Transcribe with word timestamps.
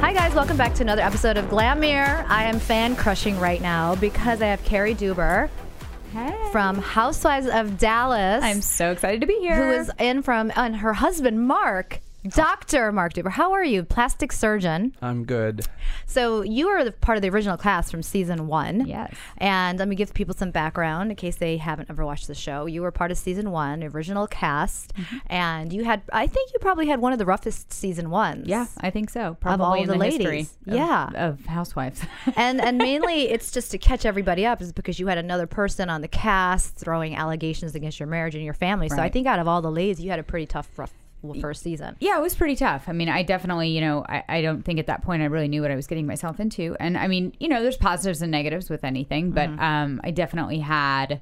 Hi, 0.00 0.12
guys. 0.14 0.34
Welcome 0.34 0.56
back 0.56 0.74
to 0.76 0.82
another 0.82 1.02
episode 1.02 1.36
of 1.36 1.44
Glamier. 1.46 2.24
I 2.28 2.44
am 2.44 2.58
fan 2.58 2.96
crushing 2.96 3.38
right 3.38 3.60
now 3.60 3.94
because 3.96 4.40
I 4.40 4.46
have 4.46 4.62
Cary 4.64 4.94
Deuber 4.94 5.50
Hey. 6.12 6.34
from 6.52 6.78
Housewives 6.78 7.46
of 7.46 7.78
Dallas. 7.78 8.42
I'm 8.42 8.62
so 8.62 8.90
excited 8.92 9.20
to 9.20 9.26
be 9.26 9.36
here. 9.40 9.54
Who 9.56 9.70
is 9.72 9.90
in 9.98 10.22
from, 10.22 10.50
and 10.56 10.76
her 10.76 10.94
husband, 10.94 11.46
Mark. 11.46 12.00
Dr. 12.28 12.92
Mark 12.92 13.14
Deuber, 13.14 13.30
how 13.30 13.52
are 13.52 13.64
you? 13.64 13.82
Plastic 13.82 14.30
surgeon. 14.32 14.94
I'm 15.00 15.24
good. 15.24 15.66
So 16.06 16.42
you 16.42 16.68
are 16.68 16.84
the 16.84 16.92
part 16.92 17.16
of 17.16 17.22
the 17.22 17.30
original 17.30 17.56
cast 17.56 17.90
from 17.90 18.02
season 18.02 18.46
one. 18.46 18.86
Yes. 18.86 19.14
And 19.38 19.78
let 19.78 19.88
me 19.88 19.96
give 19.96 20.12
people 20.12 20.34
some 20.34 20.50
background 20.50 21.10
in 21.10 21.16
case 21.16 21.36
they 21.36 21.56
haven't 21.56 21.88
ever 21.88 22.04
watched 22.04 22.26
the 22.26 22.34
show. 22.34 22.66
You 22.66 22.82
were 22.82 22.90
part 22.90 23.10
of 23.10 23.16
season 23.18 23.50
one, 23.50 23.82
original 23.82 24.26
cast, 24.26 24.92
Mm-hmm. 24.94 25.16
and 25.32 25.72
you 25.72 25.84
had, 25.84 26.02
I 26.12 26.26
think 26.26 26.50
you 26.52 26.58
probably 26.58 26.86
had 26.88 27.00
one 27.00 27.12
of 27.12 27.18
the 27.18 27.24
roughest 27.24 27.72
season 27.72 28.10
ones. 28.10 28.46
Yeah, 28.46 28.66
I 28.78 28.90
think 28.90 29.08
so. 29.10 29.36
Probably 29.40 29.54
of 29.54 29.60
all 29.70 29.74
in 29.74 29.86
the 29.86 29.92
the, 29.94 29.98
ladies. 29.98 30.52
of, 30.66 30.74
Yeah. 30.74 31.08
of 31.14 31.44
housewives. 31.46 32.02
and 32.36 32.60
and 32.60 32.76
mainly 32.76 33.28
it's 33.30 33.50
just 33.50 33.70
to 33.70 33.78
catch 33.78 34.04
everybody 34.04 34.44
up 34.44 34.60
is 34.60 34.72
because 34.72 34.98
you 34.98 35.06
had 35.06 35.16
another 35.18 35.46
person 35.46 35.88
on 35.88 36.00
the 36.02 36.08
cast 36.08 36.76
throwing 36.76 37.14
allegations 37.16 37.74
against 37.74 37.98
your 37.98 38.08
marriage 38.08 38.34
and 38.34 38.44
your 38.44 38.54
family. 38.54 38.88
So 38.88 38.98
I 38.98 39.08
think 39.08 39.26
out 39.26 39.38
of 39.38 39.48
all 39.48 39.62
the 39.62 39.70
ladies, 39.70 40.00
you 40.00 40.10
had 40.10 40.18
a 40.18 40.22
pretty 40.24 40.46
tough 40.46 40.68
rough 40.76 40.92
first 41.40 41.62
season. 41.62 41.96
yeah, 42.00 42.16
it 42.18 42.22
was 42.22 42.34
pretty 42.34 42.56
tough. 42.56 42.84
I 42.88 42.92
mean, 42.92 43.08
I 43.08 43.22
definitely, 43.22 43.68
you 43.68 43.80
know, 43.80 44.04
I, 44.08 44.24
I 44.28 44.42
don't 44.42 44.62
think 44.62 44.78
at 44.78 44.86
that 44.86 45.02
point 45.02 45.22
I 45.22 45.26
really 45.26 45.48
knew 45.48 45.62
what 45.62 45.70
I 45.70 45.76
was 45.76 45.86
getting 45.86 46.06
myself 46.06 46.40
into. 46.40 46.76
And 46.80 46.96
I 46.96 47.08
mean, 47.08 47.32
you 47.40 47.48
know, 47.48 47.62
there's 47.62 47.76
positives 47.76 48.22
and 48.22 48.30
negatives 48.30 48.70
with 48.70 48.84
anything, 48.84 49.30
but 49.32 49.48
Mm-hmm. 49.50 49.60
um, 49.60 50.00
I 50.04 50.10
definitely 50.10 50.60
had. 50.60 51.20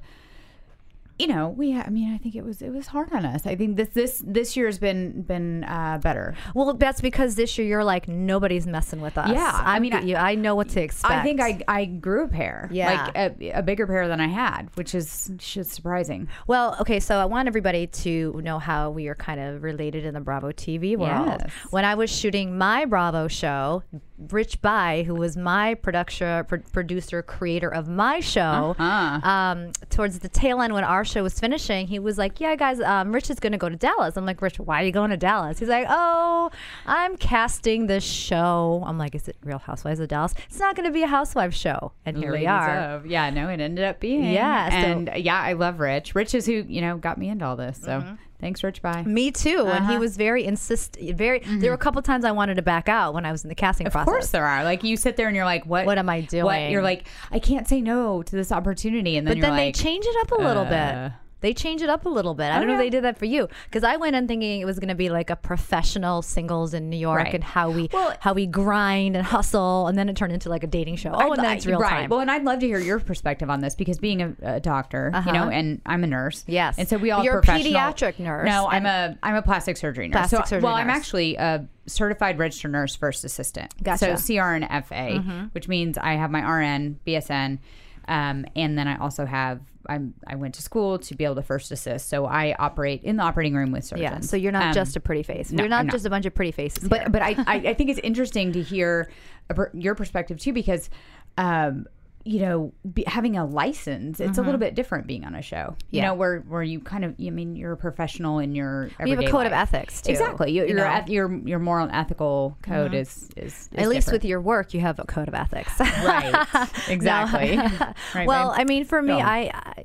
You 1.19 1.27
know, 1.27 1.49
we. 1.49 1.75
I 1.77 1.89
mean, 1.89 2.13
I 2.13 2.17
think 2.17 2.35
it 2.35 2.45
was 2.45 2.61
it 2.61 2.69
was 2.69 2.87
hard 2.87 3.11
on 3.11 3.25
us. 3.25 3.45
I 3.45 3.55
think 3.55 3.75
this 3.75 3.89
this 3.89 4.23
this 4.25 4.55
year's 4.55 4.79
been 4.79 5.21
been 5.23 5.65
uh, 5.65 5.99
better. 6.01 6.33
Well, 6.55 6.73
that's 6.73 7.01
because 7.01 7.35
this 7.35 7.57
year 7.57 7.67
you're 7.67 7.83
like 7.83 8.07
nobody's 8.07 8.65
messing 8.65 9.01
with 9.01 9.17
us. 9.17 9.29
Yeah, 9.29 9.51
I 9.53 9.79
mean, 9.79 10.07
you, 10.07 10.15
I 10.15 10.35
know 10.35 10.55
what 10.55 10.69
to 10.69 10.81
expect. 10.81 11.13
I 11.13 11.21
think 11.23 11.41
I 11.41 11.61
I 11.67 11.85
grew 11.85 12.23
a 12.23 12.27
pair. 12.27 12.69
Yeah. 12.71 13.05
like 13.05 13.17
a, 13.17 13.49
a 13.59 13.61
bigger 13.61 13.85
pair 13.85 14.07
than 14.07 14.21
I 14.21 14.27
had, 14.27 14.69
which 14.75 14.95
is 14.95 15.31
just 15.37 15.71
surprising. 15.71 16.29
Well, 16.47 16.77
okay, 16.79 16.99
so 16.99 17.17
I 17.17 17.25
want 17.25 17.47
everybody 17.47 17.87
to 17.87 18.39
know 18.41 18.57
how 18.57 18.89
we 18.89 19.07
are 19.07 19.15
kind 19.15 19.39
of 19.39 19.61
related 19.61 20.05
in 20.05 20.13
the 20.13 20.21
Bravo 20.21 20.51
TV 20.51 20.97
world. 20.97 21.41
Yes. 21.41 21.51
When 21.69 21.85
I 21.85 21.95
was 21.95 22.09
shooting 22.09 22.57
my 22.57 22.85
Bravo 22.85 23.27
show, 23.27 23.83
Rich 24.31 24.61
Bye, 24.61 25.03
who 25.07 25.15
was 25.15 25.37
my 25.37 25.75
production 25.75 26.43
pro- 26.45 26.59
producer, 26.73 27.21
creator 27.21 27.69
of 27.69 27.87
my 27.87 28.19
show, 28.19 28.75
Uh-huh. 28.77 29.27
um, 29.29 29.71
towards 29.89 30.19
the 30.19 30.27
tail 30.27 30.61
end 30.61 30.73
when 30.73 30.83
our 30.83 31.05
show 31.05 31.23
was 31.23 31.39
finishing, 31.39 31.87
he 31.87 31.99
was 31.99 32.17
like, 32.17 32.41
"Yeah, 32.41 32.55
guys, 32.55 32.81
um, 32.81 33.13
Rich 33.13 33.29
is 33.29 33.39
going 33.39 33.53
to 33.53 33.57
go 33.57 33.69
to 33.69 33.77
Dallas." 33.77 34.17
I'm 34.17 34.25
like, 34.25 34.41
"Rich, 34.41 34.59
why 34.59 34.81
are 34.81 34.85
you 34.85 34.91
going 34.91 35.11
to 35.11 35.17
Dallas?" 35.17 35.59
He's 35.59 35.69
like, 35.69 35.85
"Oh, 35.89 36.51
I'm 36.85 37.15
casting 37.15 37.87
this 37.87 38.03
show." 38.03 38.83
I'm 38.85 38.97
like, 38.97 39.15
"Is 39.15 39.27
it 39.29 39.37
Real 39.43 39.59
Housewives 39.59 39.99
of 40.01 40.09
Dallas?" 40.09 40.33
It's 40.49 40.59
not 40.59 40.75
going 40.75 40.85
to 40.87 40.91
be 40.93 41.03
a 41.03 41.07
housewife 41.07 41.53
show, 41.53 41.93
and 42.05 42.17
here 42.17 42.33
we 42.33 42.45
are. 42.45 42.69
of- 42.95 43.05
Yeah, 43.05 43.29
no, 43.29 43.47
it 43.47 43.61
ended 43.61 43.85
up 43.85 43.99
being. 44.01 44.25
Yeah, 44.25 44.69
so- 44.69 44.75
and 44.75 45.11
yeah, 45.15 45.39
I 45.41 45.53
love 45.53 45.79
Rich. 45.79 46.13
Rich 46.13 46.35
is 46.35 46.45
who 46.45 46.65
you 46.67 46.81
know 46.81 46.97
got 46.97 47.17
me 47.17 47.29
into 47.29 47.45
all 47.45 47.55
this. 47.55 47.77
So 47.81 48.03
thanks, 48.39 48.63
Rich. 48.63 48.81
Bye. 48.81 49.03
Me 49.03 49.31
too. 49.31 49.65
And 49.67 49.85
he 49.85 49.91
Uh-huh. 49.93 49.99
was 49.99 50.17
very 50.17 50.45
insist. 50.45 50.97
Very. 50.99 51.39
There 51.39 51.71
were 51.71 51.75
a 51.75 51.77
couple 51.77 52.01
times 52.01 52.25
I 52.25 52.31
wanted 52.31 52.55
to 52.55 52.61
back 52.61 52.89
out 52.89 53.13
when 53.13 53.25
I 53.25 53.31
was 53.31 53.43
in 53.43 53.49
the 53.49 53.55
casting 53.55 53.87
Of 53.87 53.93
process. 53.93 54.07
Of 54.07 54.11
course 54.13 54.31
there 54.31 54.45
are. 54.45 54.63
Like 54.63 54.83
you 54.83 54.97
sit 54.97 55.17
there 55.17 55.27
and 55.27 55.35
you're 55.35 55.45
like, 55.45 55.65
what? 55.65 55.85
What 55.85 55.97
am 55.97 56.09
I 56.09 56.21
doing?" 56.21 56.45
What? 56.45 56.69
You're 56.69 56.81
like, 56.83 57.07
I 57.31 57.39
can't 57.39 57.67
say 57.67 57.81
no 57.81 58.23
to 58.23 58.35
this 58.35 58.51
opportunity, 58.51 59.17
and 59.17 59.27
then 59.27 59.39
But 59.39 59.41
then 59.41 59.55
they 59.55 59.71
change 59.71 60.05
it 60.05 60.15
up 60.21 60.31
a 60.31 60.41
little 60.41 60.63
uh, 60.63 60.69
bit. 61.09 61.11
They 61.41 61.53
change 61.53 61.81
it 61.81 61.89
up 61.89 62.05
a 62.05 62.09
little 62.09 62.33
bit. 62.33 62.51
I 62.51 62.59
don't 62.59 62.67
know 62.67 62.73
if 62.73 62.79
they 62.79 62.89
did 62.89 63.03
that 63.05 63.17
for 63.17 63.25
you 63.25 63.47
because 63.65 63.83
I 63.83 63.95
went 63.95 64.15
in 64.15 64.27
thinking 64.27 64.59
it 64.59 64.65
was 64.65 64.77
going 64.79 64.89
to 64.89 64.95
be 64.95 65.09
like 65.09 65.29
a 65.29 65.35
professional 65.35 66.21
singles 66.21 66.73
in 66.73 66.89
New 66.89 66.97
York 66.97 67.19
Right. 67.23 67.33
and 67.35 67.43
how 67.43 67.69
we 67.69 67.89
Well- 67.93 68.13
how 68.19 68.33
we 68.33 68.45
grind 68.45 69.15
and 69.15 69.25
hustle, 69.25 69.87
and 69.87 69.97
then 69.97 70.09
it 70.09 70.15
turned 70.17 70.33
into 70.33 70.49
like 70.49 70.63
a 70.63 70.67
dating 70.67 70.97
show. 70.97 71.11
Oh, 71.13 71.31
I'd 71.31 71.37
and 71.39 71.43
that's 71.47 71.65
real 71.65 71.79
right. 71.79 71.89
time. 71.89 72.09
Well, 72.09 72.19
and 72.19 72.29
I'd 72.29 72.43
love 72.43 72.59
to 72.59 72.67
hear 72.67 72.79
your 72.79 72.99
perspective 72.99 73.49
on 73.49 73.61
this 73.61 73.75
because 73.75 73.99
being 73.99 74.21
a, 74.21 74.33
a 74.41 74.59
doctor, 74.59 75.11
Uh-huh. 75.13 75.29
you 75.29 75.33
know, 75.33 75.49
and 75.49 75.81
I'm 75.85 76.03
a 76.03 76.07
nurse. 76.07 76.43
Yes. 76.47 76.77
and 76.77 76.87
so 76.89 76.97
we 76.97 77.11
all 77.11 77.23
You're 77.23 77.39
a 77.39 77.41
pediatric 77.43 78.19
nurse, 78.19 78.45
No, 78.45 78.67
I'm 78.67 78.85
a 78.85 79.17
I'm 79.23 79.35
a 79.35 79.41
plastic 79.41 79.77
surgery 79.77 80.07
nurse. 80.07 80.29
Plastic 80.29 80.39
so, 80.39 80.45
surgery 80.45 80.63
well, 80.65 80.75
I'm 80.75 80.89
actually 80.89 81.35
a 81.35 81.65
certified 81.85 82.37
registered 82.37 82.71
nurse 82.71 82.95
first 82.95 83.23
assistant. 83.23 83.73
Gotcha. 83.81 84.05
Mm-hmm. 84.07 84.15
So 84.17 84.35
CR 84.35 84.53
and 84.53 84.85
FA, 84.85 85.49
which 85.53 85.67
means 85.67 85.97
I 85.97 86.13
have 86.13 86.31
my 86.31 86.41
RN, 86.41 86.99
BSN, 87.07 87.59
um, 88.07 88.45
and 88.55 88.77
then 88.77 88.87
I 88.87 88.97
also 88.97 89.25
have. 89.25 89.59
I'm, 89.89 90.13
I 90.27 90.35
went 90.35 90.53
to 90.55 90.61
school 90.61 90.99
to 90.99 91.15
be 91.15 91.23
able 91.25 91.35
to 91.35 91.41
first 91.41 91.71
assist, 91.71 92.07
so 92.09 92.25
I 92.25 92.55
operate 92.59 93.03
in 93.03 93.17
the 93.17 93.23
operating 93.23 93.55
room 93.55 93.71
with 93.71 93.83
surgeons. 93.85 94.03
yeah. 94.03 94.19
So 94.21 94.37
you're 94.37 94.51
not 94.51 94.67
Um, 94.67 94.73
just 94.73 94.95
a 94.95 94.99
pretty 94.99 95.23
face. 95.23 95.51
no, 95.51 95.63
you're 95.63 95.69
not 95.69 95.85
not. 95.85 95.91
just 95.91 96.05
a 96.05 96.09
bunch 96.09 96.25
of 96.25 96.33
pretty 96.35 96.51
faces. 96.51 96.87
but 96.87 97.01
here. 97.01 97.09
but 97.09 97.21
I, 97.21 97.35
I 97.47 97.55
I 97.69 97.73
think 97.77 97.89
it's 97.89 97.99
interesting 97.99 98.51
to 98.53 98.61
hear 98.61 99.09
a 99.49 99.55
your 99.73 99.95
perspective 99.95 100.37
too 100.39 100.53
because 100.53 100.89
um 101.37 101.85
you 102.25 102.41
know 102.41 102.73
be, 102.93 103.03
having 103.07 103.37
a 103.37 103.45
license 103.45 104.19
it's 104.19 104.37
a 104.37 104.41
little 104.41 104.59
bit 104.59 104.75
different 104.75 105.07
being 105.07 105.23
on 105.23 105.33
a 105.35 105.41
show 105.41 105.55
you 105.55 105.63
Mm-hmm. 105.63 105.95
Yeah. 105.95 106.07
know 106.07 106.13
where 106.15 106.39
where 106.41 106.61
you 106.61 106.79
kind 106.81 107.05
of 107.05 107.15
I 107.19 107.29
mean 107.29 107.55
you're 107.55 107.71
a 107.71 107.77
professional 107.77 108.39
in 108.39 108.53
your 108.55 108.89
We 109.01 109.11
have 109.11 109.19
a 109.19 109.23
everyday 109.23 109.31
code 109.31 109.45
of 109.45 109.53
ethics, 109.53 110.01
too, 110.01 110.11
exactly 110.11 110.51
you, 110.51 110.63
you 110.63 110.69
your. 110.75 110.79
Mm-hmm. 110.85 111.03
eth- 111.03 111.09
your 111.09 111.37
your 111.47 111.59
moral 111.59 111.85
and 111.87 111.95
ethical 111.95 112.57
code 112.61 112.93
is, 112.93 113.29
is 113.37 113.53
is 113.53 113.69
at 113.77 113.87
least 113.87 114.11
with 114.11 114.25
your 114.25 114.41
work, 114.41 114.73
you 114.73 114.81
have 114.81 114.99
a 114.99 115.05
code 115.05 115.27
of 115.29 115.33
ethics. 115.33 115.79
right 115.79 116.45
exactly 116.89 117.57
right, 118.15 118.27
well, 118.27 118.51
babe? 118.51 118.59
I 118.61 118.63
mean, 118.65 118.85
for 118.85 119.01
me, 119.01 119.13
No. 119.17 119.19
I, 119.19 119.51
I 119.53 119.83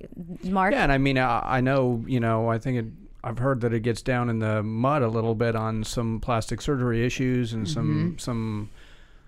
Mark. 0.48 0.72
Yeah, 0.72 0.82
and 0.82 0.92
I 0.92 0.98
mean, 0.98 1.18
I, 1.18 1.58
I 1.58 1.60
know, 1.60 2.02
you 2.06 2.20
know, 2.20 2.48
I 2.48 2.58
think 2.58 2.78
it, 2.78 2.86
I've 3.22 3.38
heard 3.38 3.60
that 3.62 3.72
it 3.72 3.80
gets 3.80 4.02
down 4.02 4.28
in 4.28 4.38
the 4.40 4.62
mud 4.62 5.02
a 5.02 5.08
little 5.08 5.34
bit 5.34 5.54
on 5.56 5.84
some 5.84 6.20
plastic 6.20 6.60
surgery 6.60 7.06
issues 7.06 7.52
and 7.52 7.66
Mm-hmm. 7.66 7.72
some 7.72 8.16
some. 8.18 8.70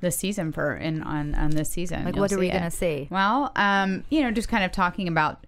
This 0.07 0.17
season 0.17 0.53
for 0.53 0.75
in 0.77 1.03
on 1.03 1.35
on 1.35 1.51
this 1.51 1.69
season. 1.71 2.05
Like, 2.05 2.15
You'll 2.15 2.23
what 2.23 2.33
are 2.33 2.39
we 2.39 2.47
see 2.49 2.53
gonna 2.53 2.71
see? 2.71 3.09
Well, 3.11 3.53
um, 3.57 4.05
you 4.09 4.23
know, 4.23 4.31
just 4.31 4.49
kind 4.49 4.65
of 4.65 4.73
talking 4.73 5.09
about. 5.09 5.47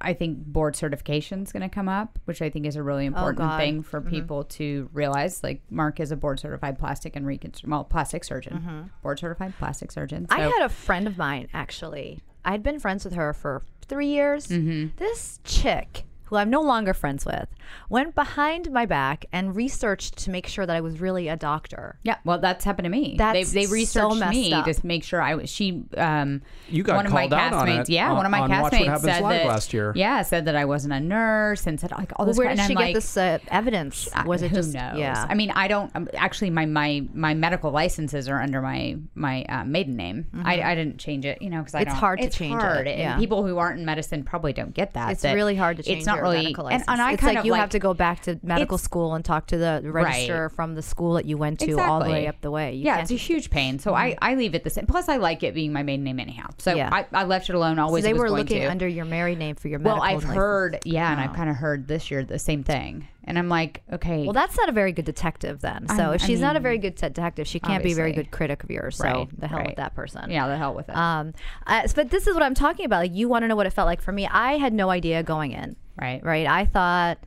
I 0.00 0.12
think 0.12 0.38
board 0.38 0.74
certification 0.74 1.44
is 1.44 1.52
going 1.52 1.62
to 1.62 1.68
come 1.68 1.88
up, 1.88 2.18
which 2.24 2.42
I 2.42 2.50
think 2.50 2.66
is 2.66 2.74
a 2.74 2.82
really 2.82 3.06
important 3.06 3.38
Oh, 3.38 3.44
God. 3.44 3.50
Mm-hmm. 3.52 3.60
thing 3.60 3.82
for 3.84 4.00
people 4.00 4.42
to 4.58 4.90
realize. 4.92 5.44
Like 5.44 5.62
Mark 5.70 6.00
is 6.00 6.10
a 6.10 6.16
board 6.16 6.40
certified 6.40 6.80
plastic 6.80 7.14
and 7.14 7.24
reconstruct, 7.24 7.70
well, 7.70 7.84
plastic 7.84 8.24
surgeon, 8.24 8.90
board 9.04 9.20
certified 9.20 9.54
plastic 9.56 9.92
surgeon. 9.92 10.26
Mm-hmm. 10.26 10.40
I 10.40 10.50
had 10.50 10.62
a 10.62 10.68
friend 10.68 11.06
of 11.06 11.16
mine 11.16 11.48
actually. 11.54 12.18
I'd 12.44 12.64
been 12.64 12.80
friends 12.80 13.04
with 13.04 13.14
her 13.14 13.32
for 13.32 13.62
three 13.86 14.08
years. 14.08 14.48
Mm-hmm. 14.48 14.96
This 14.96 15.38
chick, 15.44 16.02
who 16.28 16.36
I'm 16.36 16.50
no 16.50 16.60
longer 16.62 16.94
friends 16.94 17.24
with, 17.26 17.48
went 17.88 18.14
behind 18.14 18.70
my 18.70 18.86
back 18.86 19.26
and 19.32 19.54
researched 19.56 20.16
to 20.18 20.30
make 20.30 20.46
sure 20.46 20.64
that 20.66 20.74
I 20.76 20.80
was 20.80 21.00
really 21.00 21.28
a 21.28 21.36
doctor. 21.36 21.98
Yeah, 22.02 22.16
well, 22.24 22.38
that's 22.38 22.64
happened 22.64 22.84
to 22.84 22.90
me. 22.90 23.16
That's 23.18 23.52
they 23.52 23.64
they 23.66 23.72
researched 23.72 24.16
messed 24.16 24.30
me 24.32 24.52
up. 24.52 24.64
to 24.66 24.86
make 24.86 25.04
sure 25.04 25.20
I 25.22 25.34
was. 25.34 25.50
She, 25.50 25.82
um, 25.96 26.42
You 26.68 26.82
got 26.82 26.96
one 26.96 27.06
of 27.06 27.12
my 27.12 27.22
called 27.28 27.34
out 27.34 27.52
on 27.54 27.66
castmates. 27.68 27.80
it 27.82 27.88
yeah, 27.90 28.10
on- 28.10 28.16
one 28.16 28.26
of 28.26 28.30
my 28.32 28.40
on 28.40 28.50
What 28.50 28.72
castmates 28.72 29.00
said 29.00 29.22
Live 29.22 29.30
that 29.42 29.46
last 29.46 29.72
year. 29.74 29.92
Yeah, 29.96 30.22
said 30.22 30.44
that 30.44 30.56
I 30.56 30.64
wasn't 30.64 30.92
a 30.94 31.00
nurse 31.00 31.66
and 31.66 31.80
said 31.80 31.90
like 31.92 32.12
all 32.16 32.26
Well, 32.26 32.34
where 32.34 32.48
did 32.54 32.60
she 32.60 32.68
get 32.74 32.76
like, 32.76 32.94
this 32.94 33.16
uh, 33.16 33.38
evidence? 33.48 34.08
Was 34.26 34.42
it 34.42 34.50
who 34.50 34.56
just 34.56 34.74
knows? 34.74 34.98
yeah? 34.98 35.26
I 35.28 35.34
mean, 35.34 35.50
I 35.50 35.68
don't. 35.68 35.90
Um, 35.94 36.08
actually, 36.14 36.50
my 36.50 36.66
my 36.66 37.04
my 37.14 37.34
medical 37.34 37.70
licenses 37.70 38.28
are 38.28 38.40
under 38.40 38.60
my 38.60 38.96
my 39.14 39.44
uh, 39.44 39.64
maiden 39.64 39.96
name. 39.96 40.26
I, 40.44 40.60
I 40.62 40.74
didn't 40.74 40.98
change 40.98 41.24
it, 41.24 41.40
you 41.42 41.50
know, 41.50 41.58
because 41.60 41.74
I 41.74 41.78
Mm-hmm. 41.78 41.82
It's 41.88 41.94
don't- 41.94 42.00
hard 42.00 42.18
to 42.20 42.24
it's 42.26 42.36
change 42.36 42.60
hard. 42.60 42.86
it, 42.86 42.98
And 42.98 43.18
people 43.20 43.46
who 43.46 43.56
aren't 43.58 43.78
in 43.78 43.84
medicine 43.86 44.24
probably 44.24 44.52
don't 44.52 44.74
get 44.74 44.94
that. 44.94 45.12
It's 45.12 45.22
that 45.22 45.34
really 45.34 45.54
hard 45.56 45.76
to 45.78 45.82
change. 45.82 45.98
It's 45.98 46.06
change 46.06 46.16
not 46.17 46.17
not 46.22 46.28
really. 46.30 46.54
And, 46.54 46.84
and 46.88 47.00
I 47.00 47.12
it's 47.12 47.20
kind 47.20 47.34
like 47.34 47.38
of 47.40 47.44
you 47.46 47.52
like, 47.52 47.60
have 47.60 47.70
to 47.70 47.78
go 47.78 47.94
back 47.94 48.22
to 48.22 48.38
medical 48.42 48.78
school 48.78 49.14
and 49.14 49.24
talk 49.24 49.46
to 49.48 49.58
the 49.58 49.80
register 49.84 50.48
from 50.50 50.74
the 50.74 50.82
school 50.82 51.14
that 51.14 51.24
you 51.24 51.36
went 51.38 51.60
to 51.60 51.78
all 51.80 52.00
the 52.02 52.10
way 52.10 52.26
up 52.26 52.40
the 52.40 52.50
way. 52.50 52.74
You 52.74 52.84
yeah, 52.84 52.98
it's 53.00 53.10
a 53.10 53.14
huge 53.14 53.50
pain. 53.50 53.78
So 53.78 53.94
I, 53.94 54.16
I 54.20 54.34
leave 54.34 54.54
it 54.54 54.64
the 54.64 54.70
same. 54.70 54.86
Plus, 54.86 55.08
I 55.08 55.16
like 55.16 55.42
it 55.42 55.54
being 55.54 55.72
my 55.72 55.82
maiden 55.82 56.04
name 56.04 56.20
anyhow. 56.20 56.48
So 56.58 56.74
Yeah. 56.74 56.90
I, 56.92 57.06
I 57.12 57.24
left 57.24 57.48
it 57.50 57.54
alone. 57.54 57.78
Always 57.78 58.04
so 58.04 58.08
they 58.08 58.12
was 58.12 58.22
were 58.22 58.30
looking 58.30 58.60
to. 58.62 58.70
under 58.70 58.86
your 58.88 59.04
married 59.04 59.38
name 59.38 59.56
for 59.56 59.68
your 59.68 59.78
medical 59.78 60.00
Well, 60.00 60.02
I've 60.08 60.16
license. 60.16 60.34
heard, 60.34 60.78
yeah, 60.84 61.10
and 61.12 61.20
I've 61.20 61.30
Oh. 61.30 61.34
kind 61.34 61.50
of 61.50 61.56
heard 61.56 61.88
this 61.88 62.10
year 62.10 62.24
the 62.24 62.38
same 62.38 62.62
thing. 62.64 63.06
And 63.24 63.38
I'm 63.38 63.50
like, 63.50 63.82
okay, 63.92 64.24
Well, 64.24 64.32
that's 64.32 64.56
not 64.56 64.70
a 64.70 64.72
very 64.72 64.90
good 64.92 65.04
detective 65.04 65.60
then. 65.60 65.86
So 65.88 66.12
I- 66.12 66.14
if 66.14 66.22
I 66.22 66.26
she's 66.26 66.40
not 66.40 66.56
a 66.56 66.60
very 66.60 66.78
good 66.78 66.96
te- 66.96 67.08
detective, 67.08 67.46
she 67.46 67.60
can't 67.60 67.82
be 67.84 67.92
a 67.92 67.94
very 67.94 68.12
good 68.12 68.30
critic 68.30 68.64
of 68.64 68.70
yours. 68.70 68.96
So 68.96 69.04
Right, 69.04 69.40
the 69.40 69.46
hell 69.48 69.58
right. 69.58 69.66
with 69.66 69.76
that 69.76 69.94
person. 69.94 70.30
yeah, 70.30 70.46
the 70.48 70.56
hell 70.56 70.72
with 70.74 70.88
it. 70.88 70.96
Um, 70.96 71.34
I, 71.66 71.86
but 71.94 72.08
this 72.10 72.26
is 72.26 72.32
what 72.32 72.42
I'm 72.42 72.54
talking 72.54 72.86
about. 72.86 73.00
Like, 73.00 73.14
you 73.14 73.28
want 73.28 73.42
to 73.42 73.48
know 73.48 73.56
what 73.56 73.66
it 73.66 73.74
felt 73.74 73.84
like 73.86 74.00
for 74.00 74.12
me. 74.12 74.26
I 74.26 74.56
had 74.56 74.72
no 74.72 74.88
idea 74.88 75.22
going 75.22 75.52
in. 75.52 75.76
Right. 76.00 76.22
Right. 76.24 76.46
I 76.46 76.64
thought, 76.64 77.18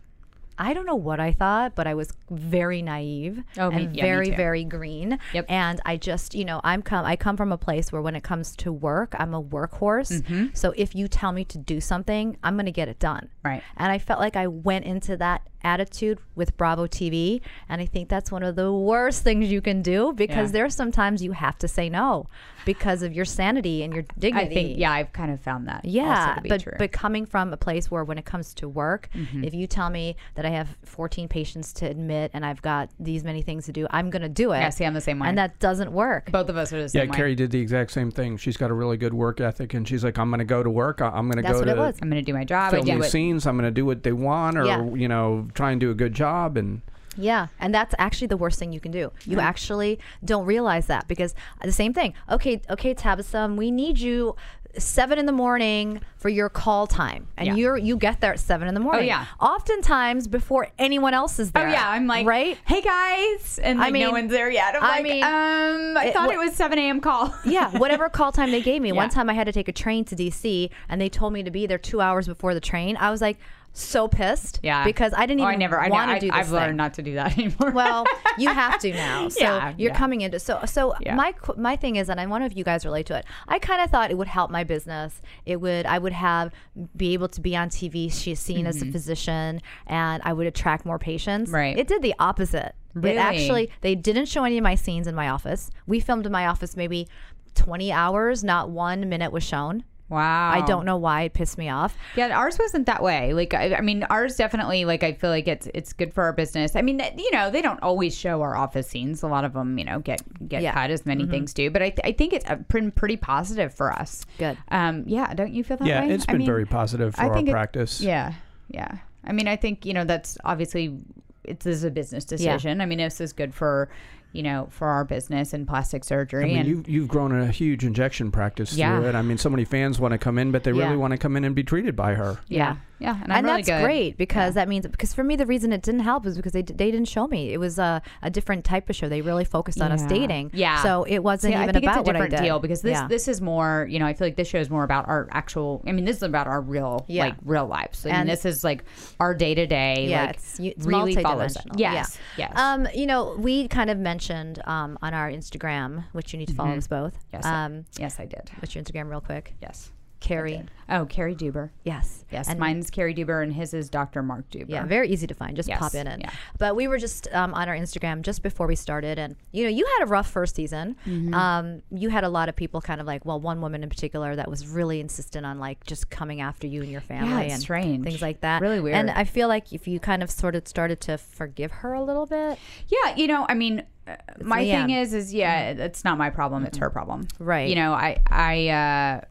I 0.58 0.74
don't 0.74 0.86
know 0.86 0.96
what 0.96 1.20
I 1.20 1.32
thought, 1.32 1.74
but 1.74 1.88
I 1.88 1.96
was 1.96 2.14
very 2.30 2.84
naive 2.84 3.42
Oh, 3.58 3.72
me- 3.72 3.86
and 3.86 3.96
yeah, 3.96 4.04
me 4.04 4.10
very, 4.10 4.26
too. 4.30 4.36
very 4.36 4.64
green. 4.64 5.18
Yep. 5.34 5.46
And 5.50 5.82
I 5.86 5.98
just, 5.98 6.36
you 6.36 6.46
know, 6.46 6.62
I'm 6.64 6.84
come. 6.84 7.04
I 7.04 7.16
come 7.16 7.36
from 7.36 7.52
a 7.52 7.58
place 7.58 7.92
where 7.92 8.02
when 8.02 8.16
it 8.16 8.22
comes 8.24 8.56
to 8.58 8.72
work, 8.72 9.16
I'm 9.18 9.34
a 9.34 9.42
workhorse. 9.42 10.22
Mm-hmm. 10.22 10.48
So 10.54 10.72
if 10.78 10.94
you 10.94 11.08
tell 11.08 11.32
me 11.32 11.46
to 11.46 11.58
do 11.58 11.82
something, 11.82 12.38
I'm 12.44 12.56
going 12.56 12.66
to 12.68 12.72
get 12.72 12.88
it 12.90 13.00
done. 13.00 13.30
Right. 13.44 13.64
And 13.78 13.92
I 13.92 13.98
felt 13.98 14.20
like 14.20 14.36
I 14.36 14.46
went 14.48 14.86
into 14.86 15.18
that 15.18 15.42
attitude 15.64 16.20
with 16.36 16.56
Bravo 16.58 16.88
TV. 16.88 17.42
And 17.70 17.82
I 17.82 17.86
think 17.86 18.10
that's 18.10 18.32
one 18.32 18.44
of 18.44 18.56
the 18.56 18.72
worst 18.74 19.24
things 19.24 19.52
you 19.52 19.62
can 19.62 19.82
do 19.82 20.14
because 20.14 20.50
Yeah. 20.50 20.54
there's 20.62 20.76
sometimes 20.76 21.22
you 21.24 21.32
have 21.34 21.58
to 21.60 21.68
say 21.68 21.90
no 21.90 22.28
because 22.66 23.02
of 23.04 23.14
your 23.14 23.26
sanity 23.26 23.84
and 23.84 23.94
your 23.94 24.04
dignity. 24.20 24.46
I 24.46 24.54
think, 24.54 24.78
yeah, 24.78 24.92
I've 24.92 25.12
kind 25.14 25.32
of 25.32 25.40
found 25.40 25.68
that. 25.68 25.84
Yeah, 25.86 26.04
also 26.30 26.36
to 26.36 26.42
be 26.42 26.50
but 26.50 26.62
true. 26.62 26.74
but 26.78 26.92
coming 26.92 27.26
from 27.26 27.52
a 27.54 27.58
place 27.58 27.90
where 27.90 28.04
when 28.04 28.18
it 28.18 28.26
comes 28.26 28.54
to 28.56 28.70
work, 28.70 29.10
Mm-hmm. 29.16 29.44
if 29.44 29.54
you 29.54 29.68
tell 29.68 29.90
me 29.90 30.16
that 30.36 30.46
I 30.46 30.50
have 30.50 30.76
14 30.86 31.28
patients 31.28 31.74
to 31.74 31.86
admit 31.86 32.32
and 32.34 32.46
I've 32.46 32.62
got 32.62 32.90
these 33.00 33.24
many 33.24 33.42
things 33.42 33.66
to 33.66 33.72
do, 33.72 33.88
I'm 33.90 34.10
going 34.10 34.22
to 34.22 34.30
do 34.30 34.52
it. 34.54 34.60
Yeah, 34.60 34.70
see, 34.70 34.86
I'm 34.86 34.94
the 34.94 35.02
same 35.02 35.20
way. 35.20 35.28
And 35.28 35.38
that 35.38 35.60
doesn't 35.60 35.92
work. 35.92 36.32
both 36.32 36.50
of 36.50 36.58
us 36.58 36.72
are 36.74 36.78
the 36.78 36.82
Yeah, 36.84 36.88
same 36.88 37.02
way. 37.02 37.06
Yeah, 37.08 37.16
Cary 37.16 37.36
did 37.36 37.52
the 37.52 37.60
exact 37.60 37.92
same 37.92 38.12
thing. 38.12 38.38
She's 38.38 38.58
got 38.58 38.72
a 38.72 38.74
really 38.74 38.98
good 38.98 39.14
work 39.14 39.42
ethic, 39.42 39.74
and 39.74 39.88
she's 39.88 40.04
like, 40.04 40.18
"I'm 40.18 40.30
going 40.30 40.40
to 40.40 40.46
go 40.46 40.64
to 40.64 40.70
work. 40.70 41.02
I- 41.02 41.08
I'm 41.10 41.28
going 41.28 41.38
to 41.38 41.42
That's 41.42 41.54
go 41.54 41.60
what 41.60 41.66
to 41.66 41.72
it 41.72 41.78
was. 41.78 41.96
I'm 42.02 42.10
going 42.10 42.24
to 42.24 42.26
do 42.32 42.34
my 42.38 42.44
job. 42.46 42.70
I 42.74 42.78
film 42.78 42.86
do 42.86 42.96
these 42.98 43.06
it. 43.06 43.10
scenes. 43.12 43.46
I'm 43.48 43.56
going 43.58 43.68
to 43.68 43.72
do 43.72 43.86
what 43.86 44.04
they 44.04 44.12
want, 44.14 44.58
or 44.58 44.66
Yeah. 44.66 44.84
you 44.94 45.08
know, 45.08 45.48
try 45.54 45.72
and 45.72 45.80
do 45.80 45.92
a 45.92 45.96
good 45.96 46.14
job." 46.14 46.58
And 46.58 46.82
Yeah, 47.18 47.48
and 47.60 47.74
that's 47.76 47.94
actually 48.00 48.28
the 48.28 48.38
worst 48.38 48.58
thing 48.58 48.72
you 48.72 48.80
can 48.80 48.92
do. 48.92 49.12
You 49.26 49.40
actually 49.40 50.00
don't 50.24 50.46
realize 50.46 50.86
that 50.88 51.08
because 51.08 51.36
the 51.62 51.72
same 51.72 51.94
thing. 51.94 52.14
Okay, 52.30 52.62
okay, 52.70 52.94
Tabitha, 52.94 53.54
we 53.58 53.70
need 53.72 54.00
you 54.00 54.36
seven 54.78 55.20
in 55.20 55.26
the 55.26 55.34
morning 55.34 56.00
for 56.16 56.30
your 56.30 56.48
call 56.48 56.88
time, 56.88 57.28
and 57.36 57.46
Yeah. 57.48 57.54
Oh, 57.54 57.58
you're 57.58 57.78
you 57.78 57.98
get 57.98 58.22
there 58.22 58.32
at 58.32 58.40
seven 58.40 58.70
in 58.70 58.74
the 58.74 58.80
morning. 58.80 59.04
Oh 59.04 59.06
yeah. 59.06 59.26
oftentimes 59.42 60.30
before 60.30 60.70
anyone 60.80 61.14
else 61.14 61.40
is 61.40 61.52
there. 61.52 61.68
Oh 61.68 61.72
yeah, 61.72 61.90
I'm 61.90 62.08
like, 62.08 62.26
right. 62.26 62.58
Hey 62.66 62.82
guys, 62.82 63.60
and 63.62 63.82
I 63.84 63.92
mean- 63.92 64.04
no 64.04 64.12
one's 64.12 64.32
there 64.32 64.50
yet. 64.50 64.76
I'm 64.76 64.82
I 64.84 64.88
like, 64.88 65.04
mean, 65.04 65.24
um, 65.24 65.98
I 65.98 66.06
it- 66.08 66.14
thought 66.14 66.28
what- 66.28 66.36
it 66.36 66.40
was 66.40 66.54
7 66.56 66.80
a.m. 66.80 67.02
call. 67.02 67.36
yeah, 67.46 67.78
whatever 67.78 68.08
call 68.08 68.32
time 68.32 68.52
they 68.52 68.62
gave 68.62 68.82
me. 68.82 68.92
One 69.04 69.10
time 69.10 69.30
I 69.30 69.34
had 69.34 69.44
to 69.48 69.52
take 69.52 69.68
a 69.68 69.74
train 69.74 70.06
to 70.06 70.16
DC 70.16 70.70
and 70.88 71.02
they 71.02 71.10
told 71.10 71.34
me 71.34 71.44
to 71.44 71.52
be 71.52 71.68
there 71.68 71.78
two 71.78 72.00
hours 72.00 72.26
before 72.28 72.54
the 72.54 72.62
train. 72.62 72.96
I 72.96 73.12
was 73.12 73.20
like 73.20 73.38
so 73.74 74.08
pissed. 74.08 74.60
Yeah, 74.64 74.84
Because 74.84 75.14
I 75.16 75.26
didn't 75.26 75.42
Oh, 75.42 75.44
even 75.46 75.56
I 75.56 75.58
never. 75.58 75.80
I, 75.80 75.88
want 75.88 76.12
to 76.12 76.20
do 76.20 76.28
this 76.28 76.36
I've 76.36 76.52
learned 76.52 76.76
not 76.78 76.94
to 76.96 77.02
do 77.02 77.14
that 77.16 77.38
anymore. 77.38 77.72
well, 77.72 78.06
you 78.38 78.50
have 78.50 78.80
to 78.82 78.92
now. 78.92 79.30
So 79.30 79.40
Yeah, 79.44 79.74
you're 79.78 79.92
yeah. 79.92 79.98
coming 79.98 80.22
into 80.22 80.40
so 80.40 80.60
so 80.66 80.94
Yeah. 81.00 81.16
my 81.16 81.34
my 81.58 81.76
thing 81.78 81.96
is, 81.96 82.10
and 82.10 82.20
I 82.20 82.26
wonder 82.26 82.46
if 82.48 82.56
you 82.58 82.64
guys 82.66 82.86
relate 82.86 83.06
to 83.08 83.18
it. 83.18 83.26
I 83.48 83.60
kind 83.60 83.82
of 83.82 83.90
thought 83.90 84.12
it 84.12 84.18
would 84.18 84.28
help 84.28 84.52
my 84.52 84.64
business. 84.66 85.22
It 85.46 85.62
would 85.62 85.86
I 85.86 86.00
would 86.00 86.14
have 86.14 86.52
be 86.98 87.14
able 87.14 87.30
to 87.30 87.40
be 87.42 87.56
on 87.56 87.70
TV. 87.70 88.12
She's 88.12 88.40
seen 88.40 88.68
as 88.68 88.82
a 88.82 88.86
physician, 88.92 89.62
and 89.88 90.22
I 90.26 90.34
would 90.34 90.48
attract 90.48 90.86
more 90.86 91.00
patients. 91.00 91.48
Mm-hmm. 91.48 91.56
Right. 91.56 91.78
It 91.78 91.88
did 91.88 92.02
the 92.02 92.14
opposite. 92.20 92.76
Really? 92.94 93.16
It 93.16 93.20
actually 93.20 93.72
they 93.80 93.96
didn't 93.96 94.26
show 94.26 94.44
any 94.44 94.58
of 94.58 94.64
my 94.64 94.76
scenes 94.76 95.08
in 95.08 95.16
my 95.16 95.30
office. 95.30 95.70
We 95.88 96.00
filmed 96.02 96.26
in 96.26 96.32
my 96.32 96.46
office 96.48 96.76
maybe. 96.76 97.08
20 97.54 97.92
hours, 97.92 98.46
not 98.46 98.70
one 98.70 99.10
minute 99.10 99.30
was 99.34 99.44
shown. 99.44 99.84
Wow. 100.12 100.52
I 100.52 100.62
don't 100.68 100.86
know 100.86 100.98
why 100.98 101.24
it 101.24 101.34
pissed 101.34 101.58
me 101.58 101.70
off. 101.70 101.98
Yeah, 102.16 102.38
ours 102.38 102.60
wasn't 102.60 102.86
that 102.86 103.02
way. 103.02 103.34
Like, 103.34 103.54
I, 103.56 103.74
I 103.76 103.82
mean, 103.82 104.04
ours 104.04 104.36
definitely. 104.36 104.86
Like, 104.86 105.02
I 105.02 105.14
feel 105.14 105.30
like 105.32 105.48
it's 105.48 105.68
it's 105.74 105.94
good 105.94 106.14
for 106.14 106.24
our 106.26 106.34
business. 106.34 106.76
I 106.76 106.82
mean, 106.84 107.02
you 107.18 107.32
know, 107.32 107.50
they 107.50 107.62
don't 107.64 107.82
always 107.82 108.16
show 108.16 108.42
our 108.42 108.56
office 108.56 108.88
scenes. 108.88 109.24
A 109.24 109.28
lot 109.28 109.46
of 109.46 109.54
them, 109.54 109.80
you 109.80 109.86
know, 109.86 110.00
get 110.00 110.22
get 110.48 110.62
Yeah. 110.62 110.74
cut 110.74 110.92
as 110.92 111.06
many 111.06 111.26
things 111.26 111.54
do. 111.54 111.72
But 111.72 111.82
I, 111.82 111.90
th- 111.90 112.02
I 112.04 112.12
think 112.12 112.34
it's 112.34 112.46
uh, 112.48 112.58
pretty, 112.68 112.92
pretty 112.92 113.18
positive 113.18 113.74
for 113.74 113.92
us. 113.92 114.26
Good. 114.38 114.58
Um. 114.70 115.04
Yeah. 115.08 115.34
Don't 115.34 115.54
you 115.54 115.64
feel 115.64 115.78
that 115.78 115.88
yeah, 115.88 116.06
way? 116.06 116.14
it's 116.14 116.26
I 116.28 116.34
been 116.34 116.40
mean, 116.40 116.46
very 116.46 116.66
positive 116.66 117.16
for 117.16 117.22
I 117.22 117.30
our 117.30 117.38
it- 117.40 117.48
practice. 117.50 118.02
Yeah. 118.02 118.34
Yeah. 118.68 118.98
I 119.24 119.32
mean, 119.32 119.48
I 119.48 119.56
think 119.56 119.86
you 119.86 119.94
know 119.94 120.04
that's 120.04 120.38
obviously 120.44 120.98
it's 121.44 121.64
this 121.66 121.78
is 121.78 121.84
a 121.84 121.92
business 121.92 122.26
decision. 122.26 122.82
I 122.82 122.86
mean, 122.86 123.00
this 123.00 123.20
is 123.22 123.34
good 123.34 123.54
for 123.54 123.90
you 124.34 124.44
know 124.44 124.68
for 124.72 124.88
our 124.88 125.04
business 125.06 125.54
and 125.54 125.68
plastic 125.68 126.04
surgery. 126.04 126.44
I 126.44 126.48
mean, 126.48 126.58
and 126.58 126.68
you've, 126.68 126.90
you've 126.90 127.08
grown 127.08 127.32
a 127.38 127.48
huge 127.48 127.84
injection 127.84 128.32
practice 128.32 128.74
Yeah. 128.74 129.00
through 129.00 129.10
it. 129.10 129.16
I 129.16 129.22
mean, 129.22 129.38
so 129.38 129.50
many 129.50 129.66
fans 129.66 130.00
want 130.00 130.14
to 130.14 130.18
come 130.18 130.38
in, 130.38 130.52
but 130.52 130.64
they 130.64 130.72
Yeah. 130.72 130.86
really 130.86 130.98
want 130.98 131.12
to 131.12 131.18
come 131.18 131.36
in 131.38 131.44
and 131.44 131.54
be 131.56 131.64
treated 131.64 131.96
by 131.96 132.14
her. 132.16 132.38
yeah, 132.48 132.78
yeah, 133.00 133.16
and, 133.24 133.34
I'm 133.34 133.40
and 133.40 133.48
really 133.48 133.62
that's 133.64 133.70
good. 133.80 133.84
great 133.84 134.18
because 134.18 134.54
that 134.54 134.68
means 134.70 134.86
because 134.88 135.14
for 135.14 135.24
me 135.24 135.36
the 135.36 135.46
reason 135.48 135.74
it 135.74 135.82
didn't 135.82 136.02
help 136.02 136.26
is 136.26 136.36
because 136.38 136.52
they, 136.54 136.62
they 136.62 136.92
didn't 136.92 137.08
show 137.08 137.28
me 137.28 137.52
it 137.52 137.60
was 137.60 137.80
a, 137.80 138.02
a 138.22 138.30
different 138.30 138.64
type 138.64 138.90
of 138.92 138.96
show 138.96 139.10
they 139.10 139.22
really 139.22 139.44
focused 139.44 139.82
on 139.82 139.92
us 139.92 140.04
dating 140.06 140.52
Yeah. 140.54 140.84
so 140.84 141.04
it 141.04 141.20
wasn't 141.20 141.52
See, 141.54 141.58
even 141.58 141.70
I 141.70 141.72
think 141.74 141.84
about 141.86 142.00
it's 142.02 142.10
a 142.10 142.14
different 142.14 142.32
what 142.32 142.40
I 142.40 142.42
did 142.42 142.48
deal 142.48 142.60
because 142.60 142.82
this 142.84 142.92
Yeah. 142.92 143.08
this 143.08 143.28
is 143.28 143.42
more 143.42 143.88
you 143.90 143.98
know 143.98 144.06
I 144.06 144.14
feel 144.14 144.28
like 144.28 144.36
this 144.36 144.48
show 144.48 144.60
is 144.60 144.70
more 144.70 144.84
about 144.84 145.08
our 145.08 145.28
actual 145.32 145.82
I 145.88 145.94
mean 145.94 146.06
this 146.06 146.18
is 146.18 146.24
about 146.24 146.46
our 146.46 146.62
real 146.62 147.06
Yeah. 147.08 147.26
like 147.26 147.36
real 147.44 147.66
lives 147.66 148.06
I 148.06 148.10
mean 148.10 148.20
And- 148.22 148.30
this 148.30 148.46
is 148.46 148.64
like 148.64 148.84
our 149.20 149.34
day 149.34 149.56
to 149.56 149.66
day 149.66 150.06
yeah, 150.08 150.26
like 150.28 150.36
it's, 150.36 150.60
it's 150.60 150.86
really 150.86 151.16
follows 151.16 151.58
multidimensional. 151.58 151.80
yes 151.80 152.20
yeah. 152.38 152.50
yes 152.52 152.60
Um, 152.60 152.88
you 152.94 153.08
know, 153.08 153.36
we 153.40 153.68
kind 153.68 153.90
of 153.90 153.98
mentioned 153.98 154.21
um, 154.66 154.98
on 155.02 155.14
our 155.14 155.30
Instagram, 155.32 156.06
which 156.12 156.32
you 156.34 156.40
need 156.40 156.48
to 156.50 156.54
follow 156.54 156.76
us 156.78 156.88
both. 156.88 157.14
Mm-hmm. 157.14 157.36
yes 157.36 157.46
I- 157.46 157.66
Um, 157.66 157.86
yes 157.98 158.20
I 158.20 158.26
did 158.26 158.50
what's 158.60 158.76
your 158.76 158.84
Instagram, 158.84 159.10
real 159.10 159.22
quick? 159.22 159.54
yes 159.62 159.92
Cary. 160.22 160.64
oh 160.88 161.06
Cary 161.06 161.36
Deuber 161.36 161.72
Yes. 161.84 162.24
yes 162.32 162.48
And- 162.48 162.60
mine's 162.60 162.90
Cary 162.90 163.14
Deuber 163.14 163.42
and 163.42 163.52
his 163.54 163.74
is 163.74 163.90
Dr 163.90 164.22
Mark 164.24 164.50
Deuber 164.50 164.72
Yeah, 164.72 164.86
very 164.86 165.10
easy 165.10 165.28
to 165.28 165.34
find. 165.34 165.56
Just 165.58 165.68
Yes, 165.68 165.80
pop 165.80 165.94
in 165.96 166.08
and. 166.08 166.22
yeah. 166.22 166.30
But 166.58 166.76
we 166.76 166.88
were 166.88 166.98
just 166.98 167.28
um, 167.34 167.54
on 167.54 167.68
our 167.68 167.76
Instagram 167.76 168.22
just 168.22 168.44
before 168.44 168.68
we 168.68 168.76
started, 168.76 169.20
and 169.20 169.36
you 169.52 169.64
know, 169.64 169.70
you 169.70 169.86
had 169.98 170.06
a 170.06 170.08
rough 170.08 170.30
first 170.30 170.56
season. 170.56 170.96
Mm-hmm. 171.06 171.34
Um, 171.34 171.82
you 171.92 172.10
had 172.10 172.24
a 172.24 172.30
lot 172.30 172.48
of 172.50 172.56
people 172.56 172.80
kind 172.82 173.02
of 173.02 173.08
like, 173.08 173.26
well, 173.26 173.40
one 173.40 173.60
woman 173.62 173.84
in 173.84 173.90
particular 173.90 174.36
that 174.36 174.50
was 174.50 174.68
really 174.68 175.00
insistent 175.00 175.46
on 175.46 175.60
like 175.60 175.84
just 175.86 176.10
coming 176.10 176.40
after 176.40 176.68
you 176.68 176.82
and 176.82 176.92
your 176.92 177.02
family 177.02 177.46
it's 177.46 177.54
and 177.56 177.62
strange. 177.62 178.04
things 178.06 178.22
like 178.22 178.42
that. 178.42 178.62
Really 178.62 178.80
weird. 178.80 178.96
And 178.96 179.10
I 179.12 179.24
feel 179.24 179.48
like 179.48 179.74
if 179.74 179.88
you 179.88 180.00
kind 180.00 180.22
of 180.24 180.30
sort 180.32 180.56
of 180.56 180.68
started 180.68 181.02
to 181.02 181.18
forgive 181.18 181.72
her 181.72 181.94
a 181.94 182.04
little 182.04 182.26
bit, 182.28 182.60
Yeah, 182.88 183.16
you 183.16 183.28
know, 183.28 183.46
I 183.50 183.56
mean, 183.56 183.84
uh, 184.08 184.16
my 184.42 184.64
LeeAnne. 184.64 184.72
thing 184.88 184.90
is, 184.92 185.14
is 185.14 185.34
yeah, 185.34 185.70
it's 185.72 186.04
not 186.04 186.18
my 186.18 186.30
problem; 186.32 186.66
it's 186.66 186.78
her 186.80 186.90
problem. 186.90 187.28
Right. 187.40 187.70
You 187.70 187.76
know, 187.76 187.94
I, 187.94 188.18
I, 188.28 188.68
uh, 188.70 189.22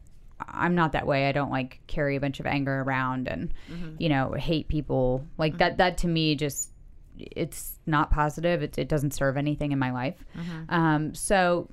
I'm 0.47 0.75
not 0.75 0.91
that 0.93 1.05
way. 1.05 1.27
I 1.27 1.31
don't 1.31 1.51
like 1.51 1.81
carry 1.87 2.15
a 2.15 2.19
bunch 2.19 2.39
of 2.39 2.45
anger 2.45 2.81
around 2.81 3.27
and, 3.27 3.53
mm-hmm. 3.71 3.95
you 3.99 4.09
know, 4.09 4.33
hate 4.33 4.67
people 4.67 5.25
like 5.37 5.57
that. 5.57 5.71
Mm-hmm. 5.71 5.77
That 5.77 5.97
to 5.99 6.07
me 6.07 6.35
just, 6.35 6.69
it's 7.17 7.79
not 7.85 8.11
positive. 8.11 8.63
It, 8.63 8.77
it 8.77 8.89
doesn't 8.89 9.11
serve 9.11 9.37
anything 9.37 9.71
in 9.71 9.79
my 9.79 9.91
life. 9.91 10.23
Mm-hmm. 10.37 10.73
Um, 10.73 11.13
so. 11.13 11.69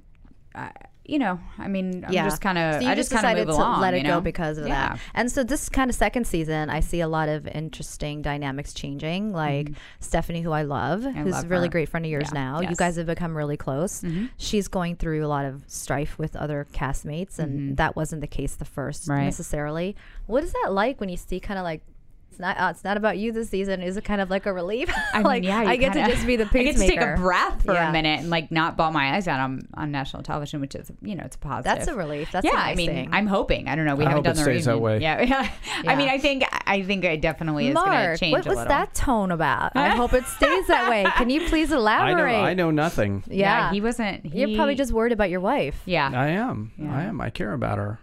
I 0.55 0.73
you 1.09 1.19
know, 1.19 1.41
I 1.57 1.69
mean, 1.69 2.05
I'm 2.07 2.13
just 2.13 2.41
kind 2.43 2.59
of, 2.59 2.75
So 2.75 2.81
you 2.81 2.89
I 2.89 2.95
just, 2.95 3.11
kind 3.11 3.23
decided 3.23 3.41
of 3.43 3.47
move 3.49 3.57
to 3.57 3.63
along. 3.63 3.81
let 3.81 3.95
you 3.95 4.01
it 4.01 4.03
know? 4.03 4.17
go 4.17 4.21
because 4.21 4.59
of 4.59 4.69
yeah. 4.69 4.91
that. 4.91 5.01
And 5.15 5.33
so 5.33 5.43
this 5.43 5.69
kind 5.71 5.89
of 5.91 5.97
second 5.97 6.27
season, 6.27 6.69
I 6.69 6.81
see 6.81 7.01
a 7.01 7.09
lot 7.09 7.29
of 7.31 7.47
interesting 7.49 8.21
dynamics 8.21 8.75
changing. 8.75 9.33
Like 9.33 9.71
Stephanie, 10.01 10.43
who 10.43 10.53
I 10.53 10.63
love, 10.63 11.03
who's 11.05 11.15
Mm-hmm. 11.15 11.31
love 11.31 11.45
a 11.47 11.49
really 11.49 11.69
great 11.71 11.89
friend 11.89 12.05
of 12.05 12.13
yours 12.13 12.29
Yeah. 12.35 12.41
now. 12.41 12.57
You 12.57 12.63
Yes. 12.65 12.73
Mm-hmm. 12.73 12.79
guys 12.85 12.97
have 12.97 13.07
become 13.07 13.35
really 13.37 13.57
close. 13.57 14.05
She's 14.37 14.69
going 14.69 14.97
through 14.97 15.25
a 15.25 15.29
lot 15.29 15.47
of 15.47 15.65
strife 15.67 16.19
with 16.19 16.37
other 16.37 16.67
castmates, 16.73 17.39
and 17.39 17.77
that 17.79 17.97
wasn't 17.97 18.21
the 18.21 18.27
case 18.29 18.55
the 18.57 18.65
first 18.67 19.05
Mm-hmm. 19.05 19.13
Right. 19.13 19.25
necessarily. 19.25 19.97
What 20.27 20.45
is 20.45 20.53
that 20.53 20.73
like 20.73 21.01
when 21.01 21.09
you 21.09 21.17
see 21.17 21.41
kind 21.41 21.59
of 21.59 21.65
like? 21.65 21.81
It's 22.39 22.41
not. 22.41 22.57
Uh, 22.57 22.71
it's 22.71 22.85
not 22.85 22.97
about 22.97 23.19
you 23.19 23.33
this 23.33 23.49
season. 23.51 23.83
Is 23.83 23.97
it 23.97 24.05
kind 24.05 24.21
of 24.21 24.31
like 24.31 24.47
a 24.47 24.53
relief? 24.53 24.89
I 25.13 25.21
like 25.23 25.43
mean, 25.43 25.51
yeah, 25.51 25.63
you 25.63 25.69
I 25.71 25.77
get 25.77 25.93
kinda- 25.93 26.09
to 26.09 26.15
just 26.15 26.25
be 26.27 26.37
the 26.37 26.45
I 26.45 26.47
peacemaker. 26.49 26.79
get 26.79 26.87
to 26.87 26.87
take 26.87 27.01
a 27.01 27.21
breath 27.21 27.65
for 27.65 27.75
Yeah. 27.75 27.89
a 27.89 27.93
minute 27.93 28.21
and 28.21 28.31
like 28.31 28.53
not 28.53 28.77
bawl 28.77 28.93
my 28.93 29.17
eyes 29.17 29.27
out 29.27 29.41
on, 29.41 29.67
on 29.75 29.91
national 29.91 30.23
television, 30.23 30.61
which 30.61 30.77
is 30.77 30.93
you 31.03 31.17
know 31.17 31.25
it's 31.25 31.35
a 31.35 31.39
positive. 31.41 31.65
That's 31.79 31.89
a 31.89 31.97
relief. 31.97 32.31
That's 32.31 32.45
yeah. 32.45 32.53
a 32.53 32.55
nice 32.55 32.73
I 32.73 32.75
mean, 32.77 32.91
thing. 32.91 33.09
I'm 33.13 33.27
hoping. 33.27 33.67
I 33.69 33.75
don't 33.75 33.87
know. 33.87 33.97
We 33.97 34.05
I 34.05 34.11
haven't 34.11 34.25
hope 34.25 34.25
done 34.25 34.33
it 34.35 34.37
the 34.37 34.43
stays 34.45 34.65
that 34.67 34.71
reunion. 34.77 34.83
way. 34.85 34.99
Yeah, 35.01 35.21
yeah. 35.83 35.91
I 35.91 35.97
mean, 35.97 36.09
I 36.09 36.19
think 36.19 36.45
I 36.67 36.83
think 36.85 37.05
it 37.05 37.21
definitely 37.21 37.69
is 37.69 37.75
going 37.75 37.87
to 37.87 37.91
Mark, 37.93 38.21
change 38.21 38.33
what 38.33 38.47
a 38.47 38.49
was 38.51 38.57
little. 38.59 38.69
that 38.69 38.95
tone 38.95 39.33
about? 39.33 39.73
I 39.75 39.97
hope 39.97 40.13
it 40.13 40.25
stays 40.27 40.67
that 40.69 40.89
way. 40.89 41.05
Can 41.17 41.31
you 41.31 41.49
please 41.49 41.73
I 41.73 41.75
know. 41.75 41.81
elaborate? 41.81 42.35
I 42.37 42.55
know 42.55 42.71
nothing. 42.71 43.25
Yeah, 43.27 43.73
he 43.73 43.81
wasn't. 43.81 44.25
He, 44.25 44.41
You're 44.43 44.57
probably 44.57 44.77
just 44.77 44.93
worried 44.93 45.13
about 45.13 45.29
your 45.31 45.41
wife. 45.41 45.83
Yeah, 45.87 46.09
I 46.15 46.29
am. 46.29 46.71
Yeah. 46.79 46.97
I 46.97 47.03
am. 47.03 47.21
I 47.21 47.31
care 47.31 47.53
about 47.53 47.79
her. 47.79 47.99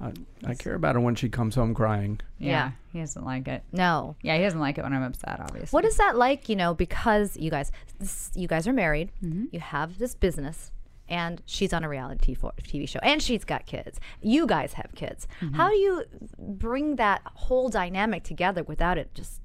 I. 0.00 0.06
I, 0.08 0.12
I 0.50 0.54
care 0.54 0.74
about 0.74 0.94
her 0.94 1.00
when 1.00 1.14
she 1.14 1.28
comes 1.28 1.54
home 1.54 1.74
crying. 1.74 2.20
Yeah, 2.38 2.48
Yeah. 2.50 2.70
he 2.92 3.00
doesn't 3.00 3.24
like 3.24 3.48
it. 3.48 3.62
No. 3.72 4.16
Yeah, 4.22 4.36
he 4.36 4.42
doesn't 4.42 4.60
like 4.60 4.78
it 4.78 4.82
when 4.82 4.92
I'm 4.92 5.02
upset. 5.02 5.40
Obviously. 5.40 5.76
What 5.76 5.84
is 5.84 5.96
that 5.96 6.16
like? 6.16 6.48
You 6.48 6.56
know, 6.56 6.74
because 6.74 7.36
you 7.36 7.50
guys, 7.50 7.72
this, 7.98 8.30
you 8.34 8.46
guys 8.48 8.66
are 8.68 8.72
married. 8.72 9.10
Mm-hmm. 9.24 9.46
You 9.52 9.60
have 9.60 9.98
this 9.98 10.14
business. 10.14 10.70
and 11.10 11.40
she's 11.46 11.72
on 11.72 11.82
a 11.84 11.88
reality 11.88 12.34
TV 12.36 12.50
TV 12.62 12.86
show, 12.88 13.00
and 13.02 13.22
she's 13.22 13.42
got 13.44 13.64
kids. 13.66 13.98
You 14.20 14.46
guys 14.46 14.74
have 14.74 14.90
kids. 14.94 15.26
Mm-hmm. 15.40 15.54
How 15.54 15.68
do 15.70 15.76
you 15.76 16.04
bring 16.38 16.96
that 16.96 17.22
whole 17.24 17.68
dynamic 17.70 18.24
together 18.24 18.62
without 18.62 18.98
it 18.98 19.14
just 19.14 19.40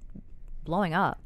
blowing 0.65 0.93
up? 0.93 1.21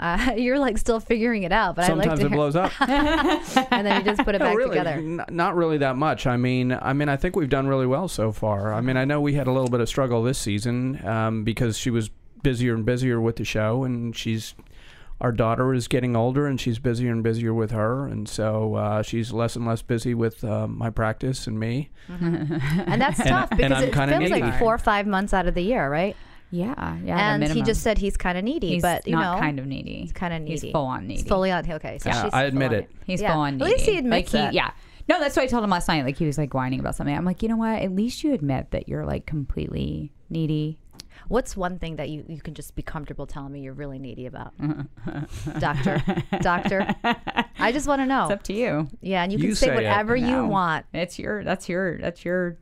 Uh, 0.00 0.32
you're 0.36 0.58
like 0.58 0.78
still 0.78 1.00
figuring 1.00 1.42
it 1.42 1.52
out, 1.52 1.74
but 1.76 1.84
I 1.84 1.88
Sometimes 1.88 2.08
like 2.10 2.20
to 2.20 2.26
it 2.26 2.28
hear, 2.28 2.36
blows 2.36 2.54
up. 2.56 2.72
and 3.72 3.86
then 3.86 3.98
you 4.04 4.04
just 4.10 4.24
put 4.24 4.34
it 4.34 4.38
No, 4.40 4.46
back 4.46 4.56
really, 4.56 4.70
together. 4.78 4.90
n- 4.92 5.24
not 5.30 5.56
really 5.56 5.78
that 5.78 5.96
much. 5.96 6.26
I 6.26 6.36
mean, 6.36 6.76
I 6.80 6.92
mean, 6.92 7.08
I 7.08 7.16
think 7.16 7.34
we've 7.36 7.48
done 7.48 7.66
really 7.66 7.86
well 7.86 8.06
so 8.08 8.30
far. 8.32 8.72
I 8.72 8.80
mean, 8.80 8.96
I 8.96 9.04
know 9.04 9.20
we 9.20 9.34
had 9.34 9.46
a 9.48 9.52
little 9.52 9.70
bit 9.70 9.80
of 9.80 9.88
struggle 9.88 10.22
this 10.22 10.38
season 10.38 11.04
um, 11.06 11.42
because 11.44 11.76
she 11.76 11.90
was 11.90 12.10
busier 12.42 12.74
and 12.74 12.84
busier 12.86 13.20
with 13.20 13.36
the 13.36 13.44
show, 13.44 13.82
and 13.84 14.16
she's 14.16 14.54
our 15.20 15.32
daughter 15.32 15.74
is 15.74 15.88
getting 15.88 16.14
older, 16.14 16.46
and 16.46 16.60
she's 16.60 16.78
busier 16.78 17.10
and 17.10 17.24
busier 17.24 17.52
with 17.52 17.72
her, 17.72 18.06
and 18.06 18.28
so 18.28 18.76
uh, 18.76 19.02
she's 19.02 19.32
less 19.32 19.56
and 19.56 19.66
less 19.66 19.82
busy 19.82 20.14
with 20.14 20.44
uh, 20.44 20.68
my 20.68 20.90
practice 20.90 21.48
and 21.48 21.58
me. 21.58 21.90
And 22.08 23.02
that's 23.02 23.18
And- 23.18 23.28
tough 23.28 23.48
and 23.50 23.58
because 23.58 23.72
I'm 23.82 23.88
it 23.88 23.92
kinda 23.92 24.18
feels 24.18 24.30
like 24.40 24.58
four 24.60 24.74
or 24.74 24.78
five 24.78 25.08
months 25.08 25.34
out 25.34 25.48
of 25.48 25.54
the 25.54 25.62
year, 25.62 25.90
right? 25.90 26.16
Yeah, 26.50 26.96
yeah. 27.04 27.34
and 27.34 27.44
he 27.44 27.62
just 27.62 27.82
said 27.82 27.98
he's 27.98 28.16
kind 28.16 28.38
of 28.38 28.44
needy, 28.44 28.68
he's 28.74 28.82
but 28.82 29.06
you 29.06 29.12
not 29.12 29.34
know, 29.36 29.40
kind 29.40 29.58
of 29.58 29.66
needy. 29.66 30.00
He's 30.00 30.12
kind 30.12 30.32
of 30.32 30.40
needy. 30.42 30.52
He's 30.66 30.72
full 30.72 30.86
on 30.86 31.06
needy. 31.06 31.20
He's 31.20 31.28
fully 31.28 31.50
on. 31.50 31.70
Okay, 31.70 31.98
so 31.98 32.08
Yeah, 32.08 32.22
she's 32.24 32.32
I 32.32 32.44
admit 32.44 32.70
full 32.70 32.76
on 32.78 32.82
it. 32.84 32.90
He's 33.04 33.20
Yeah. 33.20 33.32
full 33.32 33.40
on 33.42 33.58
Needy. 33.58 33.64
At 33.64 33.70
least 33.78 33.86
he 33.90 33.98
admits 33.98 34.32
like 34.34 34.42
it. 34.44 34.50
He, 34.50 34.56
yeah. 34.56 34.70
No, 35.08 35.20
that's 35.20 35.36
what 35.36 35.42
I 35.42 35.46
told 35.46 35.62
him 35.64 35.70
last 35.70 35.88
night. 35.88 36.04
Like 36.04 36.16
he 36.16 36.26
was 36.26 36.38
like 36.38 36.54
whining 36.54 36.80
about 36.80 36.94
something. 36.94 37.14
I'm 37.16 37.24
like, 37.24 37.42
you 37.42 37.48
know 37.48 37.56
what? 37.56 37.82
At 37.82 37.92
least 37.92 38.24
you 38.24 38.32
admit 38.32 38.70
that 38.70 38.88
you're 38.88 39.04
like 39.06 39.26
completely 39.26 40.12
needy. 40.30 40.78
What's 41.28 41.56
one 41.56 41.78
thing 41.78 41.96
that 41.96 42.08
you, 42.08 42.24
you 42.28 42.40
can 42.40 42.54
just 42.54 42.74
be 42.74 42.82
comfortable 42.82 43.26
telling 43.26 43.52
me 43.52 43.60
you're 43.60 43.74
really 43.74 43.98
needy 43.98 44.24
about, 44.26 44.54
doctor? 45.58 46.02
Doctor, 46.40 46.94
I 47.58 47.72
just 47.72 47.86
want 47.86 48.00
to 48.00 48.06
know. 48.06 48.24
It's 48.24 48.32
up 48.32 48.42
to 48.44 48.52
you. 48.54 48.88
yeah, 49.02 49.22
and 49.22 49.32
you, 49.32 49.38
You 49.38 49.48
can 49.48 49.54
say, 49.56 49.66
say 49.66 49.74
whatever 49.74 50.16
you 50.16 50.46
want. 50.46 50.86
It's 50.94 51.18
your. 51.18 51.44
That's 51.44 51.68
your. 51.68 51.98
That's 51.98 52.24
your. 52.24 52.56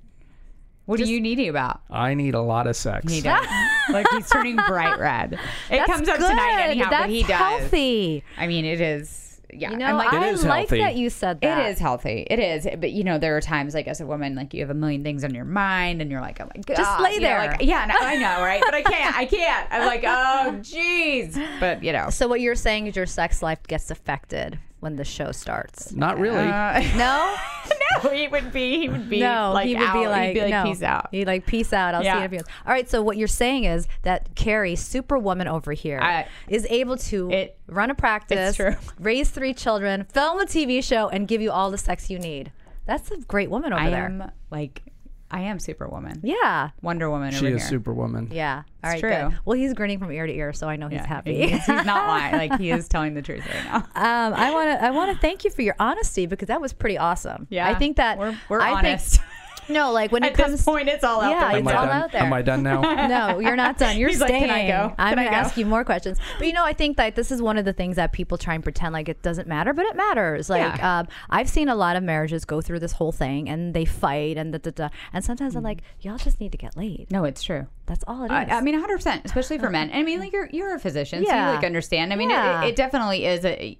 What 0.86 0.98
Just- 0.98 1.10
are 1.10 1.12
you 1.14 1.20
needy 1.20 1.48
about? 1.48 1.80
I 1.90 2.14
need 2.14 2.34
a 2.34 2.40
lot 2.40 2.66
of 2.66 2.76
sex. 2.76 3.12
He 3.12 3.20
does. 3.20 3.44
like 3.90 4.06
he's 4.10 4.28
turning 4.30 4.56
bright 4.56 4.98
red. 4.98 5.34
It 5.34 5.38
That's 5.70 5.86
comes 5.90 6.08
up 6.08 6.18
good. 6.18 6.28
tonight 6.30 6.60
anyhow, 6.60 6.90
That's 6.90 7.02
but 7.04 7.10
he 7.10 7.22
does. 7.22 7.30
healthy. 7.32 8.24
I 8.38 8.46
mean, 8.46 8.64
it 8.64 8.80
is. 8.80 9.22
Yeah, 9.52 9.70
You 9.70 9.76
know, 9.78 9.86
I'm 9.86 9.96
like, 9.96 10.12
I 10.12 10.28
is 10.28 10.44
like 10.44 10.68
that 10.70 10.96
you 10.96 11.08
said 11.08 11.40
that. 11.40 11.66
It 11.66 11.70
is 11.70 11.78
healthy. 11.78 12.26
It 12.28 12.38
is. 12.40 12.66
But 12.80 12.90
you 12.92 13.04
know, 13.04 13.16
there 13.18 13.36
are 13.36 13.40
times 13.40 13.74
like 13.74 13.86
as 13.86 14.00
a 14.00 14.06
woman, 14.06 14.34
like 14.34 14.52
you 14.52 14.60
have 14.60 14.70
a 14.70 14.74
million 14.74 15.04
things 15.04 15.22
on 15.24 15.34
your 15.34 15.44
mind 15.44 16.02
and 16.02 16.10
you're 16.10 16.20
like, 16.20 16.40
oh 16.40 16.48
my 16.54 16.60
god. 16.62 16.76
Just 16.76 17.00
lay 17.00 17.14
you 17.14 17.20
know, 17.20 17.28
there. 17.28 17.46
like, 17.52 17.62
yeah, 17.62 17.86
no, 17.86 17.94
I 17.98 18.16
know, 18.16 18.42
right? 18.42 18.60
But 18.64 18.74
I 18.74 18.82
can't. 18.82 19.16
I 19.16 19.24
can't. 19.24 19.68
I'm 19.70 19.86
like, 19.86 20.02
oh 20.04 20.58
jeez. 20.60 21.34
But 21.60 21.82
you 21.82 21.92
know. 21.92 22.10
So 22.10 22.26
what 22.28 22.40
you're 22.40 22.56
saying 22.56 22.88
is 22.88 22.96
your 22.96 23.06
sex 23.06 23.40
life 23.40 23.62
gets 23.68 23.90
affected 23.90 24.58
when 24.80 24.96
the 24.96 25.04
show 25.04 25.32
starts. 25.32 25.92
Not 25.92 26.18
really. 26.18 26.38
Uh, 26.48 26.80
No, 26.96 27.34
no, 28.04 28.10
he 28.10 28.28
would 28.28 28.52
be. 28.52 28.78
He 28.78 28.88
would 28.88 29.08
be. 29.08 29.20
no, 29.20 29.52
like 29.54 29.66
he 29.66 29.74
would 29.74 29.82
out. 29.86 29.94
be 29.94 30.06
like, 30.06 30.26
He'd 30.28 30.34
be 30.34 30.40
like, 30.42 30.50
no. 30.50 30.64
peace 30.64 30.82
out. 30.82 31.08
He'd 31.10 31.26
like, 31.26 31.46
peace 31.46 31.72
out. 31.72 31.94
I'll 31.94 32.02
see 32.02 32.06
Yeah. 32.06 32.14
you 32.14 32.20
in 32.20 32.26
a 32.26 32.28
few 32.28 32.36
minutes. 32.38 32.50
All 32.66 32.72
right. 32.72 32.88
So 32.88 33.02
what 33.02 33.16
you're 33.16 33.26
saying 33.28 33.64
is 33.64 33.88
that 34.02 34.34
Cary, 34.34 34.76
superwoman 34.76 35.48
over 35.48 35.72
here, 35.72 36.26
is 36.48 36.64
I- 36.66 36.68
able 36.70 36.96
to 36.98 37.30
It- 37.30 37.58
run 37.68 37.90
a 37.90 37.94
practice, 37.94 38.60
raise 38.98 39.30
three 39.30 39.54
children, 39.54 40.04
film 40.12 40.40
a 40.40 40.44
TV 40.44 40.82
show, 40.84 41.08
and 41.08 41.26
give 41.26 41.40
you 41.40 41.50
all 41.50 41.70
the 41.70 41.78
sex 41.78 42.08
you 42.10 42.18
need. 42.18 42.52
That's 42.84 43.10
a 43.10 43.16
great 43.16 43.50
woman 43.50 43.72
over 43.72 43.82
I 43.82 43.90
there. 43.90 44.04
am 44.04 44.30
like, 44.50 44.82
I 45.30 45.40
am 45.42 45.58
Superwoman. 45.58 46.20
Yeah. 46.22 46.70
Wonder 46.82 47.10
Woman. 47.10 47.32
she 47.32 47.46
over 47.46 47.56
is 47.56 47.62
here. 47.62 47.70
Superwoman. 47.70 48.30
Yeah. 48.32 48.62
All 48.84 48.90
right. 48.90 49.00
true. 49.00 49.10
Good. 49.10 49.38
Well, 49.44 49.56
he's 49.58 49.74
grinning 49.74 49.98
from 49.98 50.12
ear 50.12 50.26
to 50.26 50.32
ear, 50.32 50.52
so 50.52 50.68
I 50.68 50.76
know 50.76 50.88
he's 50.88 50.98
Yeah, 51.00 51.06
happy. 51.06 51.34
He's, 51.48 51.50
he's 51.66 51.68
not 51.68 51.86
lying. 52.08 52.34
Like 52.48 52.60
he 52.60 52.70
is 52.70 52.86
telling 52.88 53.14
the 53.14 53.22
truth 53.22 53.44
right 53.46 53.64
now. 53.64 53.76
Um, 53.76 54.34
I 54.34 54.52
want 54.52 54.70
to 54.70 54.84
I 54.84 54.90
want 54.92 55.12
to 55.12 55.20
thank 55.20 55.44
you 55.44 55.50
for 55.50 55.62
your 55.62 55.74
honesty 55.80 56.26
because 56.26 56.46
that 56.48 56.60
was 56.60 56.72
pretty 56.72 56.96
awesome. 56.98 57.46
Yeah, 57.50 57.68
I 57.68 57.74
think 57.74 57.96
that 57.96 58.18
we're, 58.18 58.36
we're 58.48 58.60
I 58.60 58.72
honest. 58.72 59.16
Think, 59.16 59.26
no, 59.68 59.92
like 59.92 60.12
when 60.12 60.24
it 60.24 60.28
At 60.32 60.34
comes 60.34 60.52
this 60.52 60.64
point, 60.64 60.88
it's 60.88 61.04
all 61.04 61.20
out 61.20 61.30
Yeah, 61.30 61.48
there. 61.52 61.58
it's 61.60 61.68
I 61.68 61.74
all 61.74 61.86
done? 61.86 62.02
out 62.02 62.12
there. 62.12 62.22
Am 62.22 62.32
I 62.32 62.42
done 62.42 62.62
now? 62.62 62.80
no, 63.06 63.38
you're 63.38 63.56
not 63.56 63.78
done. 63.78 63.96
You're 63.98 64.08
He's 64.08 64.20
like, 64.20 64.28
staying. 64.28 64.44
"Can 64.46 64.50
I 64.50 64.66
go? 64.68 64.94
I'm 64.98 65.14
going 65.14 65.26
to 65.26 65.30
go?" 65.30 65.36
ask 65.36 65.56
you 65.56 65.66
more 65.66 65.84
questions. 65.84 66.18
But 66.38 66.46
you 66.46 66.52
know, 66.52 66.64
I 66.64 66.72
think 66.72 66.96
that 66.96 67.14
this 67.16 67.30
is 67.32 67.40
one 67.42 67.58
of 67.58 67.64
the 67.64 67.72
things 67.72 67.96
that 67.96 68.12
people 68.12 68.38
try 68.38 68.54
and 68.54 68.62
pretend 68.62 68.92
like 68.92 69.08
it 69.08 69.22
doesn't 69.22 69.48
matter, 69.48 69.72
but 69.72 69.86
it 69.86 69.96
matters. 69.96 70.48
Like 70.50 70.76
Yeah. 70.78 70.98
um, 71.00 71.08
I've 71.30 71.48
seen 71.48 71.68
a 71.68 71.74
lot 71.74 71.96
of 71.96 72.02
marriages 72.02 72.44
go 72.44 72.60
through 72.60 72.80
this 72.80 72.92
whole 72.92 73.12
thing 73.12 73.48
and 73.48 73.74
they 73.74 73.84
fight 73.84 74.36
and 74.36 74.52
da, 74.52 74.58
da, 74.58 74.70
da. 74.70 74.88
and 75.12 75.24
sometimes 75.24 75.56
I'm 75.56 75.62
like, 75.64 75.82
y'all 76.00 76.18
just 76.18 76.40
need 76.40 76.52
to 76.52 76.58
get 76.58 76.76
laid. 76.76 77.10
No, 77.10 77.24
it's 77.24 77.42
true. 77.42 77.66
That's 77.86 78.04
all 78.06 78.22
it 78.22 78.26
is. 78.26 78.30
I, 78.32 78.42
I 78.58 78.60
mean, 78.60 78.74
100, 78.74 78.96
percent 78.96 79.22
especially 79.24 79.58
for 79.58 79.70
men. 79.70 79.90
I 79.92 80.02
mean, 80.02 80.18
like 80.20 80.32
you're 80.32 80.48
you're 80.52 80.74
a 80.74 80.78
physician, 80.80 81.24
so 81.24 81.30
Yeah. 81.30 81.50
you 81.50 81.56
like 81.56 81.64
understand. 81.64 82.12
I 82.12 82.16
mean, 82.16 82.30
Yeah. 82.30 82.62
it, 82.64 82.68
it 82.70 82.76
definitely 82.76 83.26
is 83.26 83.44
a 83.44 83.78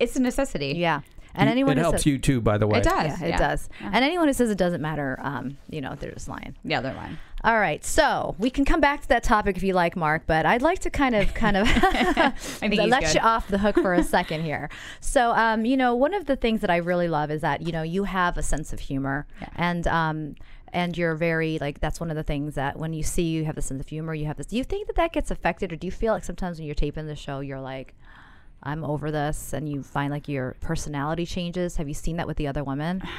it's 0.00 0.16
a 0.16 0.20
necessity. 0.22 0.74
yeah. 0.76 1.00
And 1.36 1.48
anyone 1.48 1.76
who 1.76 1.82
says 1.82 1.86
it 1.86 1.86
who 1.86 1.90
helps 1.90 2.02
says, 2.02 2.06
you 2.06 2.18
too, 2.18 2.40
by 2.40 2.58
the 2.58 2.66
way. 2.66 2.78
It 2.78 2.84
does. 2.84 3.20
Yeah, 3.20 3.26
it 3.26 3.38
does. 3.38 3.68
And 3.80 4.04
anyone 4.04 4.26
who 4.26 4.32
says 4.32 4.50
it 4.50 4.58
doesn't 4.58 4.80
matter, 4.80 5.18
um, 5.22 5.56
you 5.68 5.80
know, 5.80 5.94
they're 5.94 6.12
just 6.12 6.28
lying. 6.28 6.54
Yeah, 6.64 6.80
they're 6.80 6.94
lying. 6.94 7.18
All 7.44 7.58
right, 7.58 7.84
so 7.84 8.34
we 8.38 8.50
can 8.50 8.64
come 8.64 8.80
back 8.80 9.02
to 9.02 9.08
that 9.08 9.22
topic 9.22 9.56
if 9.56 9.62
you 9.62 9.72
like, 9.72 9.94
Mark. 9.94 10.22
But 10.26 10.46
I'd 10.46 10.62
like 10.62 10.80
to 10.80 10.90
kind 10.90 11.14
of, 11.14 11.32
kind 11.34 11.56
of 11.56 11.66
let 12.62 13.04
good. 13.04 13.14
you 13.14 13.20
off 13.20 13.46
the 13.48 13.58
hook 13.58 13.76
for 13.76 13.94
a 13.94 14.02
second 14.02 14.42
here. 14.42 14.68
So, 15.00 15.32
um, 15.32 15.64
you 15.64 15.76
know, 15.76 15.94
one 15.94 16.14
of 16.14 16.26
the 16.26 16.34
things 16.34 16.60
that 16.62 16.70
I 16.70 16.78
really 16.78 17.08
love 17.08 17.30
is 17.30 17.42
that 17.42 17.62
you 17.62 17.72
know 17.72 17.82
you 17.82 18.04
have 18.04 18.36
a 18.36 18.42
sense 18.42 18.72
of 18.72 18.80
humor, 18.80 19.26
and 19.54 19.86
um, 19.86 20.34
and 20.72 20.96
you're 20.96 21.14
very 21.14 21.58
like 21.60 21.80
that's 21.80 22.00
one 22.00 22.10
of 22.10 22.16
the 22.16 22.22
things 22.22 22.54
that 22.54 22.78
when 22.78 22.92
you 22.92 23.02
see 23.02 23.22
you 23.22 23.44
have 23.44 23.56
a 23.56 23.62
sense 23.62 23.80
of 23.80 23.88
humor, 23.88 24.14
you 24.14 24.26
have 24.26 24.38
this. 24.38 24.46
Do 24.46 24.56
you 24.56 24.64
think 24.64 24.86
that 24.88 24.96
that 24.96 25.12
gets 25.12 25.30
affected, 25.30 25.72
or 25.72 25.76
do 25.76 25.86
you 25.86 25.92
feel 25.92 26.14
like 26.14 26.24
sometimes 26.24 26.58
when 26.58 26.66
you're 26.66 26.74
taping 26.74 27.06
the 27.06 27.16
show, 27.16 27.40
you're 27.40 27.60
like, 27.60 27.94
I'm 28.66 28.84
over 28.84 29.10
this, 29.10 29.52
and 29.52 29.68
you 29.68 29.82
find 29.82 30.10
like 30.10 30.28
your 30.28 30.56
personality 30.60 31.24
changes? 31.26 31.76
Have 31.76 31.88
you 31.88 31.94
seen 31.94 32.16
that 32.16 32.26
with 32.26 32.36
the 32.36 32.48
other 32.48 32.64
women? 32.64 33.02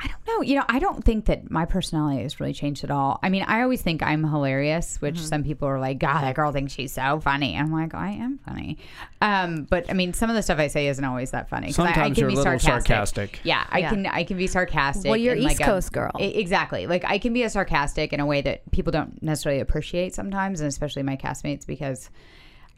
I 0.00 0.08
don't 0.08 0.26
know. 0.26 0.42
You 0.42 0.56
know, 0.56 0.64
I 0.68 0.80
don't 0.80 1.04
think 1.04 1.26
that 1.26 1.52
my 1.52 1.64
personality 1.64 2.20
has 2.24 2.40
really 2.40 2.52
changed 2.52 2.82
at 2.82 2.90
all. 2.90 3.20
I 3.22 3.28
mean, 3.28 3.44
I 3.44 3.62
always 3.62 3.80
think 3.80 4.02
I'm 4.02 4.24
hilarious, 4.24 5.00
which 5.00 5.14
Mm-hmm. 5.14 5.24
some 5.24 5.44
people 5.44 5.68
are 5.68 5.78
like, 5.78 6.00
God, 6.00 6.22
that 6.22 6.34
girl 6.34 6.50
thinks 6.50 6.72
she's 6.72 6.92
so 6.92 7.20
funny. 7.20 7.56
I'm 7.56 7.70
like, 7.70 7.94
I 7.94 8.10
am 8.10 8.38
funny. 8.38 8.76
Um, 9.22 9.62
but 9.70 9.88
I 9.88 9.92
mean, 9.92 10.12
some 10.12 10.28
of 10.28 10.36
the 10.36 10.42
stuff 10.42 10.58
I 10.58 10.66
say 10.66 10.88
isn't 10.88 11.04
always 11.04 11.30
that 11.30 11.48
funny. 11.48 11.68
'cause 11.68 11.78
I- 11.78 11.82
I, 11.82 11.86
Sometimes 11.94 12.14
can 12.16 12.20
you're 12.22 12.28
a 12.28 12.32
be 12.32 12.36
little 12.36 12.58
sarcastic. 12.58 12.86
sarcastic. 12.88 13.40
Yeah, 13.44 13.64
I 13.70 13.78
Yeah. 13.78 13.90
can. 13.90 14.06
I 14.06 14.24
can 14.24 14.36
be 14.36 14.48
sarcastic. 14.48 15.08
Well, 15.08 15.16
you're 15.16 15.36
in, 15.36 15.44
like, 15.44 15.52
East 15.52 15.60
a- 15.60 15.64
Coast 15.64 15.92
girl. 15.92 16.10
I- 16.16 16.22
exactly. 16.24 16.88
Like 16.88 17.04
I 17.06 17.18
can 17.18 17.32
be 17.32 17.44
a 17.44 17.48
sarcastic 17.48 18.12
in 18.12 18.18
a 18.18 18.26
way 18.26 18.42
that 18.42 18.68
people 18.72 18.90
don't 18.90 19.22
necessarily 19.22 19.60
appreciate 19.60 20.12
sometimes, 20.12 20.60
and 20.60 20.66
especially 20.68 21.04
my 21.04 21.16
castmates 21.16 21.64
because. 21.66 22.10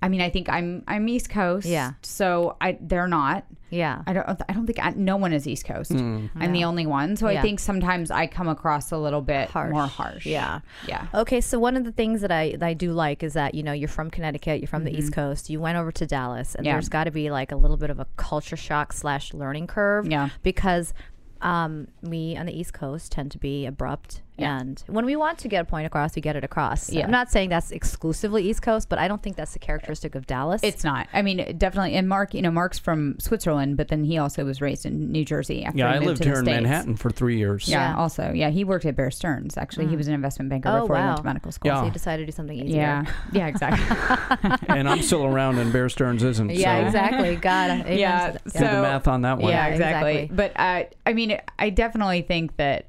I 0.02 0.08
mean, 0.08 0.20
I 0.20 0.28
think 0.30 0.48
I'm 0.48 0.84
I'm 0.86 1.08
East 1.08 1.30
Coast, 1.30 1.66
Yeah. 1.66 1.92
So 2.02 2.56
I 2.60 2.76
they're 2.80 3.08
not. 3.08 3.44
Yeah. 3.70 4.02
I 4.06 4.12
don't. 4.12 4.28
I 4.48 4.52
don't 4.52 4.66
think 4.66 4.78
I, 4.78 4.90
no 4.90 5.16
one 5.16 5.32
is 5.32 5.46
East 5.48 5.64
Coast. 5.64 5.90
I'm 5.90 6.52
the 6.52 6.64
only 6.64 6.86
one, 6.86 7.16
so 7.16 7.28
Yeah. 7.28 7.40
I 7.40 7.42
think 7.42 7.58
sometimes 7.58 8.10
I 8.10 8.26
come 8.28 8.46
across 8.46 8.92
a 8.92 8.96
little 8.98 9.22
bit 9.22 9.48
Harsh. 9.50 9.72
more 9.72 9.86
harsh. 9.86 10.24
Yeah. 10.26 10.60
yeah. 10.86 11.06
Okay, 11.14 11.40
so 11.40 11.58
one 11.58 11.76
of 11.76 11.84
the 11.84 11.90
things 11.92 12.20
that 12.20 12.30
I 12.30 12.52
that 12.52 12.62
I 12.62 12.74
do 12.74 12.92
like 12.92 13.22
is 13.22 13.32
that 13.32 13.54
you 13.54 13.62
know 13.62 13.72
you're 13.72 13.88
from 13.88 14.10
Connecticut, 14.10 14.60
you're 14.60 14.68
from 14.68 14.84
the 14.84 14.90
Mm-hmm. 14.90 14.98
East 15.00 15.12
Coast, 15.14 15.50
you 15.50 15.60
went 15.60 15.78
over 15.78 15.90
to 15.92 16.06
Dallas, 16.06 16.54
and 16.54 16.64
Yeah. 16.64 16.72
there's 16.72 16.88
got 16.88 17.04
to 17.04 17.10
be 17.10 17.30
like 17.30 17.50
a 17.50 17.56
little 17.56 17.76
bit 17.78 17.90
of 17.90 17.98
a 17.98 18.06
culture 18.16 18.56
shock 18.56 18.92
slash 18.92 19.34
learning 19.34 19.66
curve. 19.66 20.06
Yeah. 20.06 20.28
because 20.42 20.94
um, 21.40 21.88
we 22.02 22.36
on 22.36 22.46
the 22.46 22.58
East 22.58 22.72
Coast 22.72 23.12
tend 23.12 23.30
to 23.32 23.38
be 23.38 23.66
abrupt, 23.66 24.22
Yeah. 24.38 24.58
and 24.60 24.82
when 24.86 25.06
we 25.06 25.16
want 25.16 25.38
to 25.38 25.48
get 25.48 25.62
a 25.62 25.64
point 25.64 25.86
across, 25.86 26.14
we 26.14 26.22
get 26.22 26.36
it 26.36 26.44
across. 26.44 26.90
Yeah. 26.90 27.04
I'm 27.04 27.10
not 27.10 27.30
saying 27.30 27.48
that's 27.50 27.70
exclusively 27.70 28.48
East 28.48 28.62
Coast, 28.62 28.88
but 28.88 28.98
I 28.98 29.08
don't 29.08 29.22
think 29.22 29.36
that's 29.36 29.52
the 29.52 29.58
characteristic 29.58 30.14
of 30.14 30.26
Dallas. 30.26 30.60
It's 30.62 30.84
not. 30.84 31.08
I 31.12 31.22
mean, 31.22 31.56
definitely. 31.58 31.94
And 31.94 32.08
Mark, 32.08 32.34
you 32.34 32.42
know, 32.42 32.50
Mark's 32.50 32.78
from 32.78 33.18
Switzerland, 33.18 33.76
but 33.76 33.88
then 33.88 34.04
he 34.04 34.18
also 34.18 34.44
was 34.44 34.60
raised 34.60 34.84
in 34.86 35.10
New 35.10 35.24
Jersey. 35.24 35.64
After 35.64 35.78
Yeah, 35.78 35.88
he 35.90 35.96
I 35.96 35.98
moved 36.00 36.06
lived 36.06 36.16
to 36.18 36.24
the 36.24 36.30
here 36.30 36.38
in 36.40 36.44
States. 36.44 36.54
Manhattan 36.62 36.96
for 36.96 37.10
three 37.10 37.38
years. 37.38 37.68
Yeah, 37.68 37.92
Yeah. 37.92 37.96
Also, 37.98 38.32
yeah, 38.32 38.50
he 38.50 38.64
worked 38.64 38.84
at 38.84 38.94
Bear 38.96 39.10
Stearns. 39.10 39.56
Actually, 39.56 39.86
he 39.86 39.96
was 39.96 40.06
an 40.08 40.14
investment 40.14 40.50
banker 40.50 40.68
Oh, 40.68 40.82
before 40.82 40.96
he 40.96 41.02
went 41.02 41.16
to 41.18 41.22
medical 41.24 41.52
school. 41.52 41.70
Yeah. 41.70 41.80
so 41.80 41.86
you 41.86 41.92
decided 41.92 42.22
to 42.22 42.32
do 42.32 42.36
something 42.36 42.58
easier. 42.58 42.76
Yeah. 42.76 43.04
Yeah. 43.32 43.46
Exactly. 43.46 44.56
and 44.68 44.88
I'm 44.88 45.02
still 45.02 45.24
around, 45.24 45.58
and 45.58 45.72
Bear 45.72 45.88
Stearns 45.88 46.22
isn't. 46.22 46.50
Yeah, 46.50 46.80
so 46.82 46.86
exactly. 46.86 47.36
God, 47.36 47.70
amen 47.70 47.98
Yeah, 47.98 48.32
to. 48.32 48.38
Do 48.44 48.50
so- 48.50 48.58
the 48.60 48.64
math 48.82 49.08
on 49.08 49.22
that 49.22 49.38
one. 49.38 49.50
Yeah, 49.50 49.66
Yeah, 49.68 49.72
exactly. 49.72 50.12
exactly. 50.24 50.36
But 50.36 50.52
uh, 50.60 50.84
I 51.06 51.12
mean, 51.14 51.38
I 51.58 51.70
definitely 51.70 52.22
think 52.22 52.56
that 52.56 52.86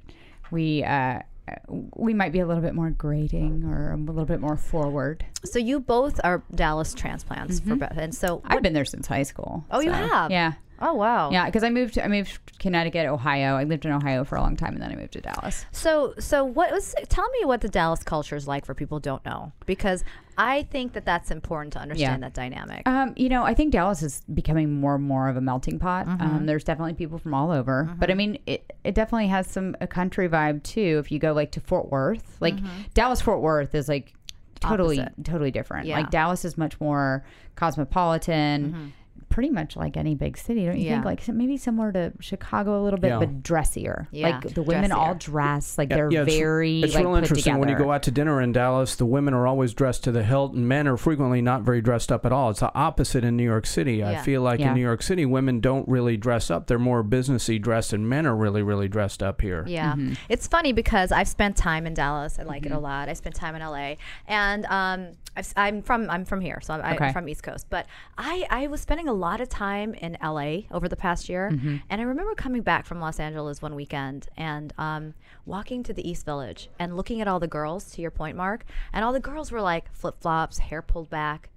we 0.51 0.83
uh, 0.83 1.19
Uh, 1.47 1.55
we 1.95 2.13
might 2.13 2.31
be 2.31 2.39
a 2.39 2.45
little 2.45 2.61
bit 2.61 2.73
more 2.73 2.89
grating 2.89 3.63
or 3.65 3.91
a 3.91 3.97
little 3.97 4.25
bit 4.25 4.39
more 4.39 4.57
forward. 4.57 5.25
So 5.45 5.59
you 5.59 5.79
both 5.79 6.19
are 6.23 6.43
Dallas 6.53 6.93
transplants 6.93 7.59
for 7.59 7.69
mm-hmm. 7.69 7.77
Beth, 7.77 7.97
and 7.97 8.13
so 8.13 8.41
I've 8.45 8.61
been 8.61 8.73
there 8.73 8.85
since 8.85 9.07
high 9.07 9.23
school. 9.23 9.65
Oh, 9.71 9.79
you 9.79 9.91
have? 9.91 10.31
Yeah. 10.31 10.53
Oh 10.79 10.93
wow, 10.93 11.31
Yeah, 11.31 11.45
because 11.45 11.63
I 11.63 11.69
moved. 11.69 11.97
I 11.99 12.07
moved 12.07 12.45
to 12.47 12.53
Connecticut, 12.59 13.05
Ohio. 13.07 13.55
I 13.55 13.63
lived 13.63 13.85
in 13.85 13.91
Ohio 13.91 14.23
for 14.23 14.35
a 14.35 14.41
long 14.41 14.55
time, 14.55 14.73
and 14.73 14.81
then 14.81 14.91
I 14.91 14.95
moved 14.95 15.13
to 15.13 15.21
Dallas. 15.21 15.65
So, 15.71 16.13
so 16.19 16.43
what 16.43 16.71
was? 16.71 16.93
Tell 17.09 17.27
me 17.39 17.45
what 17.45 17.61
the 17.61 17.69
Dallas 17.69 18.03
culture 18.03 18.35
is 18.35 18.47
like 18.47 18.65
for 18.65 18.73
people 18.73 18.97
who 18.97 19.01
don't 19.01 19.25
know, 19.25 19.51
because 19.65 20.03
I 20.37 20.63
think 20.63 20.93
that 20.93 21.03
that's 21.05 21.31
important 21.31 21.73
to 21.73 21.79
understand 21.79 22.21
Yeah. 22.21 22.27
that 22.27 22.33
dynamic. 22.35 22.87
Um, 22.87 23.13
you 23.15 23.27
know, 23.29 23.43
I 23.43 23.53
think 23.55 23.71
Dallas 23.73 24.03
is 24.03 24.21
becoming 24.33 24.79
more 24.79 24.95
and 24.95 25.03
more 25.03 25.29
of 25.29 25.35
a 25.35 25.41
melting 25.41 25.79
pot. 25.79 26.05
Mm-hmm. 26.07 26.21
Um, 26.21 26.45
there's 26.45 26.63
definitely 26.63 26.93
people 26.93 27.17
from 27.17 27.33
all 27.33 27.51
over, 27.51 27.89
but 27.97 28.11
I 28.11 28.13
mean, 28.13 28.37
it, 28.45 28.71
it 28.83 28.93
definitely 28.93 29.27
has 29.29 29.47
some 29.47 29.75
a 29.81 29.87
country 29.87 30.29
vibe 30.29 30.61
too. 30.63 30.97
If 30.99 31.11
you 31.11 31.17
go 31.17 31.33
like 31.33 31.51
to 31.53 31.59
Fort 31.59 31.89
Worth, 31.91 32.37
like 32.39 32.55
Dallas 32.93 33.19
Fort 33.21 33.41
Worth 33.41 33.73
is 33.73 33.87
like 33.89 34.13
totally 34.59 34.97
Mm-hmm. 34.97 35.05
Opposite. 35.07 35.23
totally 35.25 35.51
different. 35.51 35.85
Yeah. 35.87 35.95
Mm-hmm. 35.95 36.03
Like 36.03 36.11
Dallas 36.11 36.45
is 36.45 36.57
much 36.57 36.79
more 36.79 37.23
cosmopolitan. 37.55 38.93
Pretty 39.29 39.49
much 39.49 39.75
like 39.75 39.97
any 39.97 40.15
big 40.15 40.37
city, 40.37 40.65
don't 40.65 40.77
you 40.77 40.85
Yeah. 40.87 40.93
think? 40.95 41.05
Like 41.05 41.27
maybe 41.27 41.57
similar 41.57 41.91
to 41.91 42.13
Chicago 42.19 42.81
a 42.81 42.83
little 42.83 42.99
bit, 42.99 43.09
Yeah. 43.09 43.19
but 43.19 43.43
dressier. 43.43 44.07
Yeah, 44.11 44.29
like 44.41 44.53
the 44.53 44.63
women 44.63 44.91
all 44.91 45.15
dress 45.15 45.77
like 45.77 45.89
Yeah, 45.89 45.95
they're 45.97 46.11
yeah, 46.11 46.21
it's- 46.23 46.37
very. 46.37 46.81
It's 46.81 46.95
like, 46.95 47.03
real 47.03 47.13
put 47.13 47.23
interesting 47.23 47.57
when 47.57 47.69
you 47.69 47.75
go 47.77 47.91
out 47.91 48.03
to 48.03 48.11
dinner 48.11 48.41
in 48.41 48.51
Dallas. 48.51 48.95
The 48.95 49.05
women 49.05 49.33
are 49.33 49.45
always 49.45 49.73
dressed 49.73 50.03
to 50.05 50.11
the 50.11 50.23
hilt, 50.23 50.53
and 50.53 50.67
men 50.67 50.87
are 50.87 50.97
frequently 50.97 51.41
not 51.41 51.61
very 51.63 51.81
dressed 51.81 52.11
up 52.11 52.25
at 52.25 52.31
all. 52.31 52.49
It's 52.49 52.61
the 52.61 52.73
opposite 52.73 53.23
in 53.23 53.35
New 53.37 53.43
York 53.43 53.65
City. 53.65 54.03
I 54.03 54.17
feel 54.17 54.41
like 54.41 54.59
Yeah. 54.59 54.69
in 54.69 54.75
New 54.75 54.81
York 54.81 55.01
City, 55.01 55.25
women 55.25 55.59
don't 55.59 55.87
really 55.87 56.17
dress 56.17 56.49
up. 56.49 56.67
They're 56.67 56.79
more 56.79 57.03
businessy 57.03 57.61
dressed, 57.61 57.93
and 57.93 58.07
men 58.09 58.25
are 58.25 58.35
really, 58.35 58.63
really 58.63 58.87
dressed 58.87 59.21
up 59.21 59.41
here. 59.41 59.63
Yeah, 59.67 59.93
Mm-hmm. 59.93 60.13
it's 60.29 60.47
funny 60.47 60.71
because 60.73 61.11
I've 61.11 61.27
spent 61.27 61.55
time 61.57 61.85
in 61.85 61.93
Dallas. 61.93 62.39
I 62.39 62.43
like 62.43 62.65
it 62.65 62.71
a 62.71 62.79
lot. 62.79 63.09
I 63.09 63.13
spent 63.13 63.35
time 63.35 63.55
in 63.55 63.61
LA, 63.61 63.95
and 64.27 64.65
um, 64.67 65.07
I've, 65.37 65.53
I'm 65.55 65.81
from 65.81 66.09
I'm 66.09 66.25
from 66.25 66.41
here, 66.41 66.59
so 66.61 66.73
I'm, 66.73 66.95
Okay. 66.95 67.05
I'm 67.07 67.13
from 67.13 67.29
East 67.29 67.43
Coast. 67.43 67.67
But 67.69 67.85
I 68.17 68.45
I 68.49 68.67
was 68.67 68.81
spending 68.81 69.07
a 69.07 69.13
lot 69.13 69.39
of 69.39 69.47
time 69.49 69.93
in 69.93 70.17
LA 70.21 70.61
over 70.71 70.89
the 70.89 70.95
past 70.97 71.29
year, 71.29 71.51
Mm-hmm. 71.53 71.77
and 71.89 72.01
I 72.01 72.03
remember 72.03 72.33
coming 72.35 72.61
back 72.63 72.85
from 72.85 72.99
Los 72.99 73.19
Angeles 73.19 73.61
one 73.61 73.75
weekend 73.75 74.27
and 74.35 74.73
um, 74.77 75.13
walking 75.45 75.83
to 75.83 75.93
the 75.93 76.07
East 76.09 76.25
Village 76.25 76.69
and 76.79 76.97
looking 76.97 77.21
at 77.21 77.27
all 77.27 77.39
the 77.39 77.47
girls. 77.47 77.91
To 77.91 78.01
your 78.01 78.11
point, 78.11 78.35
Mark, 78.35 78.65
and 78.91 79.05
all 79.05 79.13
the 79.13 79.19
girls 79.19 79.51
were 79.51 79.61
like 79.61 79.93
flip 79.93 80.15
flops, 80.19 80.57
hair 80.57 80.81
pulled 80.81 81.09
back. 81.09 81.49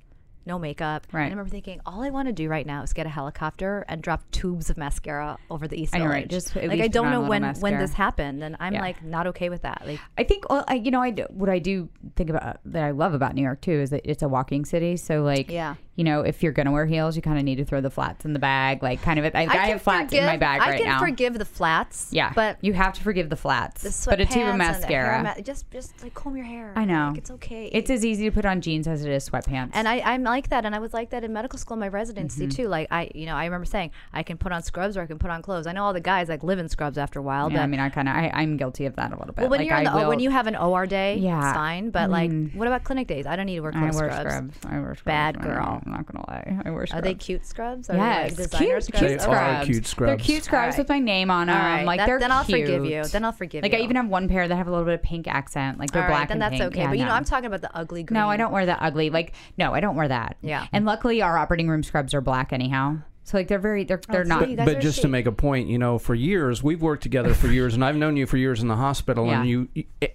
No 0.50 0.58
makeup. 0.58 1.06
Right. 1.12 1.22
And 1.22 1.26
I 1.28 1.30
remember 1.30 1.48
thinking, 1.50 1.80
all 1.86 2.02
I 2.02 2.10
want 2.10 2.26
to 2.26 2.32
do 2.32 2.48
right 2.48 2.66
now 2.66 2.82
is 2.82 2.92
get 2.92 3.06
a 3.06 3.08
helicopter 3.08 3.84
and 3.88 4.02
drop 4.02 4.28
tubes 4.32 4.68
of 4.68 4.76
mascara 4.76 5.38
over 5.48 5.68
the 5.68 5.80
East 5.80 5.94
I 5.94 5.98
know, 5.98 6.04
Village. 6.06 6.14
right. 6.16 6.28
Just 6.28 6.56
like 6.56 6.80
I 6.80 6.88
don't 6.88 7.10
know 7.12 7.20
when 7.20 7.44
when 7.60 7.78
this 7.78 7.92
happened, 7.92 8.42
and 8.42 8.56
I'm 8.58 8.74
Yeah. 8.74 8.80
like 8.80 9.00
not 9.04 9.28
okay 9.28 9.48
with 9.48 9.62
that. 9.62 9.82
Like 9.86 10.00
I 10.18 10.24
think, 10.24 10.50
well, 10.50 10.64
I, 10.66 10.74
you 10.74 10.90
know, 10.90 11.00
I 11.00 11.10
do, 11.10 11.24
what 11.28 11.48
I 11.48 11.60
do 11.60 11.88
think 12.16 12.30
about 12.30 12.58
that 12.64 12.82
I 12.82 12.90
love 12.90 13.14
about 13.14 13.36
New 13.36 13.42
York 13.42 13.60
too 13.60 13.70
is 13.80 13.90
that 13.90 14.00
it's 14.04 14.22
a 14.24 14.28
walking 14.28 14.64
city. 14.64 14.96
So, 14.96 15.22
like, 15.22 15.48
Yeah. 15.52 15.76
You 16.00 16.04
know, 16.04 16.22
if 16.22 16.42
you're 16.42 16.52
gonna 16.52 16.72
wear 16.72 16.86
heels, 16.86 17.14
you 17.14 17.20
kind 17.20 17.36
of 17.36 17.44
need 17.44 17.56
to 17.56 17.64
throw 17.66 17.82
the 17.82 17.90
flats 17.90 18.24
in 18.24 18.32
the 18.32 18.38
bag, 18.38 18.82
like, 18.82 19.02
kind 19.02 19.18
of. 19.18 19.34
I, 19.34 19.42
have 19.68 19.82
flats 19.82 20.12
in 20.14 20.20
my 20.24 20.28
forgive- 20.32 20.40
bag 20.40 20.60
I 20.62 20.76
can 20.78 20.86
now. 20.86 20.98
forgive 20.98 21.38
the 21.38 21.44
flats. 21.44 22.08
yeah, 22.10 22.32
but 22.34 22.56
you 22.62 22.72
have 22.72 22.94
to 22.94 23.02
forgive 23.02 23.28
the 23.28 23.36
flats. 23.36 23.82
the 23.82 24.10
but 24.10 24.18
a 24.20 24.24
tube 24.24 24.44
of 24.46 24.48
and 24.54 24.60
the 24.60 24.64
hair 24.64 24.72
mascara. 24.72 25.22
ma- 25.22 25.42
just 25.42 25.70
just 25.70 26.02
like 26.02 26.14
comb 26.14 26.36
your 26.38 26.46
hair. 26.46 26.72
I 26.74 26.86
know. 26.86 27.08
Like, 27.10 27.18
it's 27.18 27.30
okay. 27.32 27.66
It's 27.72 27.90
as 27.90 28.02
easy 28.04 28.24
to 28.24 28.30
put 28.32 28.46
on 28.46 28.62
jeans 28.62 28.88
as 28.88 29.04
it 29.04 29.12
is 29.12 29.28
sweatpants. 29.28 29.72
and 29.74 29.86
I, 29.86 30.00
I'm 30.00 30.22
like 30.22 30.48
that, 30.48 30.64
and 30.64 30.74
I 30.74 30.78
was 30.78 30.94
like 30.94 31.10
that 31.10 31.22
in 31.22 31.32
medical 31.34 31.58
school, 31.58 31.74
in 31.74 31.80
my 31.80 31.88
residency 31.88 32.46
Mm-hmm. 32.46 32.62
too. 32.62 32.68
Like 32.68 32.88
I, 32.90 33.10
you 33.14 33.26
know, 33.26 33.34
I 33.34 33.44
remember 33.44 33.66
saying 33.66 33.90
I 34.14 34.22
can 34.22 34.38
put 34.38 34.52
on 34.52 34.62
scrubs 34.62 34.96
or 34.96 35.02
I 35.02 35.06
can 35.06 35.18
put 35.18 35.30
on 35.30 35.42
clothes. 35.42 35.66
I 35.66 35.72
know 35.72 35.84
all 35.84 35.92
the 35.92 36.00
guys 36.00 36.28
like 36.30 36.42
live 36.42 36.58
in 36.58 36.68
scrubs 36.70 36.96
after 36.96 37.18
a 37.18 37.22
while, 37.22 37.50
yeah, 37.50 37.58
but 37.58 37.62
I 37.64 37.66
mean, 37.66 37.80
I 37.80 37.90
kind 37.90 38.08
of, 38.08 38.14
I'm 38.16 38.56
guilty 38.56 38.86
of 38.86 38.96
that 38.96 39.12
a 39.12 39.16
little 39.16 39.34
bit. 39.34 39.42
well, 39.42 39.50
when 39.50 39.60
Like, 39.60 39.68
you're 39.68 39.76
I 39.76 39.84
the, 39.84 40.04
O- 40.04 40.08
when 40.08 40.20
you 40.20 40.30
have 40.30 40.46
an 40.46 40.56
OR 40.56 40.86
day, 40.86 41.16
Yeah. 41.16 41.46
it's 41.50 41.56
fine. 41.56 41.90
But 41.90 42.02
I 42.02 42.06
like, 42.06 42.52
what 42.54 42.66
about 42.66 42.84
clinic 42.84 43.06
days? 43.08 43.26
I 43.26 43.36
don't 43.36 43.46
need 43.46 43.56
to 43.56 43.60
wear 43.60 43.72
I 43.74 43.80
wear 43.82 43.92
scrubs. 43.92 44.20
scrubs. 44.20 44.58
I 44.66 44.78
wear 44.78 44.94
scrubs. 44.94 45.02
Bad 45.04 45.36
I 45.36 45.40
don't 45.40 45.48
know, 45.48 45.54
girl. 45.54 45.82
I'm 45.90 45.96
not 45.96 46.06
gonna 46.06 46.24
lie. 46.28 46.62
I 46.64 46.70
wear 46.70 46.86
Are 46.92 47.00
they 47.00 47.14
cute 47.14 47.44
scrubs? 47.44 47.90
Are 47.90 47.96
Yes, 47.96 48.34
they 48.36 48.42
like 48.42 48.50
designer 48.50 48.66
cute, 48.66 48.82
scrubs? 48.84 48.98
cute 49.00 49.08
They 49.08 49.14
are 49.14 49.18
scrubs. 49.18 49.64
cute 49.66 49.74
They're 49.76 49.84
scrubs. 49.84 50.22
cute 50.24 50.44
scrubs 50.44 50.62
Alright. 50.74 50.78
with 50.78 50.88
my 50.88 50.98
name 51.00 51.30
on 51.30 51.46
them. 51.48 51.56
All 51.56 51.62
right, 51.62 51.84
Like 51.84 51.98
that- 51.98 52.06
they're 52.06 52.18
then 52.20 52.32
I'll 52.32 52.44
cute. 52.44 52.60
forgive 52.60 52.84
you. 52.84 53.04
Then 53.04 53.24
I'll 53.24 53.32
forgive 53.32 53.62
Like 53.62 53.72
you. 53.72 53.78
Like 53.78 53.82
I 53.82 53.84
even 53.84 53.96
have 53.96 54.06
one 54.08 54.28
pair 54.28 54.46
that 54.46 54.54
have 54.56 54.68
a 54.68 54.70
little 54.70 54.84
bit 54.84 54.94
of 54.94 55.02
pink 55.02 55.26
accent. 55.26 55.78
Like 55.78 55.90
they're 55.90 56.02
All 56.02 56.08
black 56.08 56.20
right, 56.20 56.28
then 56.28 56.36
and 56.36 56.42
that's 56.42 56.60
pink. 56.60 56.72
okay. 56.72 56.82
Yeah, 56.82 56.88
but 56.88 56.98
you 56.98 57.04
know. 57.04 57.10
I'm 57.12 57.24
talking 57.24 57.46
about 57.46 57.60
the 57.62 57.76
ugly 57.76 58.02
green. 58.04 58.14
No, 58.20 58.28
I 58.28 58.36
don't 58.36 58.52
wear 58.52 58.66
that 58.66 58.78
ugly. 58.80 59.10
Like 59.10 59.32
no, 59.58 59.74
I 59.74 59.80
don't 59.80 59.96
wear 59.96 60.08
that. 60.08 60.36
Yeah. 60.42 60.66
And 60.72 60.84
luckily, 60.84 61.22
our 61.22 61.36
operating 61.36 61.68
room 61.68 61.82
scrubs 61.82 62.14
are 62.14 62.20
black 62.20 62.52
anyhow. 62.52 62.98
So 63.30 63.36
like 63.38 63.46
they're 63.46 63.60
very 63.60 63.84
they're 63.84 64.00
they're 64.08 64.24
see, 64.24 64.28
not. 64.28 64.50
you 64.50 64.56
guys 64.56 64.66
but 64.66 64.78
are 64.78 64.80
just 64.80 65.02
to 65.02 65.08
make 65.08 65.26
a 65.26 65.32
point, 65.32 65.68
you 65.68 65.78
know, 65.78 66.00
for 66.00 66.16
years 66.16 66.64
we've 66.64 66.82
worked 66.82 67.04
together 67.04 67.32
for 67.32 67.46
years, 67.46 67.74
and 67.74 67.84
I've 67.84 67.94
known 67.94 68.16
you 68.16 68.26
for 68.26 68.36
years 68.36 68.60
in 68.60 68.66
the 68.66 68.74
hospital. 68.74 69.30
And 69.30 69.48
you, 69.48 69.68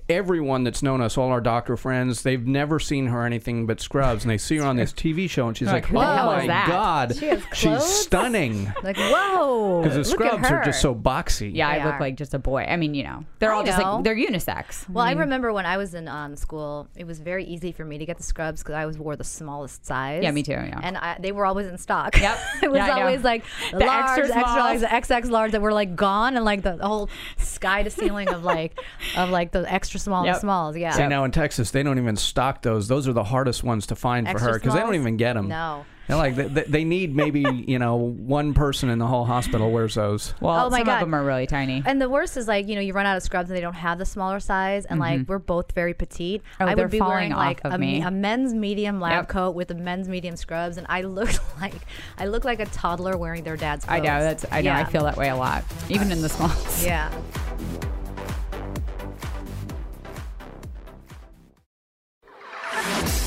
everyone 0.09 0.65
that's 0.65 0.83
known 0.83 0.99
us, 0.99 1.17
all 1.17 1.29
our 1.29 1.39
doctor 1.39 1.77
friends, 1.77 2.23
they've 2.23 2.45
never 2.45 2.77
seen 2.77 3.07
her 3.07 3.25
anything 3.25 3.67
but 3.67 3.79
scrubs, 3.79 4.25
and 4.25 4.31
they 4.31 4.37
see 4.37 4.57
her 4.57 4.65
on 4.65 4.75
this 4.75 4.91
TV 4.91 5.29
show, 5.29 5.47
and 5.47 5.55
she's 5.55 5.69
like, 5.69 5.85
who 5.85 5.97
"Oh 5.97 6.01
the 6.01 6.05
hell 6.07 6.31
is 6.33 6.37
my 6.39 6.47
that?" 6.47 6.67
god, 6.67 7.15
She 7.15 7.31
she's 7.53 7.83
stunning." 7.83 8.73
Like 8.83 8.97
whoa, 8.97 9.81
Because 9.81 9.95
the 9.95 10.17
look 10.17 10.21
at 10.27 10.35
scrubs 10.35 10.51
are 10.51 10.63
just 10.65 10.81
so 10.81 10.93
boxy. 10.93 11.55
yeah, 11.55 11.69
I 11.69 11.79
They 11.79 11.85
look 11.85 11.99
like 11.99 12.17
just 12.17 12.33
a 12.33 12.39
boy. 12.39 12.63
I 12.63 12.75
mean, 12.75 12.93
you 12.93 13.03
know, 13.03 13.25
they're 13.39 13.51
I 13.51 13.55
all 13.55 13.63
just 13.63 13.81
like 13.81 14.03
they're 14.03 14.15
unisex. 14.15 14.87
Well, 14.89 15.03
I 15.03 15.09
mean, 15.09 15.19
remember 15.19 15.53
when 15.53 15.65
I 15.65 15.77
was 15.77 15.95
in 15.95 16.07
um, 16.07 16.35
school, 16.35 16.87
it 16.95 17.07
was 17.07 17.19
very 17.19 17.45
easy 17.45 17.71
for 17.71 17.85
me 17.85 17.97
to 17.97 18.05
get 18.05 18.17
the 18.17 18.23
scrubs 18.23 18.61
because 18.61 18.75
I 18.75 18.81
always 18.81 18.99
wore 18.99 19.15
the 19.15 19.23
smallest 19.23 19.85
size. 19.85 20.21
Yeah, 20.21 20.31
me 20.31 20.43
too, 20.43 20.51
yeah. 20.51 20.79
And 20.83 20.97
I, 20.97 21.17
they 21.19 21.31
were 21.31 21.45
always 21.45 21.67
in 21.67 21.77
stock. 21.77 22.19
Yep. 22.19 22.37
it 22.63 22.69
was 22.69 22.77
Yeah, 22.77 22.93
I 22.93 22.99
know. 22.99 23.04
Always 23.05 23.23
like 23.23 23.43
The 23.71 23.79
large, 23.79 24.19
extra 24.19 24.23
extra, 24.25 24.41
smalls. 24.41 24.81
large, 24.81 25.03
XX 25.03 25.29
large 25.29 25.51
that 25.51 25.61
were 25.61 25.73
like 25.73 25.95
gone, 25.95 26.35
and 26.35 26.45
like 26.45 26.61
the 26.63 26.77
whole 26.77 27.09
sky 27.37 27.83
to 27.83 27.89
ceiling 27.89 28.29
of 28.29 28.43
like 28.43 28.79
of 29.17 29.29
like 29.29 29.51
the 29.51 29.71
extra 29.71 29.99
small 29.99 30.25
and 30.27 30.37
smalls. 30.37 30.75
Yeah. 30.77 30.91
See, 30.91 31.07
now 31.07 31.23
in 31.23 31.31
Texas, 31.31 31.71
they 31.71 31.83
don't 31.83 31.97
even 31.97 32.15
stock 32.15 32.61
those. 32.61 32.87
Those 32.87 33.07
are 33.07 33.13
the 33.13 33.23
hardest 33.23 33.63
ones 33.63 33.87
to 33.87 33.95
find 33.95 34.27
for 34.29 34.39
her 34.39 34.53
because 34.53 34.73
they 34.73 34.79
don't 34.79 34.95
even 34.95 35.17
get 35.17 35.33
them. 35.33 35.47
No. 35.47 35.85
They're 36.07 36.17
like 36.17 36.35
they, 36.35 36.47
they, 36.47 36.63
they 36.63 36.83
need 36.83 37.15
maybe 37.15 37.41
you 37.67 37.79
know 37.79 37.95
one 37.95 38.53
person 38.53 38.89
in 38.89 38.99
the 38.99 39.07
whole 39.07 39.25
hospital 39.25 39.71
wears 39.71 39.95
those. 39.95 40.33
well, 40.39 40.67
Oh 40.67 40.69
my 40.69 40.77
some 40.79 40.85
God. 40.85 40.93
of 40.95 40.99
them 41.01 41.15
are 41.15 41.23
really 41.23 41.47
tiny. 41.47 41.81
And 41.85 42.01
the 42.01 42.09
worst 42.09 42.37
is 42.37 42.47
like 42.47 42.67
you 42.67 42.75
know 42.75 42.81
you 42.81 42.93
run 42.93 43.05
out 43.05 43.17
of 43.17 43.23
scrubs 43.23 43.49
and 43.49 43.57
they 43.57 43.61
don't 43.61 43.73
have 43.73 43.97
the 43.97 44.05
smaller 44.05 44.39
size 44.39 44.85
and 44.85 44.99
like 44.99 45.21
we're 45.27 45.39
both 45.39 45.71
very 45.71 45.93
petite. 45.93 46.41
Mm-hmm. 46.43 46.63
Oh, 46.63 46.65
I 46.67 46.75
they're 46.75 46.85
would 46.85 46.91
be 46.91 46.99
falling 46.99 47.13
wearing 47.15 47.33
off 47.33 47.37
like 47.39 47.61
of 47.65 47.73
a, 47.73 47.77
me. 47.77 48.01
a 48.01 48.11
men's 48.11 48.53
medium 48.53 48.99
lab 48.99 49.23
Yep. 49.23 49.27
coat 49.29 49.55
with 49.55 49.71
a 49.71 49.75
men's 49.75 50.07
medium 50.07 50.35
scrubs, 50.35 50.77
and 50.77 50.85
I 50.89 51.01
look 51.01 51.29
like 51.61 51.73
I 52.17 52.25
look 52.25 52.45
like 52.45 52.59
a 52.59 52.65
toddler 52.65 53.17
wearing 53.17 53.43
their 53.43 53.57
dad's 53.57 53.85
I 53.87 53.97
know 53.99 54.19
that's 54.21 54.45
I 54.51 54.61
know 54.61 54.73
I 54.73 54.83
feel 54.83 55.03
that 55.05 55.17
way 55.17 55.29
a 55.29 55.35
lot, 55.35 55.63
even 55.89 56.11
in 56.11 56.21
the 56.21 56.29
smalls. 56.29 56.83
Yeah. 56.85 57.11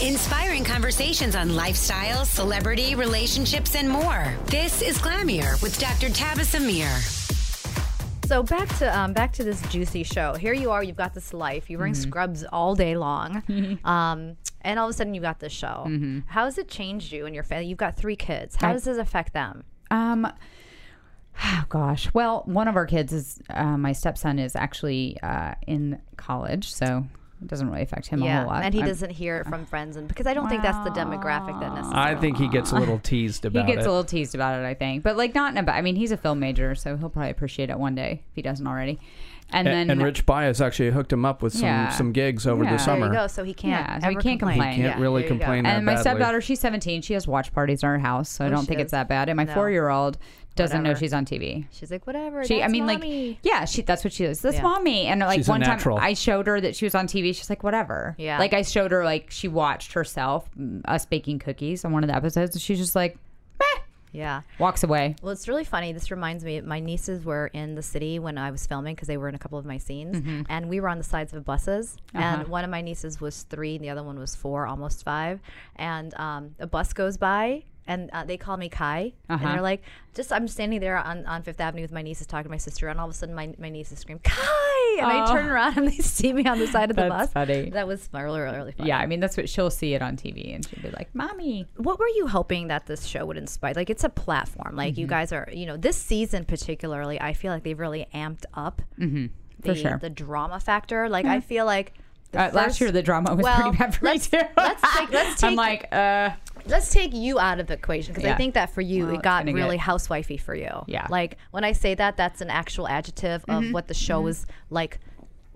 Inspiring 0.00 0.62
conversations 0.62 1.34
on 1.34 1.56
lifestyle, 1.56 2.24
celebrity, 2.24 2.94
relationships, 2.94 3.74
and 3.74 3.88
more. 3.90 4.32
This 4.46 4.80
is 4.80 4.96
Glamier 4.98 5.60
with 5.60 5.76
Dr. 5.80 6.08
Tabitha 6.08 6.60
Mir. 6.60 6.88
So 8.28 8.44
back 8.44 8.68
to 8.78 8.96
um, 8.96 9.12
back 9.12 9.32
to 9.34 9.44
this 9.44 9.60
juicy 9.70 10.04
show. 10.04 10.34
Here 10.34 10.52
you 10.52 10.70
are. 10.70 10.84
You've 10.84 10.96
got 10.96 11.14
this 11.14 11.34
life. 11.34 11.68
You're 11.68 11.78
wearing 11.80 11.94
Mm-hmm. 11.94 12.10
scrubs 12.10 12.44
all 12.44 12.76
day 12.76 12.96
long, 12.96 13.42
um, 13.84 14.36
and 14.60 14.78
all 14.78 14.86
of 14.86 14.90
a 14.90 14.92
sudden 14.92 15.14
you've 15.14 15.22
got 15.22 15.40
this 15.40 15.52
show. 15.52 15.84
Mm-hmm. 15.88 16.20
How 16.28 16.44
has 16.44 16.58
it 16.58 16.68
changed 16.68 17.10
you 17.12 17.26
and 17.26 17.34
your 17.34 17.42
family? 17.44 17.66
You've 17.66 17.78
got 17.78 17.96
three 17.96 18.16
kids. 18.16 18.54
How 18.54 18.70
I- 18.70 18.72
does 18.74 18.84
this 18.84 18.98
affect 18.98 19.32
them? 19.32 19.64
Um, 19.90 20.28
oh 21.42 21.64
gosh. 21.68 22.08
Well, 22.14 22.42
one 22.46 22.68
of 22.68 22.76
our 22.76 22.86
kids 22.86 23.12
is 23.12 23.40
uh, 23.50 23.76
my 23.76 23.92
stepson 23.92 24.38
is 24.38 24.54
actually 24.54 25.18
uh, 25.24 25.54
in 25.66 26.00
college, 26.16 26.70
so 26.72 27.04
it 27.40 27.46
doesn't 27.48 27.68
really 27.70 27.82
affect 27.82 28.06
him 28.08 28.22
a 28.22 28.36
whole 28.38 28.46
lot. 28.48 28.64
and 28.64 28.74
he 28.74 28.80
I'm- 28.80 28.88
doesn't 28.88 29.10
hear 29.10 29.38
it 29.38 29.46
from 29.46 29.64
friends, 29.66 29.96
and 29.96 30.08
because 30.08 30.26
I 30.26 30.34
don't 30.34 30.48
think 30.48 30.62
that's 30.62 30.82
the 30.84 30.90
demographic 30.90 31.58
that 31.60 31.74
necessarily. 31.74 31.94
I 32.10 32.14
think 32.16 32.36
he 32.36 32.48
gets 32.48 32.72
a 32.72 32.76
little 32.76 32.98
teased 33.02 33.44
about 33.44 33.60
it. 33.60 33.66
He 33.66 33.72
gets 33.72 33.84
it. 33.84 33.88
a 33.88 33.90
little 33.92 34.04
teased 34.04 34.34
about 34.34 34.60
it, 34.60 34.64
I 34.66 34.74
think, 34.74 35.02
but 35.04 35.16
like 35.16 35.34
not 35.34 35.56
in 35.56 35.68
a. 35.68 35.70
I 35.70 35.80
mean, 35.82 35.96
he's 35.96 36.12
a 36.12 36.16
film 36.16 36.40
major, 36.40 36.74
so 36.74 36.96
he'll 36.96 37.08
probably 37.10 37.30
appreciate 37.30 37.70
it 37.70 37.78
one 37.78 37.94
day 37.94 38.22
if 38.30 38.34
he 38.34 38.42
doesn't 38.42 38.66
already. 38.66 38.98
And 39.50 39.66
A- 39.66 39.70
then 39.70 39.88
and 39.90 40.02
Rich 40.02 40.26
Bias 40.26 40.60
actually 40.60 40.90
hooked 40.90 41.10
him 41.12 41.24
up 41.24 41.40
with 41.40 41.54
some 41.54 41.62
Yeah. 41.62 41.88
some 41.88 42.12
gigs 42.12 42.46
over 42.46 42.64
Yeah. 42.64 42.72
the 42.72 42.78
summer. 42.78 43.06
There 43.06 43.14
you 43.14 43.20
go. 43.20 43.26
So 43.28 43.44
he 43.44 43.54
can't. 43.54 43.70
Yeah, 43.88 43.98
so 44.00 44.10
he 44.10 44.16
can't 44.16 44.38
complain. 44.38 44.58
He 44.58 44.82
can't 44.82 44.96
Yeah, 44.96 45.00
really 45.00 45.22
there 45.22 45.32
you 45.32 45.38
go. 45.38 45.44
complain 45.44 45.64
that 45.64 45.76
and 45.76 45.86
my 45.86 45.92
badly. 45.92 46.02
stepdaughter, 46.02 46.40
she's 46.42 46.60
17. 46.60 47.00
She 47.00 47.14
has 47.14 47.26
watch 47.26 47.52
parties 47.54 47.82
in 47.82 47.88
our 47.88 47.98
house, 47.98 48.28
so 48.28 48.44
I 48.44 48.48
Oh, 48.48 48.50
don't 48.50 48.60
she 48.62 48.66
think 48.66 48.80
it's 48.80 48.90
that 48.92 49.08
bad. 49.08 49.30
And 49.30 49.36
my 49.38 49.44
No. 49.44 49.54
four 49.54 49.70
year 49.70 49.88
old 49.88 50.18
doesn't 50.58 50.82
know 50.82 50.90
Whatever. 50.90 51.00
she's 51.00 51.12
on 51.14 51.24
TV. 51.24 51.66
She's 51.70 51.90
like, 51.90 52.06
whatever. 52.06 52.44
She, 52.44 52.56
I 52.56 52.60
that's 52.60 52.72
mean, 52.72 52.84
mommy. 52.86 53.28
like, 53.30 53.38
yeah, 53.42 53.64
she. 53.64 53.80
That's 53.82 54.04
what 54.04 54.12
she 54.12 54.24
is. 54.24 54.40
That's 54.42 54.56
Yeah. 54.56 54.62
mommy. 54.62 55.06
And 55.06 55.20
like 55.20 55.38
She's 55.38 55.48
a 55.48 55.52
one 55.52 55.60
time, 55.62 55.70
natural. 55.70 55.96
I 55.98 56.12
showed 56.14 56.46
her 56.46 56.60
that 56.60 56.76
she 56.76 56.84
was 56.84 56.94
on 56.94 57.06
TV. 57.06 57.34
She's 57.34 57.48
like, 57.48 57.62
whatever. 57.62 58.14
Yeah. 58.18 58.38
Like 58.38 58.52
I 58.52 58.62
showed 58.62 58.90
her, 58.90 59.04
like 59.04 59.30
she 59.30 59.48
watched 59.48 59.94
herself, 59.94 60.48
mm, 60.58 60.82
us 60.84 61.06
baking 61.06 61.38
cookies 61.38 61.84
on 61.84 61.92
one 61.92 62.04
of 62.04 62.08
the 62.08 62.16
episodes, 62.16 62.54
and 62.54 62.60
she's 62.62 62.78
just 62.78 62.94
like, 62.94 63.16
meh, 63.58 63.80
Yeah. 64.12 64.42
walks 64.58 64.82
away. 64.82 65.16
Well, 65.22 65.32
it's 65.32 65.48
really 65.48 65.64
funny. 65.64 65.92
This 65.92 66.10
reminds 66.10 66.44
me, 66.44 66.60
my 66.60 66.80
nieces 66.80 67.24
were 67.24 67.48
in 67.48 67.74
the 67.74 67.82
city 67.82 68.18
when 68.18 68.38
I 68.38 68.50
was 68.50 68.66
filming 68.66 68.94
because 68.94 69.08
they 69.08 69.16
were 69.16 69.28
in 69.28 69.34
a 69.34 69.38
couple 69.38 69.58
of 69.58 69.64
my 69.66 69.78
scenes, 69.78 70.16
Mm-hmm. 70.16 70.42
and 70.48 70.68
we 70.68 70.80
were 70.80 70.88
on 70.88 70.98
the 70.98 71.04
sides 71.04 71.32
of 71.34 71.44
buses. 71.44 71.96
Uh-huh. 72.14 72.24
And 72.24 72.48
one 72.48 72.64
of 72.64 72.70
my 72.70 72.80
nieces 72.80 73.20
was 73.20 73.42
three, 73.44 73.76
and 73.76 73.84
the 73.84 73.90
other 73.90 74.02
one 74.02 74.18
was 74.18 74.34
four, 74.34 74.66
almost 74.66 75.04
five. 75.04 75.40
And 75.76 76.14
um, 76.18 76.54
a 76.58 76.66
bus 76.66 76.92
goes 76.92 77.16
by, 77.16 77.64
and 77.88 78.08
uh, 78.12 78.22
they 78.22 78.36
call 78.36 78.56
me 78.56 78.68
Kai, 78.68 79.12
and 79.28 79.40
Uh-huh. 79.40 79.52
they're 79.54 79.62
like, 79.62 79.82
just 80.14 80.32
I'm 80.32 80.46
standing 80.46 80.78
there 80.80 80.96
on, 80.98 81.26
on 81.26 81.42
Fifth 81.42 81.60
Avenue 81.60 81.82
with 81.82 81.90
my 81.92 82.02
nieces 82.02 82.26
talking 82.28 82.44
to 82.44 82.50
my 82.50 82.56
sister, 82.58 82.86
and 82.88 83.00
all 83.00 83.06
of 83.08 83.10
a 83.10 83.16
sudden 83.16 83.34
my, 83.34 83.52
my 83.58 83.68
nieces 83.70 83.98
scream 83.98 84.20
Kai, 84.22 84.96
and 85.00 85.06
I 85.06 85.24
Oh. 85.28 85.32
turn 85.32 85.46
around 85.46 85.78
and 85.78 85.88
they 85.88 85.96
see 85.98 86.32
me 86.32 86.44
on 86.46 86.58
the 86.60 86.66
side 86.68 86.90
of 86.90 86.96
the 86.96 87.02
That's 87.08 87.24
bus. 87.26 87.32
funny. 87.32 87.70
That 87.70 87.86
was 87.88 88.08
really 88.12 88.40
really 88.40 88.72
funny. 88.72 88.88
Yeah, 88.90 88.98
I 88.98 89.06
mean 89.06 89.18
that's 89.20 89.36
what 89.36 89.48
she'll 89.48 89.70
see 89.70 89.94
it 89.94 90.02
on 90.02 90.16
TV, 90.16 90.54
and 90.54 90.64
she'll 90.64 90.82
be 90.82 90.90
like, 90.90 91.12
"Mommy." 91.14 91.66
what 91.76 91.98
were 91.98 92.08
you 92.08 92.26
hoping 92.28 92.68
that 92.68 92.86
this 92.86 93.06
show 93.06 93.24
would 93.26 93.36
inspire? 93.38 93.72
Like, 93.74 93.90
it's 93.90 94.04
a 94.04 94.08
platform. 94.08 94.76
Like, 94.76 94.96
you 94.98 95.06
Mm-hmm. 95.06 95.10
guys 95.10 95.32
are, 95.32 95.48
you 95.52 95.66
know, 95.66 95.76
this 95.76 95.96
season 95.96 96.44
particularly, 96.44 97.20
I 97.20 97.32
feel 97.32 97.52
like 97.52 97.62
they've 97.64 97.78
really 97.78 98.06
amped 98.14 98.44
up 98.54 98.82
the, 98.98 99.30
For 99.64 99.74
sure. 99.74 99.98
the 100.00 100.10
drama 100.10 100.60
factor. 100.60 101.08
Like, 101.08 101.24
I 101.26 101.40
feel 101.40 101.64
like 101.64 101.94
Uh, 102.34 102.50
last 102.52 102.80
year 102.80 102.92
the 102.92 103.02
drama 103.02 103.34
was 103.34 103.42
well, 103.42 103.60
pretty 103.62 103.76
bad 103.78 103.94
for 103.94 104.04
let's- 104.04 104.30
me 104.30 104.38
too. 104.40 104.44
let's 104.56 104.96
take- 104.98 105.10
let's 105.12 105.42
I'm 105.42 105.54
like, 105.54 105.88
uh, 105.92 106.30
let's 106.66 106.90
take 106.90 107.14
you 107.14 107.38
out 107.38 107.58
of 107.58 107.66
the 107.68 107.74
equation 107.74 108.12
because 108.14 108.30
I 108.30 108.36
think 108.36 108.54
that 108.54 108.70
for 108.70 108.82
you 108.82 109.06
Well, 109.06 109.14
it 109.14 109.22
got 109.22 109.46
really 109.46 109.76
get- 109.78 109.86
housewifey 109.86 110.38
for 110.40 110.54
you. 110.54 110.84
Yeah. 110.86 111.06
Like 111.08 111.38
when 111.52 111.64
I 111.64 111.72
say 111.72 111.94
that, 111.94 112.16
that's 112.16 112.40
an 112.40 112.50
actual 112.50 112.86
adjective 112.86 113.44
of 113.48 113.72
what 113.72 113.88
the 113.88 113.94
show 113.94 114.20
was 114.20 114.46
like 114.70 115.00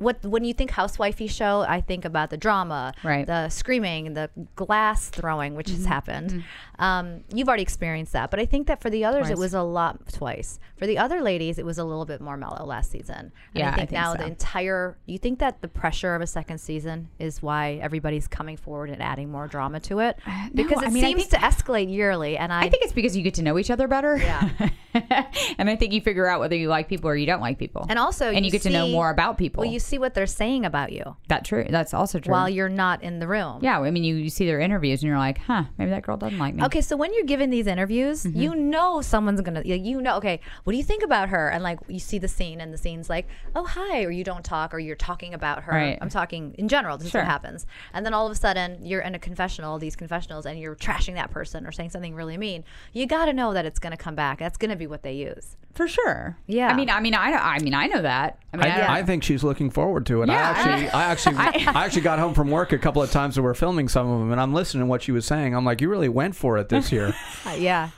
what 0.02 0.22
when 0.24 0.44
you 0.44 0.52
think 0.54 0.70
housewifey 0.72 1.30
show, 1.30 1.60
I 1.68 1.80
think 1.80 2.04
about 2.04 2.30
the 2.30 2.36
drama, 2.36 2.92
Right. 3.02 3.26
The 3.26 3.48
screaming, 3.48 4.14
the 4.14 4.30
glass 4.56 5.08
throwing, 5.08 5.54
which 5.54 5.66
Mm-hmm. 5.68 5.76
has 5.76 5.86
happened. 5.86 6.44
Um, 6.78 7.22
you've 7.32 7.48
already 7.48 7.62
experienced 7.62 8.12
that, 8.12 8.30
but 8.30 8.40
I 8.40 8.46
think 8.46 8.66
that 8.66 8.80
for 8.80 8.90
the 8.90 9.04
others, 9.04 9.30
it 9.30 9.38
was 9.38 9.54
a 9.54 9.62
lot 9.62 10.12
twice. 10.12 10.58
For 10.76 10.86
the 10.86 10.98
other 10.98 11.20
ladies, 11.20 11.58
it 11.58 11.64
was 11.64 11.78
a 11.78 11.84
little 11.84 12.04
bit 12.04 12.20
more 12.20 12.36
mellow 12.36 12.64
last 12.66 12.90
season. 12.90 13.16
And 13.16 13.32
Yeah, 13.54 13.66
I 13.66 13.72
I 13.72 13.76
think, 13.76 13.90
think 13.90 14.00
now 14.00 14.12
so. 14.12 14.18
the 14.18 14.26
entire. 14.26 14.96
You 15.06 15.18
think 15.18 15.38
that 15.38 15.62
the 15.62 15.68
pressure 15.68 16.14
of 16.16 16.22
a 16.22 16.26
second 16.26 16.58
season 16.58 17.08
is 17.20 17.40
why 17.40 17.74
everybody's 17.82 18.26
coming 18.26 18.56
forward 18.56 18.90
and 18.90 19.00
adding 19.00 19.30
more 19.30 19.46
drama 19.46 19.78
to 19.80 20.00
it 20.00 20.16
because 20.54 20.78
Uh, 20.78 20.86
I 20.86 20.88
it 20.88 20.92
mean, 20.92 21.04
seems 21.04 21.26
think- 21.26 21.40
to 21.42 21.46
escalate 21.48 21.92
yearly, 21.92 22.36
and 22.36 22.52
I, 22.52 22.62
I 22.62 22.68
think 22.68 22.82
it's 22.82 22.92
because 22.92 23.16
you 23.16 23.22
get 23.22 23.34
to 23.34 23.42
know 23.42 23.58
each 23.58 23.70
other 23.70 23.86
better. 23.86 24.16
Yeah. 24.16 24.48
and 25.58 25.70
I 25.70 25.76
think 25.76 25.92
you 25.92 26.00
figure 26.00 26.26
out 26.26 26.40
whether 26.40 26.56
you 26.56 26.68
like 26.68 26.88
people 26.88 27.08
or 27.08 27.16
you 27.16 27.26
don't 27.26 27.40
like 27.40 27.58
people. 27.58 27.86
and 27.88 27.98
also 27.98 28.30
and 28.30 28.44
you, 28.44 28.50
get 28.50 28.62
to 28.62 28.70
know 28.70 28.88
more 28.88 29.10
about 29.10 29.38
people. 29.38 29.62
Well, 29.62 29.72
you 29.72 29.78
see 29.92 29.98
what 29.98 30.14
they're 30.14 30.26
saying 30.26 30.64
about 30.64 30.90
you 30.92 31.16
that 31.28 31.44
true. 31.44 31.66
That's 31.68 31.92
also 31.94 32.18
true. 32.18 32.32
while 32.32 32.48
you're 32.48 32.68
not 32.84 33.02
in 33.02 33.18
the 33.18 33.28
room. 33.28 33.58
yeah, 33.62 33.78
I 33.80 33.90
mean, 33.90 34.04
you, 34.04 34.14
you 34.16 34.30
see 34.30 34.46
their 34.46 34.60
interviews 34.60 35.02
and 35.02 35.08
you're 35.08 35.18
like, 35.28 35.38
huh, 35.38 35.64
maybe 35.78 35.90
that 35.90 36.02
girl 36.02 36.16
doesn't 36.16 36.38
like 36.38 36.54
me. 36.54 36.64
Okay, 36.64 36.80
so 36.80 36.96
when 36.96 37.12
you're 37.14 37.24
giving 37.34 37.50
these 37.50 37.66
interviews, 37.66 38.24
Mm-hmm. 38.24 38.40
you 38.40 38.54
know 38.54 39.00
someone's 39.02 39.40
gonna, 39.40 39.62
you 39.64 39.74
you 39.76 40.00
know, 40.00 40.16
okay, 40.16 40.40
what 40.64 40.72
do 40.72 40.76
you 40.78 40.84
think 40.84 41.02
about 41.02 41.28
her? 41.28 41.48
And 41.48 41.62
like 41.62 41.78
you 41.88 41.98
see 41.98 42.18
the 42.18 42.28
scene, 42.28 42.60
and 42.60 42.72
the 42.72 42.78
scene's 42.78 43.08
like, 43.10 43.26
oh 43.54 43.64
hi, 43.64 44.04
or 44.04 44.10
you 44.10 44.24
don't 44.24 44.44
talk, 44.44 44.72
or 44.74 44.78
you're 44.78 44.96
talking 44.96 45.34
about 45.34 45.62
her. 45.64 45.72
Right. 45.72 45.98
I'm 46.00 46.08
talking 46.08 46.54
in 46.58 46.68
general. 46.68 46.96
This 46.98 47.08
is 47.08 47.14
what 47.14 47.24
happens. 47.24 47.66
And 47.92 48.04
then 48.06 48.14
all 48.14 48.26
of 48.26 48.32
a 48.32 48.36
sudden, 48.36 48.84
you're 48.84 49.00
in 49.02 49.14
a 49.14 49.18
confessional, 49.18 49.78
these 49.78 49.96
confessionals, 49.96 50.46
and 50.46 50.58
you're 50.58 50.76
trashing 50.76 51.14
that 51.14 51.30
person 51.30 51.66
or 51.66 51.72
saying 51.72 51.90
something 51.90 52.14
really 52.14 52.36
mean. 52.38 52.64
You 52.92 53.06
got 53.06 53.26
to 53.26 53.32
know 53.32 53.52
that 53.54 53.66
it's 53.66 53.78
gonna 53.78 53.96
come 53.96 54.14
back. 54.14 54.38
That's 54.38 54.56
gonna 54.58 54.76
be 54.76 54.86
what 54.86 55.02
they 55.02 55.14
use. 55.14 55.56
For 55.74 55.88
sure. 55.88 56.36
Yeah. 56.46 56.68
I 56.68 56.74
mean, 56.74 56.90
I 56.90 57.00
mean, 57.00 57.14
I, 57.14 57.30
know- 57.30 57.38
I 57.38 57.58
mean, 57.60 57.74
I 57.74 57.86
know 57.86 58.02
that. 58.02 58.38
I 58.52 58.56
mean, 58.58 58.66
I, 58.66 58.78
don't- 58.78 58.90
I, 58.90 58.98
I 58.98 59.02
think 59.04 59.22
she's 59.22 59.42
looking 59.42 59.70
forward 59.82 60.06
to 60.06 60.22
it. 60.22 60.30
I 60.30 60.34
Yeah. 60.34 60.40
actually, 60.54 60.88
I 60.90 61.02
actually, 61.02 61.36
I 61.66 61.84
actually 61.84 62.02
got 62.02 62.18
home 62.20 62.34
from 62.34 62.50
work 62.50 62.72
a 62.72 62.78
couple 62.78 63.02
of 63.02 63.10
times 63.10 63.36
and 63.36 63.44
we're 63.44 63.54
filming 63.54 63.88
some 63.88 64.08
of 64.08 64.20
them, 64.20 64.30
and 64.30 64.40
I'm 64.40 64.54
listening 64.54 64.82
to 64.82 64.86
what 64.86 65.02
she 65.02 65.10
was 65.10 65.26
saying. 65.26 65.56
I'm 65.56 65.64
like, 65.64 65.80
you 65.80 65.88
really 65.88 66.08
went 66.08 66.36
for 66.36 66.56
it 66.58 66.68
this 66.68 66.92
year. 66.92 67.14
Uh, 67.44 67.54
yeah. 67.58 67.88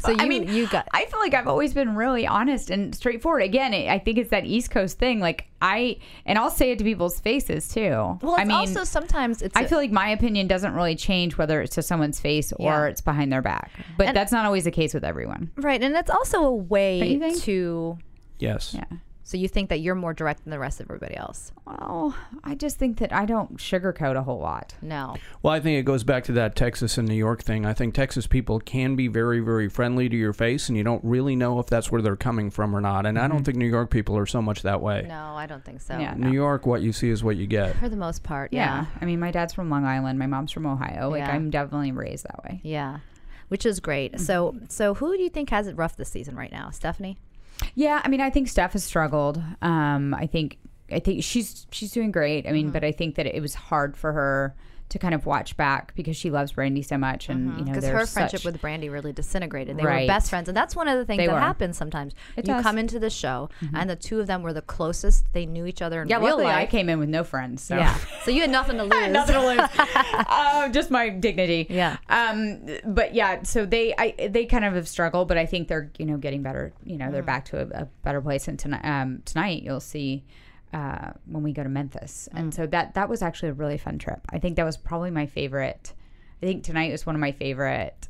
So 0.00 0.10
you, 0.12 0.16
I 0.20 0.28
mean, 0.28 0.46
you 0.48 0.68
got. 0.68 0.86
I 0.92 1.06
feel 1.06 1.18
like 1.18 1.34
I've 1.34 1.48
always 1.48 1.74
been 1.74 1.96
really 1.96 2.24
honest 2.24 2.70
and 2.70 2.94
straightforward. 2.94 3.42
Again, 3.42 3.74
I 3.74 3.88
I 3.94 3.98
think 3.98 4.16
it's 4.16 4.30
that 4.30 4.44
East 4.46 4.70
Coast 4.70 4.96
thing. 5.00 5.18
Like 5.18 5.46
I, 5.60 5.96
and 6.24 6.38
I'll 6.38 6.50
say 6.50 6.70
it 6.70 6.78
to 6.78 6.84
people's 6.84 7.18
faces 7.18 7.66
too. 7.68 7.90
well, 8.22 8.34
it's 8.34 8.40
I 8.40 8.44
mean, 8.44 8.52
also 8.56 8.84
sometimes 8.84 9.42
it's. 9.42 9.56
I 9.56 9.62
a- 9.62 9.68
feel 9.68 9.78
like 9.78 9.90
my 9.90 10.08
opinion 10.10 10.46
doesn't 10.46 10.74
really 10.74 10.94
change 10.94 11.36
whether 11.36 11.60
it's 11.60 11.74
to 11.74 11.82
someone's 11.82 12.20
face 12.20 12.52
or 12.52 12.70
Yeah. 12.70 12.84
it's 12.86 13.00
behind 13.00 13.32
their 13.32 13.42
back. 13.42 13.72
But 13.98 14.06
And- 14.08 14.16
that's 14.16 14.30
not 14.30 14.46
always 14.46 14.62
the 14.64 14.70
case 14.70 14.94
with 14.94 15.02
everyone. 15.04 15.50
right, 15.56 15.82
and 15.82 15.96
it's 15.96 16.10
also 16.10 16.44
a 16.44 16.54
way 16.54 17.18
to. 17.40 17.98
Yes. 18.38 18.74
Yeah. 18.74 18.84
So 19.24 19.36
you 19.36 19.46
think 19.46 19.68
that 19.68 19.80
you're 19.80 19.94
more 19.94 20.12
direct 20.12 20.42
than 20.42 20.50
the 20.50 20.58
rest 20.58 20.80
of 20.80 20.86
everybody 20.86 21.16
else? 21.16 21.52
Well, 21.64 22.16
I 22.42 22.54
just 22.54 22.76
think 22.76 22.98
that 22.98 23.12
I 23.12 23.24
don't 23.24 23.56
sugarcoat 23.56 24.16
a 24.16 24.22
whole 24.22 24.40
lot. 24.40 24.74
No. 24.82 25.16
Well, 25.42 25.54
I 25.54 25.60
think 25.60 25.78
it 25.78 25.84
goes 25.84 26.02
back 26.02 26.24
to 26.24 26.32
that 26.32 26.56
Texas 26.56 26.98
and 26.98 27.08
New 27.08 27.14
York 27.14 27.42
thing. 27.42 27.64
I 27.64 27.72
think 27.72 27.94
Texas 27.94 28.26
people 28.26 28.58
can 28.58 28.96
be 28.96 29.06
very, 29.06 29.40
very 29.40 29.68
friendly 29.68 30.08
to 30.08 30.16
your 30.16 30.32
face, 30.32 30.68
and 30.68 30.76
you 30.76 30.82
don't 30.82 31.02
really 31.04 31.36
know 31.36 31.60
if 31.60 31.66
that's 31.66 31.92
where 31.92 32.02
they're 32.02 32.16
coming 32.16 32.50
from 32.50 32.74
or 32.74 32.80
not. 32.80 33.06
And 33.06 33.18
I 33.18 33.28
don't 33.28 33.38
mm-hmm. 33.38 33.44
think 33.44 33.58
New 33.58 33.68
York 33.68 33.90
people 33.90 34.18
are 34.18 34.26
so 34.26 34.42
much 34.42 34.62
that 34.62 34.80
way. 34.80 35.06
No, 35.08 35.36
I 35.36 35.46
don't 35.46 35.64
think 35.64 35.80
so. 35.80 35.96
Yeah. 35.98 36.14
New 36.14 36.32
York, 36.32 36.66
what 36.66 36.82
you 36.82 36.92
see 36.92 37.10
is 37.10 37.22
what 37.22 37.36
you 37.36 37.46
get. 37.46 37.76
For 37.76 37.88
the 37.88 37.96
most 37.96 38.24
part, 38.24 38.52
Yeah. 38.52 38.82
yeah. 38.82 38.86
I 39.00 39.04
mean, 39.04 39.20
my 39.20 39.30
dad's 39.30 39.54
from 39.54 39.70
Long 39.70 39.84
Island. 39.84 40.18
My 40.18 40.26
mom's 40.26 40.50
from 40.50 40.66
Ohio. 40.66 41.10
Like, 41.10 41.20
Yeah. 41.20 41.32
I'm 41.32 41.50
definitely 41.50 41.92
raised 41.92 42.24
that 42.24 42.42
way. 42.44 42.60
Yeah. 42.64 42.98
Which 43.48 43.66
is 43.66 43.80
great. 43.80 44.14
Mm. 44.14 44.20
So 44.20 44.56
so 44.68 44.94
who 44.94 45.16
do 45.16 45.22
you 45.22 45.28
think 45.28 45.50
has 45.50 45.66
it 45.66 45.76
rough 45.76 45.96
this 45.96 46.08
season 46.08 46.34
right 46.36 46.50
now? 46.50 46.70
Stephanie? 46.70 47.18
Yeah, 47.74 48.00
I 48.04 48.08
mean, 48.08 48.20
I 48.20 48.30
think 48.30 48.48
Steph 48.48 48.72
has 48.74 48.84
struggled. 48.84 49.40
Um, 49.62 50.14
I 50.14 50.26
think 50.26 50.58
I 50.90 50.98
think 50.98 51.22
she's 51.24 51.66
she's 51.70 51.90
doing 51.92 52.10
great. 52.12 52.46
I 52.46 52.52
mean, 52.52 52.66
Mm-hmm. 52.66 52.72
but 52.72 52.84
I 52.84 52.92
think 52.92 53.14
that 53.16 53.26
it 53.26 53.40
was 53.40 53.54
hard 53.54 53.96
for 53.96 54.12
her 54.12 54.54
to 54.92 54.98
kind 54.98 55.14
of 55.14 55.26
watch 55.26 55.56
back 55.56 55.94
because 55.94 56.16
she 56.16 56.30
loves 56.30 56.52
Brandi 56.52 56.84
so 56.84 56.96
much, 56.98 57.28
and 57.28 57.58
you 57.58 57.64
know, 57.64 57.72
Because 57.72 57.84
Mm-hmm. 57.84 57.96
her 57.96 58.06
friendship 58.06 58.44
with 58.44 58.60
Brandi 58.60 58.90
really 58.92 59.12
disintegrated. 59.12 59.76
They 59.78 59.84
Right. 59.84 60.02
were 60.02 60.06
best 60.06 60.28
friends. 60.30 60.48
And 60.48 60.56
that's 60.56 60.76
one 60.76 60.86
of 60.86 60.98
the 60.98 61.04
things 61.04 61.18
They 61.18 61.26
that 61.26 61.32
were. 61.32 61.40
happens 61.40 61.76
sometimes. 61.76 62.12
It 62.36 62.46
you 62.46 62.52
does. 62.52 62.56
Mm-hmm. 62.56 62.62
come 62.62 62.78
into 62.78 62.98
the 62.98 63.08
show 63.10 63.48
and 63.74 63.88
the 63.88 63.96
two 63.96 64.20
of 64.20 64.26
them 64.26 64.42
were 64.42 64.52
the 64.52 64.62
closest. 64.62 65.24
They 65.32 65.46
knew 65.46 65.66
each 65.66 65.80
other 65.82 66.02
in 66.02 66.08
yeah. 66.08 66.16
real 66.18 66.36
Luckily, 66.36 66.46
I 66.46 66.66
came 66.66 66.88
in 66.88 66.98
with 66.98 67.08
no 67.08 67.24
friends, 67.24 67.62
so 67.62 67.76
Yeah. 67.76 67.96
So 68.24 68.30
you 68.30 68.42
had 68.42 68.50
nothing 68.50 68.76
to 68.76 68.84
lose. 68.94 69.08
nothing 69.10 69.34
to 69.34 69.46
lose. 69.46 69.68
uh, 70.28 70.68
just 70.72 70.90
my 70.90 71.08
dignity. 71.08 71.66
Yeah. 71.70 71.96
Um. 72.08 72.60
But 72.84 73.14
yeah. 73.14 73.42
So 73.44 73.64
they, 73.66 73.94
I, 73.96 74.28
they 74.28 74.44
kind 74.46 74.64
of 74.64 74.74
have 74.74 74.88
struggled, 74.88 75.26
but 75.28 75.38
I 75.38 75.46
think 75.46 75.68
they're, 75.68 75.90
you 75.98 76.04
know, 76.06 76.16
getting 76.18 76.42
better. 76.42 76.72
You 76.84 76.98
know, 76.98 77.06
Mm. 77.06 77.12
they're 77.12 77.22
back 77.22 77.46
to 77.46 77.60
a, 77.62 77.82
a 77.82 77.84
better 78.02 78.20
place. 78.20 78.46
And 78.46 78.58
tonight, 78.58 78.84
um, 78.84 79.22
tonight 79.24 79.62
you'll 79.62 79.80
see. 79.80 80.24
Uh, 80.72 81.10
when 81.26 81.42
we 81.42 81.52
go 81.52 81.62
to 81.62 81.68
Memphis, 81.68 82.28
Mm. 82.32 82.38
and 82.40 82.54
so 82.54 82.66
that 82.66 82.94
that 82.94 83.08
was 83.10 83.20
actually 83.20 83.50
a 83.50 83.52
really 83.52 83.76
fun 83.76 83.98
trip. 83.98 84.20
I 84.30 84.38
think 84.38 84.56
that 84.56 84.64
was 84.64 84.76
probably 84.78 85.10
my 85.10 85.26
favorite. 85.26 85.92
I 86.42 86.46
think 86.46 86.64
tonight 86.64 86.90
was 86.92 87.04
one 87.04 87.14
of 87.14 87.20
my 87.20 87.32
favorite 87.32 88.08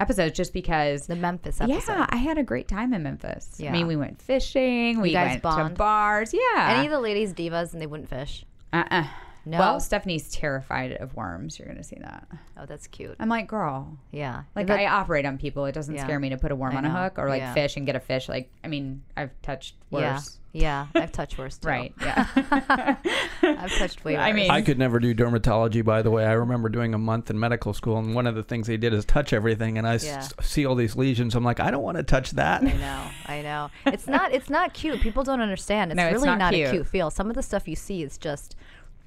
episodes, 0.00 0.34
just 0.36 0.52
because 0.54 1.06
the 1.06 1.14
Memphis 1.16 1.60
episode. 1.60 1.92
yeah, 1.92 2.06
I 2.08 2.16
had 2.16 2.38
a 2.38 2.42
great 2.42 2.66
time 2.66 2.92
in 2.94 3.02
Memphis. 3.02 3.56
Yeah. 3.58 3.68
I 3.70 3.72
mean, 3.72 3.86
we 3.86 3.96
went 3.96 4.20
fishing, 4.22 5.00
we 5.00 5.12
guys 5.12 5.32
went 5.32 5.42
bond? 5.42 5.74
to 5.74 5.78
bars. 5.78 6.32
Yeah, 6.34 6.76
Any 6.78 6.86
of 6.86 6.92
the 6.92 6.98
ladies 7.00 7.34
divas 7.34 7.72
and 7.72 7.80
they 7.80 7.86
wouldn't 7.86 8.08
fish. 8.08 8.44
uh-uh. 8.72 9.04
No? 9.44 9.58
Well, 9.58 9.80
Stephanie's 9.80 10.30
terrified 10.30 10.92
of 10.92 11.14
worms. 11.16 11.58
You're 11.58 11.66
gonna 11.68 11.82
see 11.82 11.98
that. 12.00 12.28
Oh, 12.56 12.64
that's 12.66 12.86
cute. 12.86 13.16
I'm 13.18 13.28
like, 13.28 13.48
girl, 13.48 13.98
Yeah. 14.12 14.42
like 14.54 14.68
But- 14.68 14.78
I 14.78 14.86
operate 14.86 15.26
on 15.26 15.36
people. 15.38 15.64
It 15.64 15.72
doesn't 15.72 15.94
Yeah. 15.94 16.04
scare 16.04 16.20
me 16.20 16.28
to 16.30 16.36
put 16.36 16.52
a 16.52 16.56
worm 16.56 16.74
I 16.74 16.78
on 16.78 16.84
a 16.84 16.90
hook 17.02 17.18
or 17.18 17.28
like 17.28 17.40
Yeah. 17.40 17.52
fish 17.54 17.76
and 17.76 17.84
get 17.84 17.96
a 17.96 18.00
fish. 18.00 18.28
Like, 18.28 18.50
I 18.62 18.68
mean, 18.68 19.02
I've 19.16 19.30
touched 19.42 19.74
worse. 19.90 20.00
yeah. 20.02 20.38
Yeah. 20.54 20.86
I've 20.94 21.12
touched 21.12 21.38
worse 21.38 21.56
too. 21.56 21.66
Right. 21.68 21.94
Yeah. 22.00 22.26
I've 23.42 23.72
touched 23.78 24.04
way 24.04 24.14
worse. 24.14 24.22
I 24.22 24.32
mean- 24.32 24.50
I 24.50 24.62
could 24.62 24.78
never 24.78 24.98
do 25.00 25.14
dermatology, 25.14 25.84
by 25.84 26.02
the 26.02 26.10
way. 26.10 26.24
I 26.24 26.32
remember 26.32 26.68
doing 26.68 26.94
a 26.94 26.98
month 26.98 27.30
in 27.30 27.38
medical 27.38 27.72
school, 27.72 27.98
and 27.98 28.14
one 28.14 28.26
of 28.26 28.34
the 28.34 28.42
things 28.42 28.66
they 28.66 28.76
did 28.76 28.92
is 28.92 29.04
touch 29.04 29.32
everything. 29.32 29.78
And 29.78 29.86
I 29.86 29.94
s- 29.94 30.04
Yeah. 30.04 30.20
see 30.42 30.66
all 30.66 30.74
these 30.74 30.94
lesions. 30.96 31.34
I'm 31.34 31.44
like, 31.44 31.58
I 31.60 31.70
don't 31.70 31.82
want 31.82 31.96
to 31.96 32.02
touch 32.02 32.32
that. 32.32 32.62
I 32.62 32.72
know, 32.72 33.04
I 33.26 33.42
know. 33.42 33.70
It's 33.86 34.06
not. 34.06 34.32
It's 34.32 34.50
not 34.50 34.74
cute. 34.74 35.00
People 35.00 35.24
don't 35.24 35.40
understand. 35.40 35.90
It's 35.92 35.96
No, 35.96 36.04
it's 36.06 36.14
really 36.14 36.26
not 36.26 36.38
not, 36.38 36.52
cute. 36.54 36.68
a 36.68 36.70
cute 36.72 36.86
feel. 36.86 37.10
Some 37.10 37.28
of 37.28 37.34
the 37.34 37.42
stuff 37.42 37.66
you 37.66 37.76
see 37.76 38.02
is 38.02 38.18
just 38.18 38.54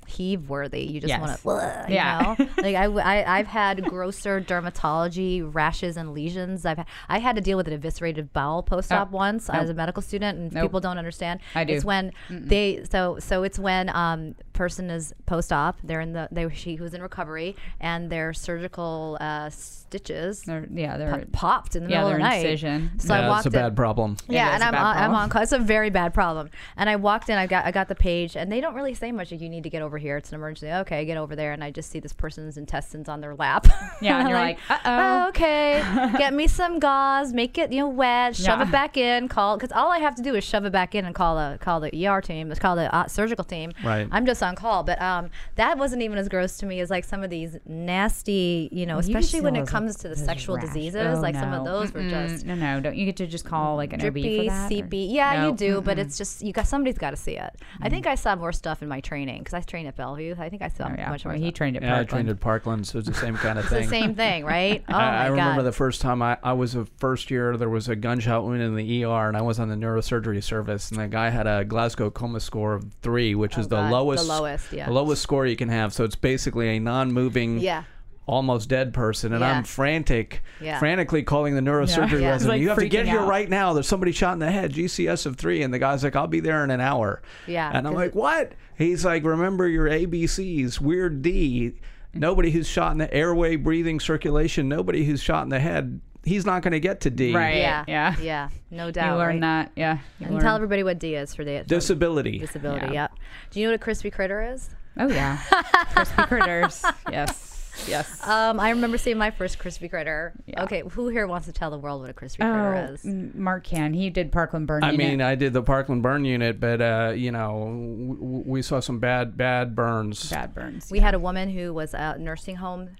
heave 0.08 0.50
worthy. 0.50 0.84
You 0.84 1.00
just 1.02 1.10
Yes. 1.10 1.44
want 1.46 1.88
to, 1.88 1.94
Yeah. 1.94 2.36
know. 2.38 2.48
Like 2.62 2.76
I, 2.76 2.86
I, 2.86 3.38
I've 3.39 3.48
had 3.48 3.84
grosser 3.86 4.41
dermatology 4.41 5.48
rashes 5.54 5.98
and 5.98 6.13
lesions. 6.13 6.65
I've, 6.65 6.78
had, 6.78 6.88
I 7.10 7.20
had 7.20 7.36
to 7.36 7.41
deal 7.41 7.58
with 7.58 7.68
an 7.68 7.74
eviscerated 7.74 8.34
bowel 8.34 8.63
post-op 8.63 9.12
once 9.12 9.50
as 9.50 9.70
a 9.70 9.74
medical 9.74 10.02
student, 10.02 10.38
and 10.38 10.54
Nope. 10.54 10.63
people 10.65 10.80
don't 10.80 10.98
understand. 10.98 11.39
I 11.54 11.63
do. 11.63 11.74
It's 11.74 11.86
when 11.86 12.12
they, 12.30 12.84
so, 12.89 13.18
so 13.20 13.44
it's 13.44 13.60
when 13.60 13.89
um 13.96 14.36
person 14.56 14.89
is 14.89 15.13
post-op. 15.28 15.78
They're 15.84 16.02
in 16.02 16.13
the, 16.13 16.28
they, 16.32 16.50
she 16.54 16.78
was 16.78 16.94
in 16.94 17.02
recovery, 17.02 17.56
and 17.80 18.10
their 18.10 18.34
surgical 18.34 19.18
uh, 19.22 19.50
stitches 19.50 20.41
They're- 20.44 20.68
yeah, 20.74 20.98
they're 20.98 21.12
po- 21.20 21.26
popped 21.32 21.76
in 21.76 21.84
the 21.84 21.89
yeah, 21.89 21.98
middle 21.98 22.10
of 22.12 22.13
the 22.13 22.20
their 22.20 22.28
night. 22.30 22.38
incision. 22.46 22.91
So 23.00 23.13
I 23.13 23.20
yeah, 23.20 23.30
walked 23.30 23.46
it's 23.46 23.56
a 23.56 23.60
in- 23.60 23.65
bad 23.65 23.76
problem. 23.76 24.18
yeah, 24.28 24.54
and 24.56 24.63
a 24.63 24.68
I'm 24.68 24.76
on, 24.76 24.98
I'm 24.98 25.13
on 25.13 25.30
call. 25.30 25.41
It's 25.44 25.52
a 25.52 25.60
very 25.60 25.89
bad 25.89 26.13
problem. 26.13 26.50
And 26.78 26.89
I 26.89 26.96
walked 26.96 27.30
in. 27.30 27.38
I 27.38 27.48
got 27.48 27.65
I 27.65 27.72
got 27.72 27.88
the 27.88 27.96
page, 27.96 28.36
and 28.36 28.52
they 28.52 28.62
don't 28.62 28.74
really 28.74 28.94
say 28.94 29.12
much. 29.12 29.32
Like 29.32 29.41
you 29.41 29.50
need 29.50 29.63
to 29.63 29.70
get 29.70 29.82
over 29.82 29.98
here. 29.98 30.18
It's 30.18 30.30
an 30.30 30.36
emergency. 30.36 30.72
Okay, 30.72 31.06
get 31.06 31.18
over 31.18 31.36
there. 31.36 31.54
And 31.54 31.63
I 31.63 31.72
just 31.72 31.89
see 31.91 32.00
this 32.00 32.13
person's 32.13 32.58
intestines 32.58 33.10
on 33.10 33.22
their 33.22 33.36
lap. 33.36 33.68
Yeah, 34.02 34.18
and 34.20 34.28
I'm 34.28 34.30
you're 34.30 34.39
like, 34.39 34.58
oh, 34.70 34.74
"Uh-oh." 34.86 35.28
okay, 35.30 35.84
get 36.18 36.34
me 36.34 36.48
some 36.48 36.80
gauze, 36.80 37.34
make 37.34 37.58
it 37.58 37.72
you 37.72 37.80
know 37.80 37.89
wet, 37.89 38.36
shove 38.36 38.60
Yeah. 38.60 38.68
it 38.68 38.72
back 38.72 38.98
in, 38.98 39.28
call 39.28 39.58
because 39.58 39.72
all 39.72 39.91
I 39.91 40.00
have 40.00 40.15
to 40.15 40.22
do 40.22 40.36
is 40.36 40.44
shove 40.44 40.65
it 40.65 40.72
back 40.72 40.96
in 40.96 41.06
and 41.06 41.13
call 41.13 41.36
the 41.36 41.58
call 41.60 41.80
the 41.80 42.08
ER 42.08 42.22
team, 42.22 42.54
call 42.56 42.76
the 42.76 42.94
uh, 42.94 43.08
surgical 43.08 43.44
team. 43.46 43.72
Right. 43.84 44.08
I'm 44.12 44.26
just 44.26 44.39
on 44.45 44.55
call, 44.55 44.84
but 44.84 45.01
um, 45.01 45.29
that 45.55 45.77
wasn't 45.77 46.01
even 46.01 46.17
as 46.17 46.29
gross 46.29 46.58
to 46.60 46.65
me 46.65 46.79
as 46.79 46.89
like 46.89 47.03
some 47.03 47.23
of 47.23 47.29
these 47.29 47.58
nasty, 47.65 48.69
you 48.71 48.86
know, 48.86 48.95
You 48.95 48.99
especially 48.99 49.41
when 49.41 49.55
it 49.55 49.60
all 49.60 49.65
those, 49.65 49.71
comes 49.71 49.95
to 49.97 50.08
the 50.10 50.15
sexual 50.15 50.55
rash- 50.55 50.65
diseases. 50.67 51.17
Oh, 51.17 51.21
like 51.21 51.36
some 51.36 51.53
of 51.53 51.65
those 51.65 51.93
were 51.93 52.01
Mm-mm. 52.01 52.29
just 52.29 52.45
no, 52.45 52.55
no. 52.55 52.79
Don't 52.79 52.95
you 52.95 53.05
get 53.05 53.17
to 53.17 53.27
just 53.27 53.45
call 53.45 53.75
like 53.75 53.93
an 53.93 54.01
OB 54.05 54.13
for 54.13 54.43
that? 54.45 54.71
CP. 54.71 55.12
Yeah, 55.12 55.41
No. 55.41 55.49
you 55.49 55.55
do, 55.55 55.81
but 55.81 55.99
it's 55.99 56.17
just 56.17 56.41
you 56.43 56.53
got 56.53 56.67
somebody's 56.67 56.97
got 56.97 57.12
to 57.12 57.15
see 57.17 57.38
it. 57.38 57.55
I 57.81 57.89
think 57.89 58.08
I 58.08 58.15
saw 58.15 58.36
more 58.36 58.51
stuff 58.51 58.81
in 58.81 58.88
my 58.88 59.01
training 59.01 59.39
because 59.39 59.53
I 59.53 59.62
trained 59.62 59.88
at 59.88 59.95
Bellevue. 59.95 60.36
I 60.38 60.49
think 60.49 60.62
I 60.62 60.67
saw 60.69 60.86
Oh, 60.88 60.95
yeah. 60.97 61.10
much 61.10 61.25
more. 61.25 61.34
Well, 61.34 61.41
he 61.41 61.47
stuff. 61.47 61.55
trained 61.58 61.77
at 61.77 61.84
Yeah, 61.84 61.89
I 61.89 61.95
Parkland. 61.97 62.10
trained 62.10 62.29
at 62.29 62.39
Parkland, 62.39 62.88
so 62.88 62.99
it's 62.99 63.08
the 63.08 63.13
same 63.13 63.36
kind 63.38 63.58
of 63.60 63.65
It's 63.65 63.73
the 63.73 63.79
thing. 63.81 63.89
same 63.89 64.15
thing, 64.15 64.45
right? 64.45 64.84
Oh 64.89 64.93
I, 64.93 64.97
my 64.97 65.17
I 65.23 65.27
remember 65.27 65.62
god. 65.62 65.67
the 65.67 65.71
first 65.71 66.01
time 66.01 66.21
I, 66.21 66.38
I 66.43 66.53
was 66.53 66.75
a 66.75 66.86
first 66.97 67.31
year, 67.31 67.58
there 67.58 67.69
was 67.69 67.89
a 67.89 67.95
gunshot 67.95 68.43
wound 68.43 68.62
in 68.62 68.75
the 68.75 69.03
ER, 69.03 69.27
and 69.27 69.36
I 69.36 69.41
was 69.41 69.60
on 69.60 69.69
the 69.69 69.75
neurosurgery 69.75 70.43
service, 70.43 70.91
and 70.91 70.99
the 70.99 71.08
guy 71.08 71.29
had 71.29 71.47
a 71.47 71.65
Glasgow 71.65 72.10
coma 72.12 72.39
score 72.39 72.73
of 72.73 72.86
three, 73.01 73.34
which 73.36 73.58
is 73.58 73.67
the 73.67 73.75
Oh, 73.77 73.79
God. 73.81 73.88
The 73.88 73.91
lowest, 73.93 74.27
lowest, 74.41 74.74
yeah. 74.74 74.86
the 74.88 74.93
lowest 74.93 75.21
score 75.21 75.45
you 75.45 75.56
can 75.56 75.69
have. 75.69 75.93
So 75.93 76.04
it's 76.04 76.15
basically 76.15 76.76
a 76.76 76.80
non-moving, 76.80 77.60
Yeah. 77.60 77.84
almost 78.28 78.69
dead 78.69 78.93
person, 78.93 79.34
and 79.34 79.41
Yeah. 79.41 79.52
I'm 79.58 79.63
frantic, 79.63 80.41
Yeah. 80.60 80.80
frantically 80.80 81.21
calling 81.24 81.54
the 81.56 81.62
neurosurgery 81.62 82.21
Yeah. 82.21 82.32
resident. 82.32 82.56
Like, 82.56 82.62
you 82.62 82.69
have 82.69 82.78
to 82.80 82.88
get 82.88 83.06
freaking 83.06 83.10
here 83.10 83.21
right 83.24 83.50
now. 83.50 83.74
There's 83.74 83.88
somebody 83.88 84.12
shot 84.12 84.34
in 84.34 84.39
the 84.39 84.52
head, 84.52 84.74
GCS 84.74 85.26
of 85.26 85.36
three, 85.38 85.62
and 85.62 85.74
the 85.74 85.80
guy's 85.80 86.04
like, 86.04 86.15
I'll 86.15 86.26
be 86.28 86.39
there 86.39 86.63
in 86.63 86.71
an 86.71 86.82
hour. 86.82 87.21
Yeah, 87.45 87.69
and 87.74 87.88
I'm 87.88 87.93
like, 87.93 88.15
what? 88.15 88.54
He's 88.78 89.06
like, 89.06 89.24
remember 89.24 89.67
your 89.67 89.88
ABCs, 89.88 90.82
weird 90.82 91.21
D. 91.21 91.74
Nobody 92.13 92.52
who's 92.52 92.67
shot 92.67 92.93
in 92.93 92.98
the 92.98 93.13
airway, 93.13 93.58
breathing, 93.58 94.00
circulation. 94.00 94.69
Nobody 94.69 95.06
who's 95.06 95.21
shot 95.21 95.43
in 95.43 95.50
the 95.50 95.60
head 95.60 96.00
he's 96.26 96.46
not 96.46 96.62
going 96.64 96.74
to 96.74 96.80
get 96.80 97.02
to 97.02 97.10
D. 97.10 97.34
Right. 97.34 97.58
Yeah, 97.58 97.86
Yeah. 97.88 98.16
yeah, 98.22 98.50
no 98.72 98.88
You 98.88 98.92
doubt. 98.92 99.18
learn 99.18 99.36
right? 99.36 99.42
that. 99.42 99.72
Yeah. 99.76 100.00
You 100.20 100.26
And 100.26 100.36
learn- 100.36 100.44
tell 100.44 100.56
everybody 100.56 100.84
what 100.84 101.00
D 101.00 101.16
is 101.16 101.34
for 101.34 101.44
the 101.46 101.64
Disability. 101.66 102.40
disability. 102.40 102.88
Yeah. 102.88 102.92
Yep. 102.94 103.12
Do 103.52 103.60
you 103.60 103.68
know 103.68 103.72
what 103.72 103.76
a 103.82 103.84
crispy 103.84 104.12
critter 104.12 104.42
is? 104.54 104.70
Oh 104.98 105.08
yeah. 105.10 105.38
Crispy 105.94 106.24
critters. 106.24 106.84
Yes. 107.12 107.52
Yes. 107.90 108.26
Um, 108.26 108.58
I 108.62 108.70
remember 108.70 108.98
seeing 108.98 109.18
my 109.18 109.32
first 109.32 109.60
crispy 109.60 109.90
critter. 109.90 110.32
Yeah. 110.46 110.64
Okay, 110.64 110.84
who 110.92 111.10
here 111.10 111.28
wants 111.28 111.46
to 111.48 111.52
tell 111.52 111.70
the 111.70 111.78
world 111.78 112.00
what 112.00 112.10
a 112.10 112.14
crispy 112.14 112.42
Oh, 112.44 112.50
critter 112.54 112.94
is? 112.94 113.04
Mark 113.36 113.66
can. 113.66 113.94
He 113.94 114.10
did 114.10 114.32
Parkland 114.32 114.66
Burn 114.66 114.82
I 114.86 114.92
Unit. 114.92 115.06
mean, 115.10 115.22
I 115.22 115.36
did 115.36 115.52
the 115.52 115.62
Parkland 115.62 116.02
burn 116.02 116.24
unit, 116.24 116.62
but 116.62 116.80
uh, 116.82 117.12
you 117.14 117.34
know, 117.34 117.66
w- 117.66 118.16
w- 118.16 118.44
we 118.48 118.62
saw 118.62 118.80
some 118.80 119.00
bad, 119.00 119.36
bad 119.36 119.76
burns. 119.76 120.30
bad 120.30 120.54
burns. 120.56 120.90
We 120.90 121.00
had 121.00 121.14
a 121.16 121.20
woman 121.20 121.50
who 121.50 121.74
was 121.74 121.94
a 121.94 122.18
nursing 122.18 122.56
home, 122.56 122.84
s- 122.84 122.96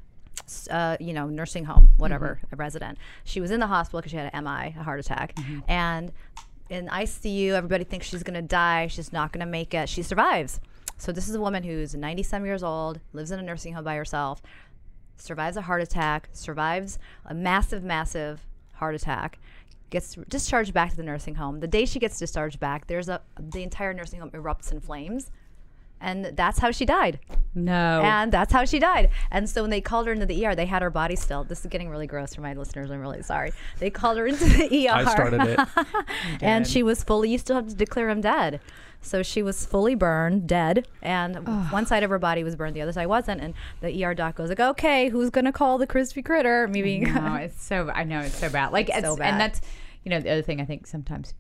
uh, 0.70 0.98
you 1.00 1.14
know, 1.14 1.28
nursing 1.28 1.66
home, 1.66 1.90
whatever, 1.98 2.40
Mm-hmm. 2.44 2.54
a 2.54 2.58
resident. 2.58 2.98
She 3.24 3.42
was 3.42 3.52
in 3.52 3.60
the 3.60 3.68
hospital 3.68 4.00
because 4.00 4.12
she 4.12 4.18
had 4.18 4.32
an 4.34 4.44
MI, 4.44 4.76
a 4.80 4.84
heart 4.84 5.00
attack, 5.00 5.38
and 5.68 6.12
in 6.70 6.88
ICU, 6.88 7.52
everybody 7.52 7.84
thinks 7.84 8.08
she's 8.08 8.24
gonna 8.24 8.42
die. 8.42 8.88
She's 8.88 9.14
not 9.14 9.32
gonna 9.32 9.46
make 9.46 9.74
it. 9.74 9.88
She 9.90 10.02
survives. 10.02 10.60
So 10.98 11.12
this 11.12 11.28
is 11.28 11.36
a 11.36 11.42
woman 11.42 11.64
who's 11.64 11.94
97 11.94 12.46
years 12.46 12.64
old, 12.64 13.00
lives 13.14 13.30
in 13.32 13.40
a 13.40 13.44
nursing 13.44 13.74
home 13.74 13.84
by 13.84 13.96
herself, 13.96 14.42
survives 15.18 15.58
a 15.58 15.62
heart 15.62 15.82
attack, 15.82 16.30
survives 16.32 16.98
a 17.26 17.34
massive, 17.34 17.84
massive 17.84 18.46
heart 18.74 18.96
attack. 18.96 19.40
Gets 19.92 20.16
discharged 20.28 20.74
back 20.74 20.90
to 20.92 20.98
the 20.98 21.04
nursing 21.04 21.36
home. 21.36 21.60
The 21.60 21.68
day 21.68 21.86
she 21.86 22.00
gets 22.00 22.18
discharged 22.18 22.60
back, 22.60 22.88
there's 22.88 23.08
a 23.08 23.22
the 23.40 23.62
entire 23.62 23.94
nursing 23.94 24.20
home 24.20 24.32
erupts 24.32 24.72
in 24.72 24.80
flames, 24.80 25.30
and 26.02 26.26
that's 26.36 26.60
how 26.60 26.72
she 26.72 26.86
died. 26.86 27.20
no. 27.54 28.02
And 28.04 28.32
that's 28.32 28.52
how 28.54 28.66
she 28.66 28.80
died. 28.80 29.10
And 29.32 29.50
so 29.50 29.62
when 29.62 29.72
they 29.72 29.82
called 29.82 30.08
her 30.08 30.14
into 30.14 30.26
the 30.26 30.46
ER, 30.46 30.56
they 30.56 30.66
had 30.66 30.82
her 30.82 30.90
body 30.90 31.16
still. 31.16 31.44
This 31.44 31.62
is 31.62 31.68
getting 31.68 31.90
really 31.90 32.08
gross 32.08 32.36
for 32.36 32.42
my 32.42 32.54
listeners. 32.54 32.92
I'm 32.92 33.00
really 33.00 33.24
sorry. 33.24 33.52
They 33.80 33.90
called 33.90 34.18
her 34.18 34.28
into 34.28 34.46
the 34.46 34.88
ER. 34.88 34.92
I 34.94 35.06
started 35.06 35.42
it. 35.42 35.60
and 36.42 36.68
she 36.68 36.84
was 36.84 37.04
fully, 37.04 37.30
you 37.32 37.38
still 37.38 37.56
have 37.56 37.68
to 37.68 37.76
declare 37.76 38.10
him 38.10 38.22
dead. 38.22 38.60
So 39.02 39.22
she 39.22 39.44
was 39.44 39.64
fully 39.66 39.94
burned, 39.94 40.48
dead, 40.48 40.88
and 41.04 41.48
one 41.72 41.86
side 41.86 42.02
of 42.02 42.10
her 42.10 42.18
body 42.18 42.44
was 42.44 42.56
burned, 42.56 42.76
the 42.76 42.82
other 42.82 42.92
side 42.92 43.06
wasn't. 43.06 43.40
And 43.40 43.54
the 43.80 44.04
ER 44.04 44.16
doc 44.16 44.36
goes 44.36 44.50
like, 44.50 44.60
"Okay, 44.60 45.10
who's 45.10 45.30
gonna 45.30 45.52
call 45.52 45.78
the 45.78 45.86
crispy 45.86 46.24
critter?" 46.24 46.68
Me 46.68 46.82
being, 46.82 47.14
no, 47.14 47.36
it's 47.40 47.64
so. 47.64 47.92
I 47.94 48.04
know 48.04 48.22
it's 48.22 48.36
so 48.36 48.50
bad. 48.50 48.72
Like, 48.72 48.90
it's, 48.90 49.02
so 49.02 49.16
bad. 49.16 49.30
and 49.30 49.40
that's 49.40 49.62
you 50.04 50.10
know 50.10 50.20
the 50.20 50.32
other 50.32 50.42
thing. 50.42 50.60
I 50.60 50.66
think 50.66 50.88
sometimes, 50.88 51.36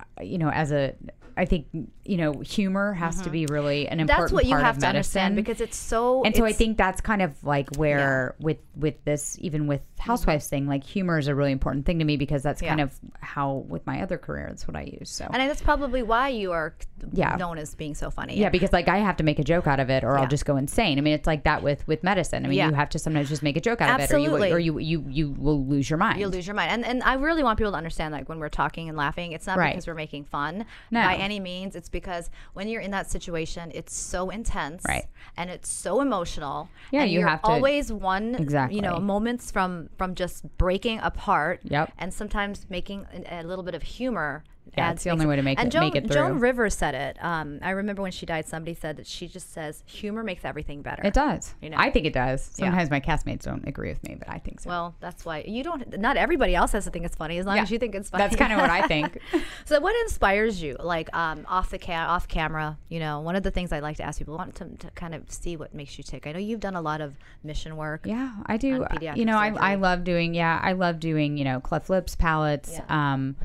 uh, 0.00 0.24
you 0.24 0.38
know, 0.38 0.50
as 0.50 0.72
a, 0.72 0.94
I 1.36 1.44
think 1.46 1.66
you 2.04 2.16
know, 2.18 2.40
humor 2.40 2.92
has 2.92 3.22
to 3.22 3.30
be 3.30 3.46
really 3.46 3.88
an 3.88 3.98
important 4.00 4.04
Mm-hmm. 4.14 4.22
that's 4.22 4.32
what 4.32 4.44
you 4.44 4.50
part 4.50 4.62
have 4.64 4.76
of 4.76 4.82
to 4.82 4.88
understand 4.88 5.34
medicine. 5.34 5.44
because 5.54 5.60
it's 5.62 5.76
so. 5.76 6.22
and 6.24 6.36
so 6.36 6.44
I 6.44 6.52
think 6.52 6.76
that's 6.76 7.00
kind 7.00 7.22
of 7.22 7.42
like 7.44 7.74
where 7.76 8.34
with 8.38 8.58
with 8.76 9.02
this 9.04 9.38
even 9.40 9.66
with 9.66 9.80
housewives 9.98 10.48
thing 10.48 10.66
like 10.66 10.84
humor 10.84 11.18
is 11.18 11.28
a 11.28 11.34
really 11.34 11.52
important 11.52 11.86
thing 11.86 11.98
to 12.00 12.04
me 12.04 12.16
because 12.18 12.42
that's 12.42 12.60
kind 12.60 12.80
of 12.80 12.92
how 13.20 13.64
with 13.68 13.86
my 13.86 14.02
other 14.02 14.18
career 14.18 14.46
that's 14.48 14.68
what 14.68 14.76
I 14.76 14.82
use 14.82 15.08
so 15.08 15.24
and 15.32 15.36
that's 15.48 15.62
probably 15.62 16.02
why 16.02 16.28
you 16.28 16.52
are 16.52 16.74
Yeah. 17.12 17.36
known 17.36 17.56
as 17.56 17.74
being 17.74 17.94
so 17.94 18.10
funny. 18.10 18.38
yeah 18.38 18.50
because 18.50 18.72
like 18.72 18.86
I 18.88 18.98
have 18.98 19.16
to 19.16 19.24
make 19.24 19.38
a 19.38 19.44
joke 19.44 19.66
out 19.66 19.80
of 19.80 19.88
it 19.88 20.04
or 20.04 20.14
Yeah. 20.14 20.20
I'll 20.22 20.28
just 20.28 20.44
go 20.44 20.56
insane 20.56 20.98
I 20.98 21.00
mean 21.00 21.14
it's 21.14 21.26
like 21.26 21.44
that 21.44 21.62
with 21.62 21.86
with 21.88 22.02
medicine 22.04 22.44
I 22.44 22.48
mean 22.48 22.58
Yeah. 22.58 22.68
you 22.68 22.74
have 22.74 22.90
to 22.90 22.98
sometimes 22.98 23.30
just 23.30 23.42
make 23.42 23.56
a 23.56 23.60
joke 23.62 23.80
out 23.80 23.98
Absolutely. 24.00 24.48
of 24.48 24.52
it 24.52 24.54
or 24.54 24.58
you 24.58 24.74
or 24.76 24.80
you 24.80 25.00
you 25.00 25.06
you 25.08 25.30
will 25.30 25.64
lose 25.64 25.88
your 25.88 25.96
mind 25.98 26.20
You'll 26.20 26.30
lose 26.30 26.46
your 26.46 26.54
mind. 26.54 26.70
And 26.70 26.84
and 26.84 27.02
I 27.02 27.14
really 27.14 27.42
want 27.42 27.56
people 27.58 27.72
to 27.72 27.78
understand 27.78 28.12
like 28.12 28.28
when 28.28 28.38
we're 28.40 28.48
talking 28.50 28.88
and 28.90 28.98
laughing, 28.98 29.32
it's 29.32 29.46
not 29.46 29.56
Right. 29.56 29.72
because 29.72 29.86
we're 29.86 29.94
making 29.94 30.24
fun 30.24 30.66
No. 30.90 31.02
by 31.02 31.14
any 31.24 31.40
means. 31.40 31.74
It's 31.74 31.88
because 31.88 32.30
when 32.52 32.68
you're 32.68 32.80
in 32.88 32.90
that 32.92 33.10
situation, 33.10 33.72
it's 33.74 33.94
so 33.94 34.30
intense. 34.30 34.82
Right. 34.86 35.06
And 35.36 35.50
it's 35.50 35.70
so 35.70 36.00
emotional. 36.00 36.68
Yeah, 36.92 37.02
and 37.02 37.10
you 37.10 37.22
have 37.22 37.40
to- 37.42 37.48
always 37.48 37.92
one 37.92 38.34
Exactly. 38.34 38.76
you 38.76 38.82
know, 38.82 38.98
moments 38.98 39.50
from 39.50 39.88
from 39.98 40.14
just 40.14 40.38
breaking 40.58 40.98
apart. 41.00 41.60
Yep. 41.64 41.92
And 41.98 42.12
sometimes 42.12 42.66
making 42.68 43.06
a, 43.30 43.40
a 43.40 43.42
little 43.42 43.64
bit 43.64 43.74
of 43.74 43.82
humor. 43.82 44.44
Yeah, 44.76 44.90
it's 44.92 45.04
the 45.04 45.10
only 45.10 45.24
way 45.26 45.36
to 45.36 45.42
make 45.42 45.58
and 45.60 45.68
it- 45.68 45.70
Joan, 45.70 45.82
make 45.82 45.94
it 45.94 46.10
Joan 46.10 46.32
through. 46.32 46.40
Rivers 46.40 46.74
said 46.74 46.94
it. 46.94 47.16
Um, 47.22 47.60
I 47.62 47.70
remember 47.70 48.02
when 48.02 48.10
she 48.10 48.26
died, 48.26 48.46
somebody 48.48 48.74
said 48.74 48.96
that 48.96 49.06
she 49.06 49.28
just 49.28 49.52
says 49.52 49.84
humor 49.86 50.24
makes 50.24 50.44
everything 50.44 50.82
better. 50.82 51.02
it 51.06 51.14
does 51.14 51.54
You 51.62 51.70
know. 51.70 51.76
I 51.78 51.90
think 51.90 52.06
it 52.06 52.12
does 52.12 52.50
Yeah. 52.58 52.66
sometimes 52.66 52.90
my 52.90 52.98
castmates 53.00 53.42
don't 53.42 53.66
agree 53.68 53.90
with 53.90 54.02
me 54.02 54.16
but 54.18 54.28
I 54.28 54.38
think 54.38 54.60
so 54.60 54.70
Well, 54.70 54.94
that's 55.00 55.24
why 55.24 55.44
you 55.46 55.62
don't. 55.62 55.96
Not 55.98 56.16
everybody 56.16 56.54
else 56.56 56.72
has 56.72 56.84
to 56.86 56.90
think 56.90 57.04
it's 57.04 57.14
funny, 57.14 57.38
as 57.38 57.46
long 57.46 57.56
Yeah. 57.56 57.62
as 57.62 57.70
you 57.70 57.78
think 57.78 57.94
it's 57.94 58.10
funny. 58.10 58.24
that's 58.24 58.34
kind 58.36 58.52
of 58.52 58.58
what 58.58 58.70
I 58.70 58.86
think 58.88 59.18
So, 59.64 59.78
what 59.80 59.94
inspires 60.02 60.60
you, 60.62 60.76
like 60.80 61.14
um, 61.14 61.46
off 61.48 61.70
the 61.70 61.78
cam, 61.78 62.08
off 62.10 62.26
camera? 62.26 62.76
You 62.88 62.98
know, 63.00 63.20
one 63.20 63.36
of 63.36 63.42
the 63.44 63.50
things 63.52 63.70
I 63.72 63.78
like 63.80 63.98
to 63.98 64.02
ask 64.02 64.18
people, 64.18 64.34
I 64.34 64.38
want 64.38 64.54
to, 64.56 64.64
to 64.78 64.90
kind 64.92 65.14
of 65.14 65.30
see 65.30 65.56
what 65.56 65.72
makes 65.74 65.96
you 65.98 66.04
tick. 66.04 66.26
I 66.26 66.32
know 66.32 66.38
you've 66.40 66.60
done 66.60 66.74
a 66.74 66.82
lot 66.82 67.00
of 67.00 67.14
mission 67.44 67.76
work. 67.76 68.06
Yeah, 68.06 68.32
I 68.46 68.56
do. 68.56 68.84
You 69.14 69.24
know, 69.24 69.36
I, 69.38 69.48
I 69.72 69.74
love 69.76 70.02
doing. 70.04 70.34
Yeah, 70.34 70.58
I 70.62 70.72
love 70.72 70.98
doing. 71.00 71.36
You 71.36 71.44
know, 71.44 71.60
cleft 71.60 71.88
lips, 71.90 72.14
palates. 72.16 72.80
Um, 72.88 73.36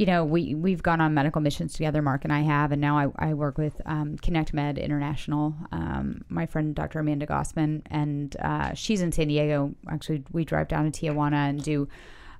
you 0.00 0.06
know, 0.06 0.24
we 0.24 0.54
we've 0.54 0.82
gone 0.82 1.00
on 1.02 1.12
medical 1.12 1.42
missions 1.42 1.74
together. 1.74 2.00
Mark 2.00 2.24
and 2.24 2.32
I 2.32 2.40
have, 2.40 2.72
and 2.72 2.80
now 2.80 2.96
I, 2.98 3.30
I 3.30 3.34
work 3.34 3.58
with 3.58 3.80
um, 3.84 4.16
Connect 4.16 4.54
Med 4.54 4.78
International. 4.78 5.54
Um, 5.72 6.22
my 6.30 6.46
friend 6.46 6.74
Dr. 6.74 7.00
Amanda 7.00 7.26
Gosman, 7.26 7.82
and 7.90 8.34
uh, 8.40 8.72
she's 8.72 9.02
in 9.02 9.12
San 9.12 9.28
Diego. 9.28 9.74
Actually, 9.90 10.24
we 10.32 10.44
drive 10.46 10.68
down 10.68 10.90
to 10.90 11.06
Tijuana 11.06 11.50
and 11.50 11.62
do. 11.62 11.86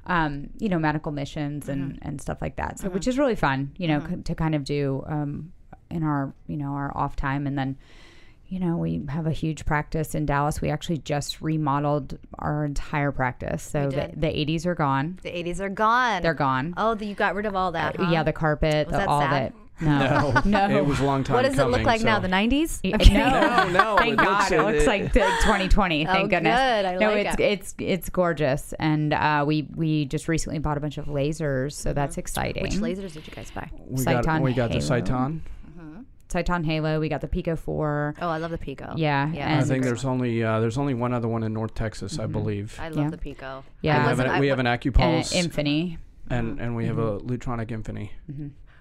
Um, 0.07 0.49
you 0.59 0.71
know, 0.71 0.79
medical 0.79 1.13
missions 1.13 1.69
and, 1.69 1.93
Mm-hmm. 1.93 2.09
and 2.09 2.21
stuff 2.21 2.39
like 2.41 2.57
that. 2.57 2.79
So, 2.81 2.89
which 2.89 3.07
is 3.07 3.19
really 3.19 3.37
fun, 3.37 3.73
you 3.77 3.87
know, 3.87 4.01
c- 4.09 4.23
to 4.23 4.35
kind 4.35 4.55
of 4.55 4.65
do 4.65 5.05
um, 5.07 5.53
in 5.91 6.03
our, 6.03 6.33
you 6.47 6.57
know, 6.57 6.71
our 6.73 6.91
off 6.97 7.17
time. 7.17 7.47
And 7.47 7.57
then, 7.59 7.77
you 8.51 8.59
know, 8.59 8.77
we 8.77 9.01
have 9.09 9.27
a 9.29 9.33
huge 9.33 9.65
practice 9.65 10.15
in 10.17 10.27
Dallas. 10.27 10.61
We 10.61 10.71
actually 10.71 10.99
just 10.99 11.41
remodeled 11.41 12.19
our 12.39 12.65
entire 12.65 13.13
practice. 13.13 13.63
So 13.63 13.89
the, 13.91 14.11
the 14.17 14.27
80s 14.27 14.67
are 14.67 14.75
gone. 14.75 15.21
The 15.23 15.31
80s 15.31 15.61
are 15.61 15.69
gone. 15.69 16.21
They're 16.23 16.35
gone. 16.35 16.75
Oh, 16.77 16.95
the, 16.97 17.07
you 17.07 17.15
got 17.15 17.37
rid 17.37 17.47
of 17.47 17.55
all 17.55 17.71
that. 17.73 17.95
huh? 17.97 18.11
Yeah, 18.11 18.25
the 18.25 18.33
carpet, 18.33 18.89
Was 18.89 18.93
the, 18.93 18.99
that 18.99 19.09
all 19.09 19.21
sad? 19.21 19.53
that. 19.53 19.55
No, 19.83 20.43
no, 20.45 20.69
It 20.79 20.85
was 20.85 21.01
a 21.01 21.05
long 21.05 21.25
time 21.25 21.37
What 21.37 21.43
does 21.47 21.55
it 21.59 21.63
look 21.65 21.71
coming, 21.81 21.87
like 21.87 22.03
now? 22.03 22.19
The 22.19 22.29
90s? 22.29 22.81
No, 23.13 23.69
no, 23.73 23.97
Thank 23.97 24.13
it 24.15 24.17
God, 24.19 24.29
looks- 24.41 24.53
it 24.53 24.61
looks 24.63 24.87
like 24.87 25.13
the 25.15 25.21
2020. 25.21 26.05
Thank 26.05 26.19
Oh, 26.19 26.27
goodness. 26.29 26.59
good. 26.59 26.85
I 26.87 26.97
no, 26.97 27.13
like 27.13 27.27
it's 27.27 27.35
it. 27.37 27.41
it's 27.41 27.75
it's 27.79 28.09
gorgeous, 28.11 28.75
and 28.79 29.15
uh, 29.15 29.45
we 29.47 29.67
we 29.75 30.05
just 30.05 30.29
recently 30.29 30.59
bought 30.59 30.77
a 30.77 30.81
bunch 30.81 30.99
of 30.99 31.07
lasers, 31.07 31.73
so 31.73 31.93
that's 31.95 32.19
exciting. 32.19 32.67
Mm-hmm. 32.67 32.83
Which 32.83 32.99
lasers 32.99 33.13
did 33.15 33.27
you 33.27 33.33
guys 33.33 33.51
buy? 33.53 33.71
We 33.89 34.05
got, 34.05 34.43
we 34.43 34.53
got 34.53 34.71
the 34.73 34.81
Halo. 34.81 35.01
Sciton. 35.01 35.41
Sciton 36.31 36.65
Halo. 36.65 37.01
We 37.01 37.09
got 37.09 37.21
the 37.21 37.29
Pico 37.29 37.57
Four. 37.57 38.15
Oh, 38.21 38.29
I 38.29 38.39
love 38.39 38.51
the 38.51 38.59
Pico. 38.59 38.95
Yeah, 38.97 39.31
yeah. 39.33 39.59
I 39.59 39.63
think 39.63 39.85
there's 39.85 40.05
only 40.05 40.43
uh, 40.43 40.61
there's 40.61 40.79
only 40.79 40.95
one 40.95 41.13
other 41.13 41.29
one 41.29 41.43
in 41.43 41.53
North 41.53 41.75
Texas, 41.75 42.19
I 42.19 42.27
believe. 42.27 42.79
I 42.81 42.89
love 42.89 43.05
Yeah. 43.07 43.11
the 43.11 43.19
Pico. 43.19 43.65
Yeah. 43.83 44.03
We 44.05 44.09
have 44.09 44.21
an, 44.21 44.27
I 44.29 44.41
we 44.41 44.47
have 44.49 44.59
an 44.59 44.67
and 44.67 44.81
Acupulse 44.81 45.35
Infinity. 45.35 45.99
and 46.29 46.61
and 46.61 46.77
we 46.77 46.87
have 46.87 46.99
a 46.99 47.19
Mm-hmm. 47.19 47.29
Lutronic 47.31 47.67
Infini. 47.69 48.11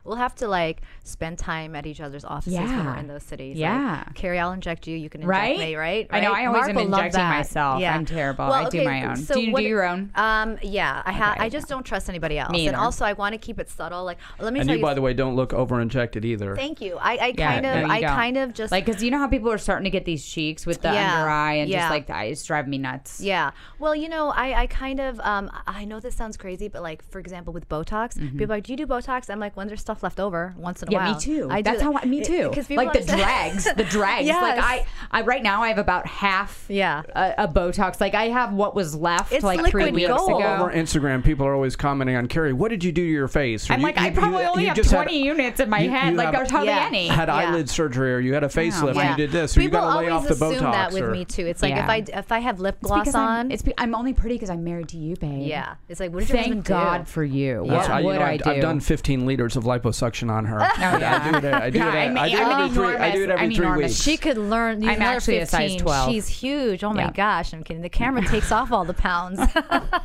We'll 0.10 0.17
have 0.17 0.34
to 0.38 0.48
like 0.48 0.82
spend 1.04 1.38
time 1.38 1.76
at 1.76 1.86
each 1.86 2.02
other's 2.02 2.26
offices 2.26 2.58
when 2.60 2.84
we're 2.84 2.95
in 2.98 3.08
those 3.08 3.22
cities. 3.22 3.58
Yeah. 3.58 4.04
Like, 4.08 4.15
Cary, 4.15 4.39
I'll 4.39 4.54
inject 4.54 4.88
you. 4.88 4.98
You 4.98 5.08
can 5.08 5.22
inject 5.22 5.30
Right? 5.30 5.60
me, 5.60 5.76
right? 5.76 6.08
I 6.10 6.19
know, 6.19 6.34
I 6.34 6.48
always 6.48 6.62
Mark 6.62 6.69
am 6.72 6.76
love 6.78 6.86
injecting 6.86 7.19
that. 7.19 7.30
myself. 7.38 7.84
I'm 7.84 8.06
terrible. 8.06 8.45
I 8.45 8.67
do 8.69 8.84
my 8.84 9.06
own. 9.06 9.24
Do 9.24 9.39
you 9.39 9.56
do 9.56 9.62
your 9.62 9.84
own? 9.88 10.10
Um, 10.15 10.58
yeah, 10.63 11.04
I 11.06 11.12
have. 11.12 11.36
Okay. 11.36 11.45
I 11.45 11.50
just 11.50 11.67
don't 11.67 11.84
trust 11.86 12.10
anybody 12.10 12.39
else, 12.39 12.52
Me 12.52 12.67
and 12.67 12.76
also 12.76 13.06
I 13.06 13.13
want 13.13 13.34
to 13.34 13.38
keep 13.38 13.60
it 13.60 13.69
subtle. 13.69 14.04
Like, 14.04 14.17
let 14.39 14.52
me 14.52 14.62
And 14.62 14.67
tell 14.67 14.78
you, 14.78 14.82
by 14.82 14.95
the 14.95 15.02
way, 15.02 15.13
don't 15.13 15.36
look 15.36 15.54
over 15.54 15.80
injected 15.80 16.26
either. 16.26 16.56
Thank 16.56 16.82
you. 16.82 16.98
I, 17.00 17.17
I 17.17 17.34
Yeah, 17.38 17.54
kind 17.54 17.65
of, 17.67 17.88
you 17.88 17.93
I 17.93 18.02
don't. 18.02 18.15
kind 18.15 18.38
of 18.38 18.54
just 18.56 18.72
Like, 18.72 18.86
because 18.88 19.04
you 19.04 19.12
know 19.12 19.19
how 19.19 19.28
people 19.28 19.52
are 19.52 19.60
starting 19.60 19.84
to 19.84 19.91
get 19.91 20.06
these 20.06 20.26
cheeks 20.26 20.65
with 20.65 20.82
the 20.82 20.91
Yeah, 20.91 21.17
under 21.19 21.30
eye 21.30 21.54
and 21.54 21.69
yeah. 21.69 21.82
just 21.82 21.91
like 21.91 22.08
that. 22.08 22.24
It's 22.24 22.43
driving 22.43 22.72
me 22.72 22.80
nuts. 22.80 23.22
Yeah. 23.22 23.52
Well, 23.78 23.95
you 23.95 24.10
know, 24.10 24.30
I, 24.30 24.62
I 24.62 24.67
kind 24.67 25.00
of, 25.00 25.19
um, 25.19 25.52
I 25.67 25.86
know 25.86 26.00
this 26.00 26.15
sounds 26.15 26.36
crazy, 26.36 26.67
but 26.67 26.82
like, 26.82 27.04
for 27.12 27.19
example, 27.19 27.54
with 27.54 27.69
Botox, 27.69 28.17
people 28.19 28.45
are 28.45 28.48
like, 28.58 28.63
do 28.63 28.74
you 28.74 28.78
do 28.78 28.88
Botox? 28.88 29.30
I'm 29.30 29.39
like, 29.39 29.56
when 29.56 29.67
there's 29.67 29.82
stuff 29.82 29.98
left 30.03 30.19
over, 30.19 30.53
once 30.57 30.81
in 30.83 30.89
a. 30.89 30.91
Yeah, 30.91 31.05
while. 31.05 31.13
me 31.15 31.19
too. 31.19 31.47
I 31.49 31.57
do 31.62 31.63
That's 31.71 31.79
that. 31.79 31.83
how 31.85 31.97
I, 31.97 32.05
me 32.05 32.19
It- 32.21 32.25
too. 32.25 32.51
'cause 32.53 32.69
Like 32.69 32.93
the 32.93 33.03
drags, 33.03 33.65
the 33.73 33.83
drags. 33.89 34.25
Yes. 34.27 34.41
Like 34.41 34.63
I, 34.63 34.85
I 35.12 35.21
right 35.23 35.41
now 35.43 35.63
I 35.63 35.69
have 35.69 35.77
about 35.77 36.05
half. 36.07 36.65
Yeah. 36.67 37.03
A, 37.15 37.43
a 37.43 37.47
Botox. 37.47 37.99
Like 38.01 38.13
I 38.15 38.25
have 38.29 38.53
what 38.53 38.75
was 38.75 38.95
left. 38.95 39.31
It's 39.33 39.43
like 39.43 39.57
liquid 39.57 39.71
three 39.71 39.91
weeks 39.91 40.07
gold. 40.07 40.31
All 40.31 40.39
ago. 40.39 40.63
over 40.65 40.71
Instagram, 40.73 41.23
people 41.23 41.45
are 41.45 41.53
always 41.53 41.75
commenting 41.75 42.15
on 42.15 42.27
Cary. 42.27 42.53
What 42.53 42.69
did 42.69 42.83
you 42.83 42.91
do 42.91 43.03
to 43.03 43.09
your 43.12 43.27
face? 43.27 43.69
Or 43.69 43.73
I'm 43.73 43.79
you- 43.79 43.85
like, 43.88 43.99
you- 43.99 44.05
I 44.05 44.09
probably 44.12 44.43
you- 44.43 44.49
only 44.49 44.63
you 44.63 44.69
have 44.69 44.77
20 44.89 45.17
had, 45.19 45.25
units 45.25 45.59
in 45.59 45.69
my 45.69 45.79
you- 45.81 45.89
head. 45.89 46.12
you 46.12 46.17
like 46.17 46.25
have- 46.27 46.35
there's 46.35 46.51
hardly 46.51 46.69
Yeah. 46.69 46.85
any. 46.85 47.07
had 47.07 47.29
eyelid 47.29 47.69
surgery 47.69 48.13
or 48.13 48.19
you 48.19 48.33
had 48.33 48.43
a 48.43 48.47
facelift 48.47 48.95
yeah. 48.95 49.01
and 49.12 49.19
you 49.19 49.27
did 49.27 49.31
this 49.31 49.57
or 49.57 49.62
you 49.62 49.69
got 49.69 49.93
to 49.93 49.99
lay 49.99 50.09
off 50.09 50.23
always 50.23 50.39
the 50.39 50.45
assume 50.45 50.63
Botox. 50.65 50.71
that 50.71 50.91
with 50.93 51.09
me 51.12 51.25
too. 51.25 51.45
It's 51.45 51.62
like 51.62 51.75
if 51.75 51.89
I 51.89 52.03
if 52.19 52.31
I 52.31 52.39
have 52.39 52.59
lip 52.59 52.77
gloss 52.81 53.13
on, 53.15 53.27
I'm, 53.47 53.51
it's 53.51 53.63
I'm 53.77 53.95
only 53.95 54.13
pretty 54.13 54.35
because 54.35 54.49
I'm 54.49 54.63
married 54.63 54.89
to 54.89 54.97
you, 54.97 55.15
babe. 55.15 55.47
yeah, 55.47 55.75
it's 55.88 55.99
like 55.99 56.12
what 56.12 56.19
did 56.21 56.29
your 56.29 56.38
Thank? 56.43 56.65
God 56.65 57.07
for 57.07 57.23
you. 57.23 57.63
What 57.63 57.89
I, 57.89 57.99
you 57.99 58.05
would 58.07 58.15
know, 58.15 58.21
I 58.21 58.31
I've, 58.33 58.43
do? 58.43 58.49
I've 58.51 58.62
done 58.62 58.79
15 58.79 59.25
liters 59.25 59.55
of 59.55 59.65
liposuction 59.81 60.29
on 60.31 60.45
her. 60.45 60.61
I 60.77 60.97
yeah. 60.99 61.39
do 61.41 61.47
it. 61.47 61.53
I 61.53 61.69
do 61.69 61.79
it. 61.79 61.83
I'm- 61.83 62.17
I 62.17 62.29
do 62.29 62.35
it 62.37 62.41
I'm 62.41 62.61
every 62.61 62.75
three. 62.75 62.95
I 62.95 63.11
do 63.11 63.23
it 63.23 63.29
every 63.29 63.45
I'm 63.45 63.51
three 63.53 63.65
enormous. 63.65 63.89
weeks. 63.91 64.01
She 64.01 64.17
could 64.17 64.37
learn. 64.37 64.81
You 64.81 64.89
I'm 64.89 64.99
know 64.99 65.05
her 65.05 65.11
actually 65.13 65.37
a 65.39 65.45
size 65.45 65.75
12. 65.77 66.11
She's 66.11 66.27
huge. 66.27 66.83
Oh 66.83 66.93
my 66.93 67.03
Yeah. 67.03 67.11
gosh, 67.11 67.53
I'm 67.53 67.63
kidding. 67.63 67.81
The 67.81 67.89
camera 67.89 68.25
takes 68.25 68.51
off 68.51 68.71
all 68.71 68.85
the 68.85 68.93
pounds. 68.93 69.39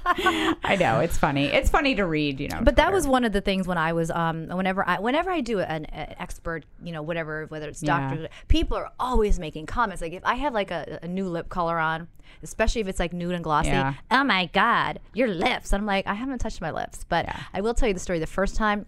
I 0.06 0.76
know 0.78 1.00
it's 1.00 1.16
funny. 1.16 1.46
It's 1.46 1.70
funny 1.70 1.94
to 1.96 2.06
read, 2.06 2.40
you 2.40 2.48
know. 2.48 2.60
But 2.62 2.76
that 2.76 2.92
was 2.92 3.06
one 3.06 3.24
of 3.24 3.32
the 3.32 3.40
things 3.40 3.66
when 3.66 3.78
I 3.78 3.92
was 3.92 4.10
um 4.10 4.48
whenever 4.48 4.86
I 4.88 4.98
whenever 5.00 5.30
I 5.30 5.40
do 5.40 5.60
an, 5.60 5.84
an 5.86 6.14
expert 6.18 6.64
you 6.82 6.92
know 6.92 7.02
whatever 7.02 7.46
whether 7.46 7.68
it's 7.68 7.82
Yeah. 7.82 7.98
doctor 8.10 8.28
people 8.48 8.76
are 8.76 8.90
always 8.98 9.38
making 9.38 9.66
comments 9.66 10.02
like 10.02 10.12
if 10.12 10.24
I 10.24 10.34
have 10.34 10.54
like 10.54 10.70
a, 10.70 10.98
a 11.02 11.08
new 11.08 11.26
lip 11.28 11.48
color 11.48 11.78
on 11.78 12.08
especially 12.42 12.80
if 12.80 12.88
it's 12.88 12.98
like 12.98 13.12
nude 13.12 13.34
and 13.34 13.44
glossy 13.44 13.68
Yeah. 13.68 13.94
oh 14.10 14.24
my 14.24 14.46
god 14.52 15.00
your 15.12 15.28
lips 15.28 15.72
and 15.72 15.80
I'm 15.80 15.86
like 15.86 16.06
I 16.06 16.14
haven't 16.14 16.38
touched 16.38 16.60
my 16.60 16.70
lips 16.70 17.04
but 17.08 17.26
Yeah. 17.26 17.40
I 17.52 17.60
will 17.60 17.74
tell 17.74 17.88
you 17.88 17.94
the 17.94 18.00
story 18.00 18.18
the 18.18 18.26
first 18.26 18.56
time 18.56 18.86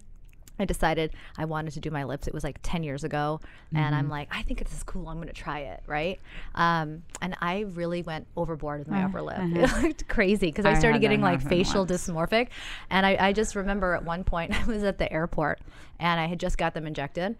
I 0.59 0.65
decided 0.65 1.11
I 1.37 1.45
wanted 1.45 1.73
to 1.73 1.79
do 1.79 1.91
my 1.91 2.03
lips. 2.03 2.27
It 2.27 2.33
was 2.33 2.43
like 2.43 2.59
10 2.63 2.83
years 2.83 3.03
ago. 3.03 3.39
And 3.73 3.79
Mm-hmm. 3.85 3.93
I'm 3.95 4.09
like, 4.09 4.29
I 4.31 4.41
think 4.43 4.59
this 4.63 4.73
is 4.73 4.83
cool. 4.83 5.07
I'm 5.07 5.17
going 5.17 5.27
to 5.27 5.33
try 5.33 5.59
it. 5.59 5.83
Right. 5.87 6.19
Um, 6.55 7.03
and 7.21 7.35
I 7.41 7.61
really 7.61 8.01
went 8.01 8.27
overboard 8.35 8.79
with 8.79 8.87
my 8.87 9.03
upper 9.03 9.21
lip. 9.21 9.37
It 9.39 9.83
looked 9.83 10.07
crazy 10.07 10.47
because 10.47 10.65
I, 10.65 10.69
Uh-huh. 10.69 10.77
I 10.77 10.79
started 10.79 11.01
getting 11.01 11.21
like 11.21 11.41
facial 11.41 11.85
once. 11.85 11.91
dysmorphic. 11.91 12.47
And 12.89 13.05
I, 13.05 13.17
I 13.19 13.33
just 13.33 13.55
remember 13.55 13.93
at 13.93 14.03
one 14.03 14.23
point 14.23 14.51
I 14.59 14.65
was 14.65 14.83
at 14.83 14.97
the 14.97 15.11
airport 15.11 15.59
and 15.99 16.19
I 16.19 16.25
had 16.27 16.39
just 16.39 16.57
got 16.57 16.73
them 16.73 16.87
injected, 16.87 17.35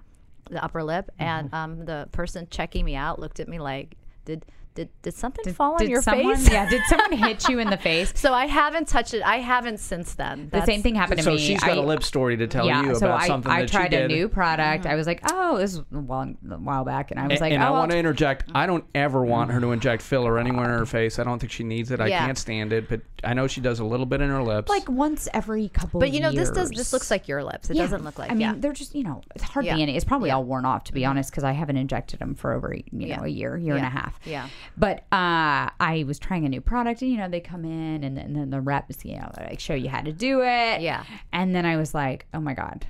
the 0.49 0.63
upper 0.63 0.83
lip. 0.83 1.09
Mm-hmm. 1.13 1.23
And 1.23 1.53
um, 1.53 1.85
the 1.85 2.07
person 2.11 2.47
checking 2.49 2.85
me 2.85 2.95
out 2.95 3.19
looked 3.19 3.39
at 3.39 3.47
me 3.47 3.59
like, 3.59 3.95
did, 4.25 4.45
did, 4.77 4.89
did 5.01 5.13
something 5.15 5.53
fall 5.53 5.73
on 5.73 5.79
did 5.79 5.89
your 5.89 6.01
someone, 6.03 6.35
face? 6.37 6.51
Yeah, 6.51 6.69
did 6.69 6.83
someone 6.87 7.11
hit 7.11 7.49
you 7.49 7.57
in 7.59 7.69
the 7.69 7.77
face? 7.89 8.13
So 8.15 8.31
I 8.33 8.45
haven't 8.45 8.87
touched 8.87 9.13
it. 9.15 9.23
I 9.23 9.37
haven't 9.39 9.79
since 9.79 10.13
then. 10.13 10.49
The 10.51 10.63
same 10.65 10.83
thing 10.83 10.93
happened 10.95 11.17
to 11.17 11.23
so 11.23 11.31
me. 11.31 11.37
So 11.39 11.43
she's 11.43 11.59
got 11.59 11.71
I- 11.71 11.81
a 11.81 11.81
lip 11.81 12.03
story 12.03 12.37
to 12.37 12.45
tell 12.47 12.65
yeah, 12.67 12.83
you 12.83 12.95
so 12.95 13.07
about 13.07 13.21
I, 13.21 13.27
something 13.27 13.51
I 13.51 13.61
that 13.61 13.69
tried 13.71 13.83
she 13.85 13.97
did. 13.97 14.11
a 14.11 14.13
new 14.13 14.29
product. 14.29 14.85
I 14.85 14.93
was 14.95 15.07
like, 15.07 15.21
oh, 15.31 15.57
this 15.57 15.75
was 15.77 15.83
a 15.91 15.99
while, 15.99 16.33
a 16.49 16.55
while 16.57 16.85
back, 16.85 17.09
and 17.11 17.19
I 17.19 17.23
was 17.23 17.31
And, 17.33 17.41
like, 17.41 17.53
and 17.53 17.63
oh, 17.63 17.65
I 17.65 17.69
I'll 17.69 17.73
want 17.73 17.91
to 17.91 17.97
interject. 17.97 18.45
I 18.53 18.65
don't 18.67 18.85
ever 18.95 19.23
want 19.25 19.51
her 19.51 19.59
to 19.59 19.71
inject 19.71 20.01
filler 20.03 20.37
anywhere 20.37 20.69
Oh. 20.69 20.73
in 20.73 20.79
her 20.79 20.85
face. 20.85 21.17
I 21.19 21.23
don't 21.23 21.39
think 21.39 21.51
she 21.51 21.63
needs 21.63 21.91
it. 21.91 21.99
I 21.99 22.07
Yeah. 22.07 22.25
can't 22.25 22.37
stand 22.37 22.71
it. 22.71 22.87
But 22.87 23.01
I 23.23 23.33
know 23.33 23.47
she 23.47 23.61
does 23.61 23.79
a 23.79 23.83
little 23.85 24.05
bit 24.05 24.21
in 24.21 24.29
her 24.29 24.43
lips. 24.43 24.69
like 24.69 24.87
once 24.87 25.27
every 25.33 25.69
couple. 25.69 25.99
But 25.99 26.11
you 26.11 26.19
know, 26.19 26.31
this 26.31 26.51
does 26.51 26.69
this 26.69 26.93
looks 26.93 27.09
like 27.09 27.27
your 27.27 27.43
lips. 27.43 27.69
It 27.71 27.75
Yeah. 27.77 27.81
doesn't 27.83 28.03
look 28.03 28.19
like 28.19 28.29
I 28.29 28.35
mean, 28.35 28.41
yeah. 28.41 28.53
they're 28.55 28.73
just 28.73 28.93
you 28.93 29.03
know, 29.03 29.21
it's 29.33 29.43
hardly 29.43 29.69
Yeah. 29.69 29.73
Mm-hmm. 29.73 29.81
any. 29.81 29.95
It's 29.95 30.05
probably 30.05 30.29
all 30.29 30.43
worn 30.43 30.65
off 30.65 30.83
to 30.85 30.93
be 30.93 31.03
honest, 31.03 31.31
because 31.31 31.43
I 31.43 31.53
haven't 31.53 31.77
injected 31.77 32.19
them 32.19 32.35
for 32.35 32.53
over 32.53 32.75
you 32.75 32.83
know 32.91 33.07
Yeah. 33.07 33.23
a 33.23 33.27
year, 33.27 33.57
year 33.57 33.75
and 33.75 33.85
a 33.85 33.89
half. 33.89 34.19
Yeah. 34.25 34.47
But 34.75 34.99
uh, 35.11 35.69
I 35.79 36.03
was 36.07 36.19
trying 36.19 36.45
a 36.45 36.49
new 36.49 36.61
product, 36.61 37.01
and 37.01 37.11
you 37.11 37.17
know, 37.17 37.29
they 37.29 37.39
come 37.39 37.63
in, 37.65 38.03
and, 38.03 38.17
then- 38.17 38.25
and 38.25 38.35
then 38.35 38.49
the 38.49 38.61
reps, 38.61 39.05
you 39.05 39.17
know, 39.17 39.31
like 39.37 39.59
show 39.59 39.73
you 39.73 39.89
how 39.89 40.01
to 40.01 40.11
do 40.11 40.41
it. 40.41 40.81
Yeah. 40.81 41.03
And 41.31 41.55
then 41.55 41.65
I 41.65 41.77
was 41.77 41.93
like, 41.93 42.25
oh 42.33 42.39
my 42.39 42.53
god. 42.53 42.85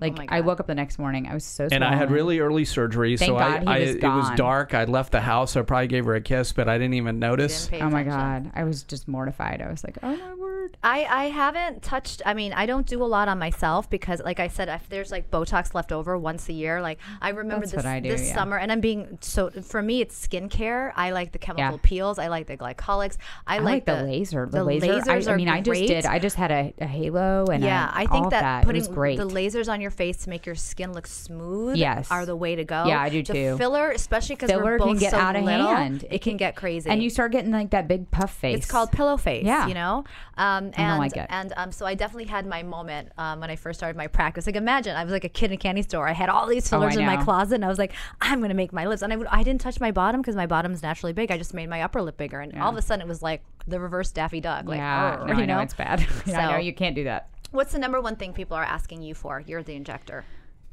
Like 0.00 0.16
my 0.16 0.26
I 0.28 0.40
woke 0.40 0.60
up 0.60 0.66
the 0.66 0.74
next 0.74 0.98
morning, 0.98 1.26
I 1.26 1.34
was 1.34 1.44
so. 1.44 1.68
and 1.70 1.84
I 1.84 1.96
had 1.96 2.10
really 2.10 2.40
early 2.40 2.64
surgery, 2.64 3.16
Thank 3.16 3.30
so 3.30 3.38
God 3.38 3.64
I, 3.66 3.78
he 3.78 3.84
I 3.84 3.86
was 3.86 3.94
it 3.96 4.02
was 4.02 4.30
dark. 4.36 4.74
I 4.74 4.84
left 4.84 5.12
the 5.12 5.20
house. 5.20 5.56
I 5.56 5.62
probably 5.62 5.88
gave 5.88 6.04
her 6.04 6.14
a 6.14 6.20
kiss, 6.20 6.52
but 6.52 6.68
I 6.68 6.78
didn't 6.78 6.94
even 6.94 7.18
notice. 7.18 7.66
Didn't 7.66 7.80
pay 7.80 7.86
Oh 7.86 7.90
my 7.90 8.04
god, 8.04 8.50
I 8.54 8.64
was 8.64 8.82
just 8.82 9.08
mortified. 9.08 9.60
I 9.60 9.70
was 9.70 9.82
like, 9.84 9.98
oh 10.02 10.16
my 10.16 10.34
word. 10.34 10.76
I, 10.82 11.04
I 11.04 11.24
haven't 11.30 11.82
touched 11.82 12.22
I 12.26 12.34
mean 12.34 12.52
I 12.52 12.66
don't 12.66 12.86
do 12.86 13.02
a 13.02 13.06
lot 13.06 13.28
on 13.28 13.38
myself 13.38 13.88
because 13.88 14.20
like 14.22 14.38
I 14.38 14.48
said 14.48 14.68
if 14.68 14.88
there's 14.88 15.10
like 15.10 15.30
Botox 15.30 15.74
left 15.74 15.92
over 15.92 16.16
once 16.18 16.48
a 16.48 16.52
year 16.52 16.82
like 16.82 16.98
I 17.22 17.30
remember 17.30 17.64
That's 17.66 17.82
this 17.82 17.84
I 17.86 18.00
do, 18.00 18.10
this 18.10 18.28
yeah. 18.28 18.34
summer 18.34 18.58
and 18.58 18.70
I'm 18.70 18.80
being 18.80 19.18
so 19.22 19.50
for 19.50 19.80
me 19.82 20.02
it's 20.02 20.26
skincare 20.28 20.92
I 20.94 21.10
like 21.10 21.32
the 21.32 21.38
chemical 21.38 21.76
Yeah. 21.76 21.78
peels 21.82 22.18
I 22.18 22.28
like 22.28 22.46
the 22.46 22.56
glycolics 22.56 23.16
I, 23.46 23.56
I 23.56 23.58
like, 23.60 23.86
the, 23.86 24.02
laser. 24.02 24.46
The, 24.46 24.58
the 24.58 24.64
laser. 24.64 24.86
lasers 24.86 25.26
I, 25.26 25.30
I 25.30 25.34
are 25.34 25.36
mean, 25.36 25.48
I 25.48 25.60
just 25.62 25.80
did. 25.86 26.06
I 26.06 26.18
just 26.18 26.36
had 26.36 26.50
a, 26.50 26.74
a 26.80 26.86
halo 26.86 27.46
and 27.46 27.64
yeah, 27.64 27.90
a, 27.90 28.00
I 28.00 28.06
think 28.06 28.26
of 28.26 28.30
that, 28.30 28.42
that, 28.42 28.64
putting 28.64 28.84
great. 28.92 29.18
the 29.18 29.26
lasers 29.28 29.72
on 29.72 29.80
your 29.80 29.87
face 29.90 30.18
to 30.18 30.30
make 30.30 30.46
your 30.46 30.54
skin 30.54 30.92
look 30.92 31.06
smooth 31.06 31.76
Yes. 31.76 32.10
are 32.10 32.26
the 32.26 32.36
way 32.36 32.54
to 32.56 32.64
go. 32.64 32.84
Yeah, 32.86 33.00
I 33.00 33.08
do 33.08 33.22
the 33.22 33.32
too. 33.32 33.56
Filler, 33.56 33.90
especially 33.90 34.36
because 34.36 34.50
Filler 34.50 34.64
we're 34.64 34.78
both 34.78 34.88
can 34.88 34.98
get 34.98 35.10
so 35.12 35.18
out 35.18 35.36
of 35.36 35.44
little, 35.44 35.68
hand. 35.68 36.04
It 36.10 36.20
can 36.22 36.36
get 36.36 36.56
crazy. 36.56 36.88
and 36.90 37.02
you 37.02 37.10
start 37.10 37.32
getting 37.32 37.50
like 37.50 37.70
that 37.70 37.88
big 37.88 38.10
puff 38.10 38.32
face. 38.34 38.58
It's 38.58 38.66
called 38.66 38.92
pillow 38.92 39.16
face. 39.16 39.44
Yeah. 39.44 39.66
you 39.66 39.74
know. 39.74 40.04
Um, 40.36 40.66
and 40.66 40.74
don't 40.76 40.98
like 40.98 41.16
it. 41.16 41.26
and 41.30 41.52
um, 41.56 41.72
so 41.72 41.84
I 41.84 41.94
definitely 41.94 42.26
had 42.30 42.46
my 42.46 42.62
moment 42.62 43.10
um, 43.18 43.40
when 43.40 43.50
I 43.50 43.56
first 43.56 43.80
started 43.80 43.96
my 43.96 44.06
practice. 44.06 44.46
Like 44.46 44.54
imagine 44.56 44.94
I 44.96 45.02
was 45.04 45.12
like 45.12 45.24
a 45.24 45.28
kid 45.28 45.46
in 45.46 45.54
a 45.54 45.56
candy 45.56 45.82
store. 45.82 46.06
I 46.08 46.12
had 46.12 46.28
all 46.28 46.46
these 46.46 46.72
Oh, 46.72 46.76
I 46.76 46.80
fillers 46.80 46.96
in 46.96 47.06
my 47.06 47.16
closet, 47.22 47.56
and 47.56 47.64
I 47.64 47.68
was 47.68 47.78
like, 47.78 47.92
I'm 48.20 48.40
gonna 48.40 48.54
make 48.54 48.72
my 48.72 48.86
lips. 48.86 49.02
And 49.02 49.12
I 49.12 49.16
would, 49.16 49.26
I 49.28 49.42
didn't 49.42 49.60
touch 49.60 49.80
my 49.80 49.90
bottom 49.90 50.20
because 50.20 50.36
my 50.36 50.46
bottom's 50.46 50.82
naturally 50.82 51.12
big. 51.12 51.30
I 51.32 51.38
just 51.38 51.54
made 51.54 51.68
my 51.68 51.82
upper 51.82 52.00
lip 52.02 52.16
bigger, 52.16 52.40
and 52.40 52.56
all 52.60 52.70
of 52.70 52.76
a 52.76 52.82
sudden 52.82 53.04
it 53.04 53.08
was 53.08 53.22
like 53.22 53.42
the 53.66 53.80
reverse 53.80 54.10
Daffy 54.12 54.40
Duck. 54.40 54.66
Like, 54.66 54.78
yeah, 54.78 55.16
"Arr," 55.20 55.26
no, 55.26 55.34
you 55.34 55.42
I 55.42 55.46
know, 55.46 55.58
it's 55.60 55.74
bad. 55.74 56.06
Yeah, 56.26 56.38
I 56.40 56.46
know 56.52 56.56
So- 56.58 56.62
you 56.62 56.72
can't 56.72 56.94
do 56.94 57.04
that. 57.04 57.28
What's 57.50 57.72
the 57.72 57.78
number 57.78 58.00
one 58.00 58.16
thing 58.16 58.32
people 58.32 58.56
are 58.56 58.64
asking 58.64 59.02
you 59.02 59.14
for? 59.14 59.42
You're 59.46 59.62
the 59.62 59.74
injector. 59.74 60.24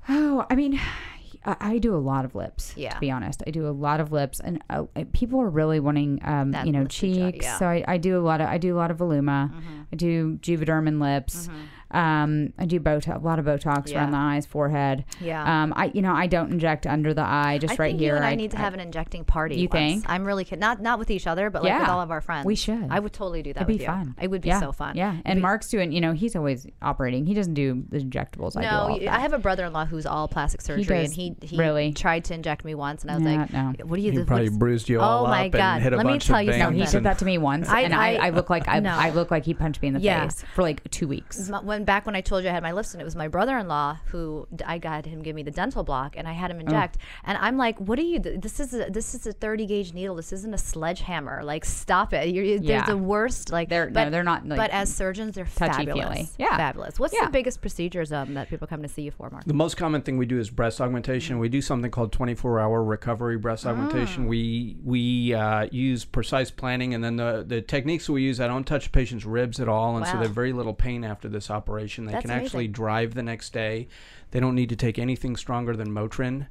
Oh, 0.09 0.45
I 0.49 0.55
mean, 0.55 0.79
I, 1.45 1.77
do 1.77 1.93
a 1.95 1.97
lot 1.97 2.25
of 2.25 2.33
lips. 2.33 2.73
Yeah. 2.75 2.93
To 2.93 2.99
be 2.99 3.11
honest, 3.11 3.43
I 3.45 3.51
do 3.51 3.67
a 3.67 3.71
lot 3.71 3.99
of 3.99 4.11
lips, 4.11 4.39
and 4.39 4.63
uh, 4.69 4.85
people 5.13 5.41
are 5.41 5.49
really 5.49 5.79
wanting, 5.79 6.19
um, 6.23 6.51
That 6.51 6.65
you 6.65 6.71
know, 6.71 6.81
lipstick 6.83 7.13
job, 7.13 7.33
cheeks. 7.33 7.45
yeah. 7.45 7.49
Mm-hmm. 7.51 7.59
So 7.59 7.65
I, 7.67 7.83
I 7.87 7.97
do 7.97 8.17
a 8.19 8.23
lot 8.23 8.41
of 8.41 8.47
I 8.47 8.57
do 8.57 8.75
a 8.75 8.77
lot 8.77 8.89
of 8.91 8.97
Voluma. 8.97 9.51
I 9.91 9.95
do 9.95 10.37
Juvederm 10.41 10.99
lips. 10.99 11.49
Um, 11.95 12.53
I 12.59 12.65
do 12.65 12.79
Botox, 12.79 13.15
a 13.21 13.25
lot 13.25 13.39
of 13.39 13.45
Botox 13.45 13.89
Yeah. 13.89 13.99
around 13.99 14.11
the 14.11 14.17
eyes, 14.17 14.45
forehead. 14.45 15.05
Yeah. 15.21 15.63
Um, 15.63 15.73
I 15.75 15.91
you 15.93 16.01
know 16.01 16.13
I 16.13 16.27
don't 16.27 16.51
inject 16.51 16.85
under 16.85 17.13
the 17.13 17.21
eye, 17.23 17.57
just 17.59 17.73
I 17.79 17.83
right 17.83 17.89
think 17.91 17.99
here. 18.01 18.11
you 18.13 18.15
and 18.17 18.25
I, 18.25 18.35
need 18.35 18.51
to 18.51 18.57
have 18.57 18.73
an 18.73 18.79
injecting 18.79 19.23
party. 19.23 19.55
You 19.55 19.69
once. 19.71 19.73
think? 19.73 20.05
I'm 20.09 20.25
really 20.25 20.43
kidding. 20.43 20.59
Not 20.59 20.81
not 20.81 20.99
with 20.99 21.09
each 21.11 21.27
other, 21.27 21.49
but 21.49 21.63
like 21.63 21.79
with 21.79 21.89
all 21.89 22.01
of 22.01 22.11
our 22.11 22.21
friends. 22.21 22.45
We 22.45 22.55
should. 22.55 22.87
I 22.89 22.99
would 22.99 23.13
totally 23.13 23.41
do 23.43 23.53
that. 23.53 23.61
It'd 23.63 23.67
be 23.77 23.81
you. 23.83 23.85
fun. 23.87 24.15
It 24.21 24.29
would 24.29 24.41
be 24.41 24.49
yeah. 24.49 24.59
so 24.59 24.71
fun. 24.71 24.95
Yeah, 24.97 25.17
and 25.25 25.41
Mark's 25.41 25.69
doing. 25.69 25.91
You 25.91 26.01
know, 26.01 26.11
he's 26.13 26.35
always 26.35 26.67
operating. 26.81 27.25
He 27.25 27.33
doesn't 27.33 27.53
do 27.53 27.83
the 27.89 27.99
injectables. 27.99 28.57
I 28.57 28.61
No, 28.63 28.69
all 28.69 28.95
of 28.95 29.01
you- 29.01 29.07
that. 29.07 29.17
I 29.17 29.21
have 29.21 29.33
a 29.33 29.39
brother-in-law 29.39 29.85
who's 29.85 30.05
all 30.05 30.27
plastic 30.27 30.61
surgery, 30.61 30.97
and 30.97 31.05
does 31.07 31.15
he 31.15 31.35
he 31.41 31.57
really? 31.57 31.93
tried 31.93 32.25
to 32.25 32.33
inject 32.33 32.65
me 32.65 32.75
once, 32.75 33.03
and 33.03 33.11
I 33.11 33.15
was 33.15 33.23
Yeah, 33.23 33.37
like, 33.41 33.53
no. 33.53 33.73
"What 33.85 33.95
do 33.97 34.01
you?" 34.01 34.11
He 34.11 34.17
this- 34.17 34.27
probably 34.27 34.49
bruised 34.49 34.89
you 34.89 34.99
all 34.99 35.25
Oh 35.25 35.29
my 35.29 35.45
up 35.47 35.51
God. 35.53 35.59
and 35.75 35.83
hit 35.83 35.93
a 35.93 35.97
Let 35.97 36.05
me 36.05 36.19
tell 36.19 36.41
you. 36.41 36.51
No, 36.51 36.57
something. 36.57 36.79
he 36.81 36.85
did 36.91 37.03
that 37.03 37.19
to 37.19 37.25
me 37.25 37.37
once, 37.37 37.69
I- 37.69 37.81
and 37.81 37.93
I, 37.93 38.15
I- 38.15 38.25
I, 38.27 38.29
look 38.31 38.49
like 38.49 38.67
I. 38.67 38.77
I 38.85 39.09
look 39.11 39.31
like 39.31 39.45
he 39.45 39.53
punched 39.53 39.81
me 39.81 39.87
in 39.89 39.93
the 39.93 39.99
face 39.99 40.43
for 40.53 40.61
like 40.61 40.89
two 40.91 41.07
weeks. 41.07 41.49
M- 41.49 41.65
when 41.85 41.95
back 41.95 42.05
when 42.05 42.15
I 42.15 42.21
told 42.21 42.43
you 42.43 42.49
I 42.49 42.53
had 42.53 42.63
my 42.63 42.71
lips, 42.71 42.93
and 42.93 43.01
it 43.01 43.05
was 43.05 43.15
my 43.15 43.27
brother-in-law 43.27 43.99
who 44.07 44.47
I 44.65 44.77
got 44.79 45.05
him 45.05 45.21
give 45.21 45.35
me 45.35 45.43
the 45.43 45.51
dental 45.51 45.83
block 45.83 46.15
and 46.17 46.27
I 46.27 46.33
had 46.33 46.49
him 46.51 46.57
Oh. 46.57 46.61
inject 46.61 46.97
and 47.25 47.37
I'm 47.37 47.57
like 47.57 47.77
what 47.79 47.99
are 47.99 48.03
you 48.03 48.19
this 48.19 48.59
is 48.59 48.73
a, 48.73 48.89
this 48.89 49.13
is 49.13 49.27
a 49.27 49.33
30 49.33 49.65
gauge 49.65 49.93
needle 49.93 50.15
this 50.15 50.31
isn't 50.33 50.53
a 50.53 50.57
sledgehammer 50.57 51.43
like 51.43 51.65
stop 51.65 52.13
it 52.13 52.29
You're, 52.29 52.43
you- 52.45 52.59
Yeah. 52.61 52.85
they're 52.85 52.95
the 52.95 53.01
worst 53.01 53.51
like 53.51 53.67
They're- 53.69 53.87
no, 53.89 53.93
but, 53.93 54.09
they're 54.11 54.23
not, 54.23 54.47
like, 54.47 54.57
but 54.57 54.71
as 54.71 54.93
surgeons 54.93 55.35
they're 55.35 55.45
fabulous 55.45 55.85
touchy-feely. 55.95 56.29
Yeah. 56.37 56.57
fabulous 56.57 56.99
what's 56.99 57.13
Yeah. 57.13 57.25
the 57.25 57.31
biggest 57.31 57.61
procedures 57.61 58.11
um, 58.11 58.33
that 58.35 58.49
people 58.49 58.67
come 58.67 58.81
to 58.81 58.87
see 58.87 59.03
you 59.03 59.11
for 59.11 59.29
Mark 59.29 59.43
The 59.45 59.53
most 59.53 59.75
common 59.77 60.01
thing 60.01 60.17
we 60.17 60.25
do 60.25 60.39
is 60.39 60.49
breast 60.49 60.79
augmentation. 60.81 61.37
We 61.39 61.49
do 61.49 61.61
something 61.61 61.91
called 61.91 62.11
24-hour 62.11 62.83
recovery 62.83 63.37
breast 63.37 63.65
Ah. 63.65 63.69
augmentation. 63.71 64.27
We 64.27 64.77
we 64.83 65.33
uh, 65.33 65.67
use 65.71 66.05
precise 66.05 66.49
planning, 66.51 66.93
and 66.93 67.03
then 67.03 67.15
the 67.17 67.43
the 67.47 67.61
techniques 67.61 68.09
we 68.09 68.21
use. 68.23 68.39
I 68.39 68.47
don't 68.47 68.63
touch 68.65 68.91
patients' 68.91 69.25
ribs 69.25 69.59
at 69.59 69.67
all, 69.67 69.97
and 69.97 70.05
so 70.07 70.13
they 70.17 70.23
have 70.23 70.31
very 70.33 70.53
little 70.53 70.73
pain 70.73 71.03
after 71.03 71.27
this 71.27 71.49
operation. 71.51 71.74
They 72.05 72.11
That's 72.13 72.21
can 72.23 72.31
actually 72.31 72.67
drive 72.67 73.13
the 73.13 73.23
next 73.23 73.53
day. 73.53 73.87
They 74.31 74.39
don't 74.39 74.55
need 74.55 74.69
to 74.69 74.75
take 74.75 74.97
anything 74.99 75.35
stronger 75.35 75.75
than 75.75 75.89
Motrin, 75.89 76.47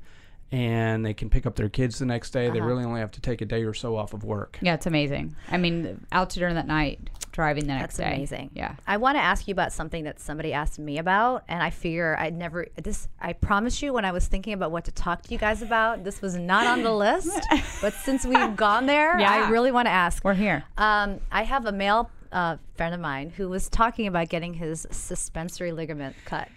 and 0.53 1.05
they 1.05 1.15
can 1.15 1.29
pick 1.31 1.47
up 1.47 1.57
their 1.57 1.69
kids 1.69 1.99
the 1.99 2.07
next 2.07 2.31
day. 2.31 2.49
They 2.51 2.59
Uh-huh. 2.61 2.69
really 2.69 2.85
only 2.85 3.01
have 3.01 3.11
to 3.13 3.21
take 3.21 3.41
a 3.41 3.45
day 3.45 3.65
or 3.65 3.75
so 3.75 3.97
off 3.97 4.13
of 4.15 4.23
work. 4.25 4.59
Yeah, 4.61 4.75
it's 4.75 4.87
amazing. 4.87 5.35
I 5.51 5.57
mean, 5.57 6.07
out 6.13 6.31
to 6.31 6.39
dinner 6.39 6.55
that 6.55 6.67
night, 6.69 7.11
driving 7.33 7.67
the 7.67 7.75
next 7.75 7.97
day. 7.97 8.05
That's 8.05 8.11
day. 8.11 8.17
amazing. 8.17 8.51
Yeah. 8.55 8.77
I 8.87 8.97
want 8.99 9.17
to 9.17 9.21
ask 9.21 9.49
you 9.49 9.53
about 9.53 9.73
something 9.73 10.05
that 10.05 10.21
somebody 10.21 10.53
asked 10.53 10.79
me 10.79 10.99
about, 10.99 11.43
and 11.49 11.61
I 11.63 11.71
figure 11.71 12.17
I'd 12.19 12.35
never. 12.35 12.67
This 12.81 13.09
I 13.21 13.33
promise 13.33 13.83
you, 13.83 13.93
when 13.93 14.05
I 14.05 14.13
was 14.13 14.29
thinking 14.29 14.53
about 14.53 14.71
what 14.71 14.85
to 14.85 14.93
talk 14.93 15.23
to 15.23 15.33
you 15.33 15.39
guys 15.39 15.61
about, 15.61 16.05
this 16.05 16.23
was 16.23 16.37
not 16.37 16.67
on 16.69 16.83
the 16.85 16.93
list. 17.07 17.41
but 17.83 17.93
since 17.93 18.25
we've 18.25 18.55
gone 18.55 18.87
there, 18.87 19.19
Yeah. 19.25 19.33
I 19.33 19.51
really 19.51 19.73
want 19.73 19.87
to 19.87 19.93
ask. 19.93 20.23
We're 20.25 20.35
here. 20.35 20.63
Um, 20.79 21.19
I 21.33 21.43
have 21.43 21.67
a 21.67 21.73
male 21.73 22.09
uh, 22.35 22.57
friend 22.77 22.95
of 22.95 23.01
mine 23.01 23.31
who 23.31 23.49
was 23.49 23.69
talking 23.71 24.07
about 24.07 24.29
getting 24.29 24.55
his 24.55 24.87
suspensory 24.91 25.73
ligament 25.73 26.17
cut. 26.27 26.49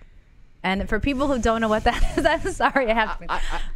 And 0.64 0.90
for 0.90 1.00
people 1.00 1.28
who 1.28 1.40
don't 1.40 1.62
know 1.62 1.70
what 1.70 1.86
that 1.86 2.04
is, 2.18 2.26
I'm 2.26 2.52
sorry. 2.52 2.90
I 2.92 2.94
have 2.94 3.22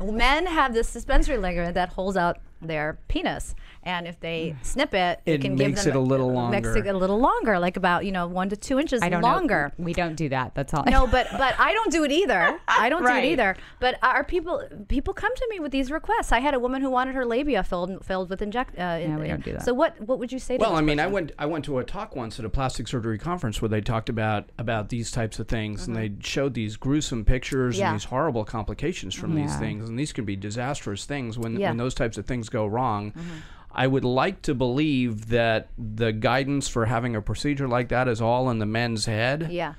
men 0.03 0.47
have 0.47 0.73
this 0.73 0.89
suspensory 0.89 1.37
ligament 1.37 1.75
that 1.75 1.89
holds 1.89 2.17
out 2.17 2.39
their 2.61 2.99
penis, 3.07 3.55
and 3.83 4.07
if 4.07 4.19
they 4.19 4.55
snip 4.61 4.93
it, 4.93 5.19
it, 5.25 5.33
It 5.35 5.41
can 5.41 5.55
give 5.55 5.67
makes 5.69 5.83
them 5.83 5.93
it 5.93 5.97
a 5.97 5.99
little 5.99 6.31
longer. 6.31 6.55
Makes 6.57 6.67
longer. 6.67 6.85
it 6.89 6.95
a 6.95 6.97
little 6.97 7.19
longer, 7.19 7.59
like 7.59 7.77
about 7.77 8.05
you 8.05 8.11
know 8.11 8.27
one 8.27 8.49
to 8.49 8.55
two 8.55 8.79
inches 8.79 9.01
I 9.01 9.09
don't 9.09 9.21
longer. 9.21 9.71
know. 9.77 9.83
We 9.85 9.93
don't 9.93 10.15
do 10.15 10.29
that. 10.29 10.53
That's 10.55 10.73
all. 10.73 10.83
No, 10.85 11.07
but 11.07 11.27
but 11.31 11.55
I 11.59 11.73
don't 11.73 11.91
do 11.91 12.03
it 12.03 12.11
either. 12.11 12.59
I 12.67 12.89
don't 12.89 13.03
do 13.03 13.09
it 13.13 13.25
either. 13.31 13.55
But 13.79 13.97
are 14.03 14.23
people 14.23 14.63
people 14.87 15.13
come 15.13 15.33
to 15.35 15.47
me 15.49 15.59
with 15.59 15.71
these 15.71 15.91
requests? 15.91 16.31
I 16.31 16.39
had 16.39 16.53
a 16.53 16.59
woman 16.59 16.81
who 16.81 16.89
wanted 16.89 17.15
her 17.15 17.25
labia 17.25 17.63
filled 17.63 18.05
filled 18.05 18.29
with 18.29 18.41
inject. 18.41 18.75
Uh, 18.77 18.97
Yeah, 19.01 19.17
we 19.17 19.27
don't 19.27 19.43
do 19.43 19.53
that. 19.53 19.63
So 19.65 19.73
what 19.73 19.99
what 20.01 20.19
would 20.19 20.31
you 20.31 20.39
say? 20.39 20.57
to 20.57 20.61
Well, 20.61 20.71
this 20.71 20.79
I 20.79 20.81
mean, 20.81 20.99
I 20.99 21.07
went 21.07 21.31
I 21.39 21.45
went 21.45 21.65
to 21.65 21.79
a 21.79 21.83
talk 21.83 22.15
once 22.15 22.37
at 22.39 22.45
a 22.45 22.49
plastic 22.49 22.87
surgery 22.87 23.17
conference 23.17 23.61
where 23.61 23.69
they 23.69 23.81
talked 23.81 24.09
about 24.09 24.49
about 24.57 24.89
these 24.89 25.11
types 25.11 25.39
of 25.39 25.47
things, 25.47 25.87
and 25.87 25.95
they 25.95 26.11
showed 26.21 26.53
these 26.53 26.77
gruesome 26.77 27.25
pictures 27.25 27.75
Mm-hmm. 27.75 27.79
Yeah. 27.81 27.87
and 27.91 27.95
these 27.99 28.05
horrible 28.05 28.43
complications 28.45 29.15
from 29.15 29.35
these 29.35 29.55
things, 29.57 29.87
and 29.89 29.97
these 29.97 30.13
can 30.13 30.25
be 30.25 30.35
disastrous 30.35 31.05
things 31.05 31.37
when 31.39 31.53
Yeah. 31.53 31.57
Mm-hmm. 31.57 31.69
when 31.71 31.77
those 31.77 31.93
types 31.95 32.17
of 32.17 32.25
things 32.25 32.49
go 32.51 32.65
wrong. 32.67 33.11
Mm-hmm. 33.11 33.37
I 33.73 33.87
would 33.87 34.03
like 34.03 34.41
to 34.43 34.53
believe 34.53 35.29
that 35.29 35.69
the 35.77 36.11
guidance 36.11 36.67
for 36.67 36.85
having 36.85 37.15
a 37.15 37.21
procedure 37.21 37.67
like 37.67 37.87
that 37.89 38.07
is 38.07 38.21
all 38.21 38.49
in 38.49 38.59
the 38.59 38.65
men's 38.65 39.05
head. 39.05 39.47
Yeah. 39.49 39.75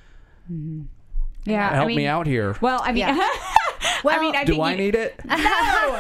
Mm-hmm. 0.51 0.83
Yeah, 1.45 1.71
I 1.71 1.75
Help 1.75 1.89
mean- 1.89 1.97
me 1.97 2.07
out 2.07 2.27
here. 2.27 2.57
Well, 2.61 2.81
I 2.83 2.93
mean, 2.93 3.05
I 4.05 4.19
mean, 4.21 4.35
I 4.37 4.45
Do 4.45 4.53
think 4.53 4.65
I 4.65 4.71
you- 4.73 4.77
need 4.79 4.95
it? 4.95 5.21
No, 5.25 5.99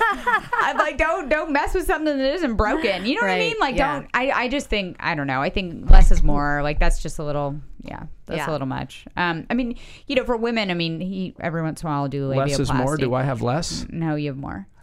I'm 0.68 0.78
like, 0.78 0.96
don't 0.96 1.28
don't 1.28 1.50
mess 1.52 1.74
with 1.74 1.86
something 1.86 2.16
that 2.16 2.34
isn't 2.34 2.54
broken. 2.56 3.04
You 3.04 3.16
know 3.16 3.22
what 3.22 3.30
I 3.30 3.38
mean? 3.38 3.56
Like, 3.60 3.76
yeah. 3.76 3.92
don't. 3.94 4.08
I 4.14 4.30
I 4.30 4.48
just 4.48 4.68
think 4.68 4.96
I 5.00 5.14
don't 5.14 5.26
know. 5.26 5.42
I 5.42 5.50
think 5.50 5.90
less 5.90 6.10
is 6.12 6.22
more. 6.22 6.62
Like 6.62 6.78
that's 6.78 7.02
just 7.02 7.18
a 7.18 7.24
little. 7.24 7.60
Yeah, 7.84 8.04
that's 8.26 8.38
Yeah. 8.38 8.50
a 8.50 8.52
little 8.52 8.66
much. 8.68 9.04
Um, 9.16 9.46
I 9.50 9.54
mean, 9.54 9.76
you 10.06 10.14
know, 10.16 10.24
for 10.24 10.36
women, 10.36 10.70
I 10.70 10.74
mean, 10.74 11.00
he 11.00 11.34
every 11.40 11.62
once 11.62 11.82
in 11.82 11.88
a 11.88 11.90
while 11.90 12.02
will 12.02 12.08
do 12.08 12.28
labiaplasty. 12.28 12.36
Less 12.36 12.58
is 12.60 12.72
more. 12.72 12.96
Do 12.96 13.14
I 13.14 13.22
have 13.22 13.42
less? 13.42 13.86
No, 13.90 14.14
you 14.14 14.28
have 14.28 14.36
more. 14.36 14.66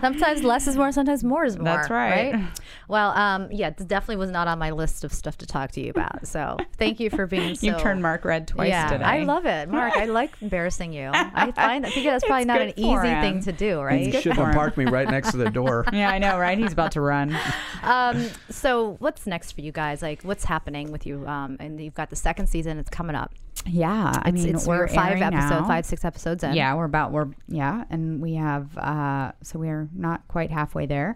Sometimes 0.00 0.42
less 0.42 0.66
is 0.66 0.76
more, 0.76 0.90
sometimes 0.92 1.22
more 1.22 1.44
is 1.44 1.56
more. 1.56 1.64
That's 1.64 1.90
right. 1.90 2.42
Well, 2.88 3.10
um, 3.10 3.48
yeah, 3.50 3.70
this 3.70 3.86
definitely 3.86 4.16
was 4.16 4.30
not 4.30 4.48
on 4.48 4.58
my 4.58 4.70
list 4.70 5.04
of 5.04 5.12
stuff 5.12 5.36
to 5.38 5.46
talk 5.46 5.70
to 5.72 5.80
you 5.80 5.90
about. 5.90 6.26
So 6.26 6.56
thank 6.78 6.98
you 7.00 7.10
for 7.10 7.26
being 7.26 7.54
so. 7.56 7.66
You've 7.66 7.78
turned 7.80 8.02
Mark 8.02 8.24
red 8.24 8.48
twice 8.48 8.68
yeah, 8.70 8.88
today. 8.88 9.04
I 9.04 9.24
love 9.24 9.46
it, 9.46 9.68
Mark. 9.68 9.94
I 9.96 10.06
like 10.06 10.32
embarrassing 10.40 10.92
you. 10.92 11.10
I 11.12 11.52
find 11.52 11.86
I 11.86 11.90
think 11.90 12.06
that's 12.06 12.24
probably 12.26 12.42
It's 12.42 12.46
not 12.48 12.60
an 12.60 12.72
easy 12.76 13.08
him. 13.08 13.20
thing 13.20 13.42
to 13.42 13.52
do, 13.52 13.80
right? 13.80 14.06
You 14.06 14.12
shouldn't 14.20 14.40
have 14.40 14.54
parked 14.54 14.76
me 14.76 14.86
right 14.86 15.08
next 15.08 15.32
to 15.32 15.36
the 15.36 15.50
door. 15.50 15.84
Yeah, 15.92 16.10
I 16.10 16.18
know, 16.18 16.38
right? 16.38 16.58
He's 16.58 16.72
about 16.72 16.92
to 16.92 17.00
run. 17.00 17.36
Um, 17.82 18.28
so 18.50 18.96
what's 18.98 19.26
next 19.26 19.52
for 19.52 19.60
you 19.60 19.72
guys? 19.72 20.00
Like, 20.02 20.22
what's 20.22 20.44
happening 20.44 20.90
with 20.90 21.06
you? 21.06 21.21
Um, 21.26 21.56
and 21.60 21.80
you've 21.80 21.94
got 21.94 22.10
the 22.10 22.16
second 22.16 22.48
season; 22.48 22.78
it's 22.78 22.90
coming 22.90 23.16
up. 23.16 23.32
Yeah, 23.66 24.12
I 24.24 24.28
It's, 24.30 24.32
mean, 24.44 24.54
it's 24.56 24.66
we're 24.66 24.88
five 24.88 25.22
episodes, 25.22 25.68
five 25.68 25.86
six 25.86 26.04
episodes 26.04 26.42
in. 26.42 26.54
Yeah, 26.54 26.74
we're 26.74 26.84
about 26.84 27.12
we're 27.12 27.28
yeah, 27.48 27.84
and 27.90 28.20
we 28.20 28.34
have 28.34 28.76
uh 28.76 29.32
so 29.42 29.58
we're 29.58 29.88
not 29.94 30.26
quite 30.26 30.50
halfway 30.50 30.86
there. 30.86 31.14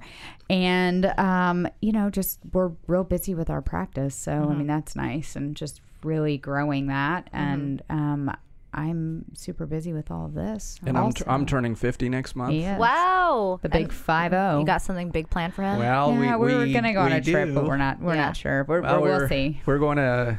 And 0.49 1.07
um, 1.19 1.67
you 1.81 1.93
know, 1.93 2.09
just 2.11 2.39
we're 2.53 2.73
real 2.87 3.05
busy 3.05 3.35
with 3.35 3.51
our 3.51 3.63
practice. 3.63 4.15
So 4.15 4.33
I 4.33 4.37
Mm-hmm. 4.37 4.59
mean 4.59 4.67
that's 4.69 4.95
nice 4.95 5.35
and 5.35 5.57
just 5.57 5.81
really 6.05 6.39
growing 6.39 6.87
that 6.87 7.29
and 7.33 7.83
um 7.91 8.31
I'm 8.75 9.25
super 9.35 9.65
busy 9.65 9.93
with 9.93 10.11
all 10.11 10.27
of 10.27 10.35
this. 10.35 10.79
And 10.87 10.99
I'm, 10.99 11.05
also. 11.05 11.25
I'm 11.27 11.47
turning 11.47 11.75
50 11.75 12.09
next 12.11 12.37
month. 12.37 12.53
Yes. 12.55 12.79
Wow. 12.79 13.59
The 13.63 13.69
big 13.71 13.85
And 13.85 13.93
five 13.93 14.33
zero. 14.33 14.59
You 14.61 14.67
got 14.67 14.83
something 14.83 15.11
big 15.11 15.31
planned 15.31 15.55
for 15.55 15.63
him? 15.63 15.79
Well, 15.79 16.13
yeah, 16.13 16.37
we, 16.37 16.55
were 16.55 16.67
gonna 16.67 16.93
go 16.93 17.01
on 17.01 17.11
we 17.13 17.17
a 17.17 17.21
trip, 17.23 17.55
but 17.55 17.65
we're 17.65 17.77
not. 17.79 18.01
We're 18.01 18.15
Yeah. 18.15 18.27
not 18.27 18.37
sure. 18.37 18.65
We're, 18.69 18.83
Well, 18.83 19.01
we're, 19.01 19.19
we'll 19.19 19.29
see. 19.29 19.61
We're 19.65 19.79
going 19.79 19.97
to. 19.97 20.39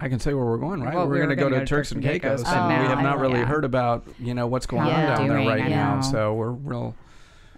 I 0.00 0.08
can 0.08 0.18
say 0.20 0.34
where 0.34 0.44
we're 0.44 0.58
going, 0.58 0.82
right? 0.82 0.94
Well, 0.94 1.06
we're 1.06 1.12
we 1.14 1.18
going 1.18 1.30
to 1.30 1.36
go 1.36 1.48
gonna 1.50 1.64
Turks 1.64 1.90
and 1.92 2.02
Caicos, 2.02 2.42
but 2.42 2.52
and 2.52 2.68
we 2.68 2.74
now 2.74 2.88
have 2.90 2.98
I 2.98 3.02
not 3.02 3.12
don't- 3.14 3.22
really 3.22 3.38
yeah. 3.40 3.46
heard 3.46 3.64
about 3.64 4.04
you 4.18 4.34
know 4.34 4.46
what's 4.46 4.66
going 4.66 4.82
How 4.82 4.90
on 4.90 4.94
down 5.18 5.26
doing, 5.28 5.46
there 5.46 5.56
right 5.56 5.68
now. 5.70 6.00
So 6.00 6.34
we're 6.34 6.50
real. 6.50 6.94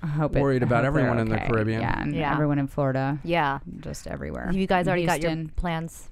I 0.03 0.07
hope 0.07 0.37
it- 0.37 0.41
worried 0.41 0.63
I 0.63 0.67
about 0.67 0.85
hope 0.85 0.95
they're 0.95 1.01
everyone 1.09 1.19
in 1.19 1.29
the. 1.29 1.39
Caribbean. 1.39 1.81
Yeah, 1.81 2.01
and 2.01 2.15
Yeah. 2.15 2.33
everyone 2.33 2.59
in 2.59 2.69
Florida. 2.69 3.19
Yeah. 3.25 3.59
Just 3.81 4.07
everywhere. 4.07 4.47
Have 4.47 4.57
you 4.57 4.67
guys 4.67 4.87
already 4.87 5.07
got 5.07 5.21
your 5.23 5.35
plans 5.57 6.09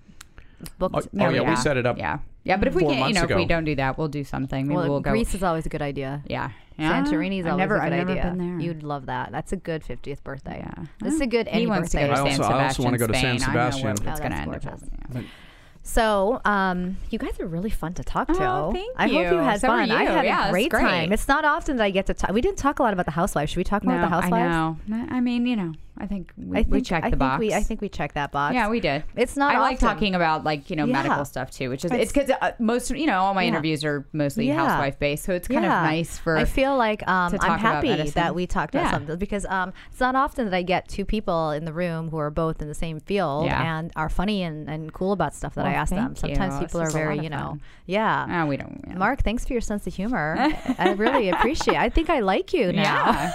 booked? 0.78 0.97
Oh, 0.97 1.03
oh, 1.20 1.28
yeah, 1.30 1.49
we 1.49 1.57
set 1.57 1.76
it 1.76 1.86
up. 1.86 1.99
Yeah, 1.99 2.18
yeah. 2.45 2.57
But 2.57 2.68
if 2.68 2.74
we 2.74 2.82
four 2.82 2.90
can't, 2.90 2.99
you 2.99 3.05
months 3.14 3.28
know, 3.30 3.34
if 3.36 3.40
we 3.40 3.47
don't 3.47 3.64
do 3.64 3.74
that, 3.76 3.99
we'll 3.99 4.09
do 4.09 4.22
something. 4.24 4.66
Maybe 4.68 4.76
Well, 4.76 4.88
we'll 4.88 5.01
go. 5.01 5.11
Greece 5.11 5.34
is 5.34 5.42
always 5.42 5.66
a 5.66 5.68
good 5.68 5.82
idea. 5.82 6.22
Yeah, 6.28 6.51
yeah. 6.78 7.03
Santorini's 7.03 7.47
I've 7.47 7.53
always 7.53 7.59
never, 7.62 7.76
a 7.76 7.80
good 7.80 7.84
I've 7.92 8.07
never 8.07 8.11
idea. 8.12 8.22
been 8.24 8.38
there. 8.59 8.61
You'd 8.66 8.82
love 8.82 9.07
that. 9.07 9.32
That's 9.32 9.53
a 9.53 9.57
good 9.57 9.82
50th 9.82 10.22
birthday. 10.22 10.62
Yeah. 10.66 10.84
This 11.01 11.14
is 11.14 11.20
a 11.20 11.26
good 11.26 11.49
He 11.49 11.53
any 11.55 11.66
wants 11.66 11.90
to 11.90 11.97
birthday. 11.99 12.09
go 12.09 12.14
to 12.14 12.20
I 12.28 12.30
San 12.32 12.40
also- 12.40 12.55
I 12.55 12.64
also 12.64 12.82
wanna 12.84 12.99
Sebastian, 12.99 12.99
go 12.99 13.07
to 13.07 13.18
San 13.18 13.38
Spain. 13.38 13.51
I 13.51 13.55
know 13.55 13.61
what 13.64 13.74
Sebastian. 13.74 13.90
it's 13.90 14.01
Oh, 14.01 14.05
going 14.05 14.16
to 14.16 14.20
that's 14.20 14.82
end 14.84 14.95
up. 14.95 15.12
gorgeous. 15.12 15.30
So, 15.86 16.40
um, 16.47 16.97
you 17.11 17.18
guys 17.18 17.38
are 17.40 17.47
really 17.47 17.68
fun 17.68 17.92
to 17.95 18.03
talk 18.05 18.28
to. 18.28 18.34
Oh, 18.42 18.70
thank 18.72 18.88
I 18.97 19.03
hope 19.03 19.12
you 19.12 19.18
you. 19.20 19.42
had 19.42 19.61
So 19.61 19.68
are 19.68 19.80
fun. 19.80 19.90
I 19.90 20.05
had 20.05 20.24
Yeah, 20.24 20.49
a 20.49 20.51
great, 20.51 20.70
great. 20.70 20.80
time. 20.80 21.12
It's 21.12 21.28
not 21.28 21.45
often 21.45 21.76
that 21.76 21.84
I 21.84 21.90
get 21.90 22.07
to 22.07 22.14
talk. 22.14 22.32
We 22.32 22.40
didn't 22.40 22.57
talk 22.57 22.78
a 22.78 22.82
lot 22.82 22.95
about 22.95 23.05
the 23.05 23.11
housewives. 23.12 23.51
Should 23.51 23.59
we 23.59 23.64
talk 23.64 23.84
more 23.84 23.92
No, 23.99 24.07
about 24.07 24.22
the 24.22 24.34
I 24.34 24.40
housewives? 24.40 24.80
know. 24.88 25.07
I 25.11 25.20
mean, 25.20 25.45
you 25.45 25.57
know, 25.57 25.72
I 25.97 26.07
think 26.07 26.32
we, 26.36 26.59
I 26.59 26.62
think 26.62 26.72
we 26.74 26.82
checked 26.82 27.07
I 27.07 27.11
the 27.11 27.12
think 27.16 27.18
box. 27.20 27.40
We, 27.40 27.55
I 27.55 27.62
think 27.62 27.80
we 27.80 27.88
checked 27.88 28.14
that 28.14 28.32
box. 28.32 28.55
Yeah, 28.55 28.68
we 28.68 28.80
did. 28.80 29.05
It's 29.16 29.36
not 29.36 29.55
I 29.55 29.61
like 29.61 29.78
talking 29.78 30.14
about 30.14 30.42
like 30.45 30.68
you 30.70 30.76
know 30.76 30.86
Yeah. 30.86 30.92
medical 31.03 31.24
stuff 31.24 31.51
too, 31.51 31.70
which 31.70 31.84
is 31.84 31.92
It's- 31.92 32.11
because 32.12 32.30
uh, 32.40 32.53
most 32.59 32.90
you 32.90 33.07
know 33.07 33.20
all 33.20 33.34
my 33.34 33.42
Yeah. 33.42 33.49
interviews 33.49 33.84
are 33.84 34.05
mostly 34.12 34.49
Yeah. 34.49 34.55
housewife 34.66 34.99
based, 34.99 35.24
so 35.24 35.32
it's 35.32 35.47
kind 35.47 35.64
of 35.64 35.70
nice 35.70 36.18
for. 36.18 36.36
I 36.36 36.45
feel 36.47 36.76
like 36.76 37.07
um, 37.09 37.32
to 37.32 37.38
I'm 37.42 37.59
happy 37.59 38.11
that 38.11 38.34
we 38.34 38.47
talked 38.47 38.74
about 38.74 38.90
something 38.90 39.16
because 39.18 39.47
um, 39.47 39.72
it's 39.90 40.01
not 40.01 40.16
often 40.16 40.47
that 40.51 40.55
I 40.57 40.62
get 40.62 40.88
two 40.88 41.05
people 41.05 41.51
in 41.53 41.64
the 41.64 41.72
room 41.72 42.11
who 42.11 42.18
are 42.18 42.30
both 42.30 42.61
in 42.61 42.68
the 42.68 42.74
same 42.74 42.99
field 43.01 43.49
and 43.49 43.92
are 43.95 44.09
funny 44.09 44.42
and, 44.42 44.68
and 44.68 44.92
cool 44.92 45.12
about 45.12 45.34
stuff 45.34 45.55
that 45.55 45.66
I 45.66 45.72
ask 45.74 45.90
them. 45.90 46.14
thank 46.14 46.30
you. 46.30 46.34
Sometimes 46.36 46.61
This 46.61 46.68
people 46.72 46.80
are 46.80 46.88
is 46.88 46.95
a 46.95 46.99
lot 46.99 47.05
very, 47.05 47.18
you 47.20 47.30
know, 47.30 47.36
fun. 47.51 47.61
yeah. 47.86 48.26
Ah, 48.28 48.47
we 48.47 48.57
don't. 48.57 48.97
Mark, 48.97 49.22
thanks 49.22 49.45
for 49.47 49.53
your 49.53 49.61
sense 49.62 49.86
of 49.86 49.95
humor. 49.95 50.36
I 50.78 50.92
really 50.92 51.28
appreciate. 51.28 51.76
I 51.76 51.88
think 51.88 52.11
I 52.11 52.20
like 52.20 52.53
you 52.53 52.72
now. 52.72 52.82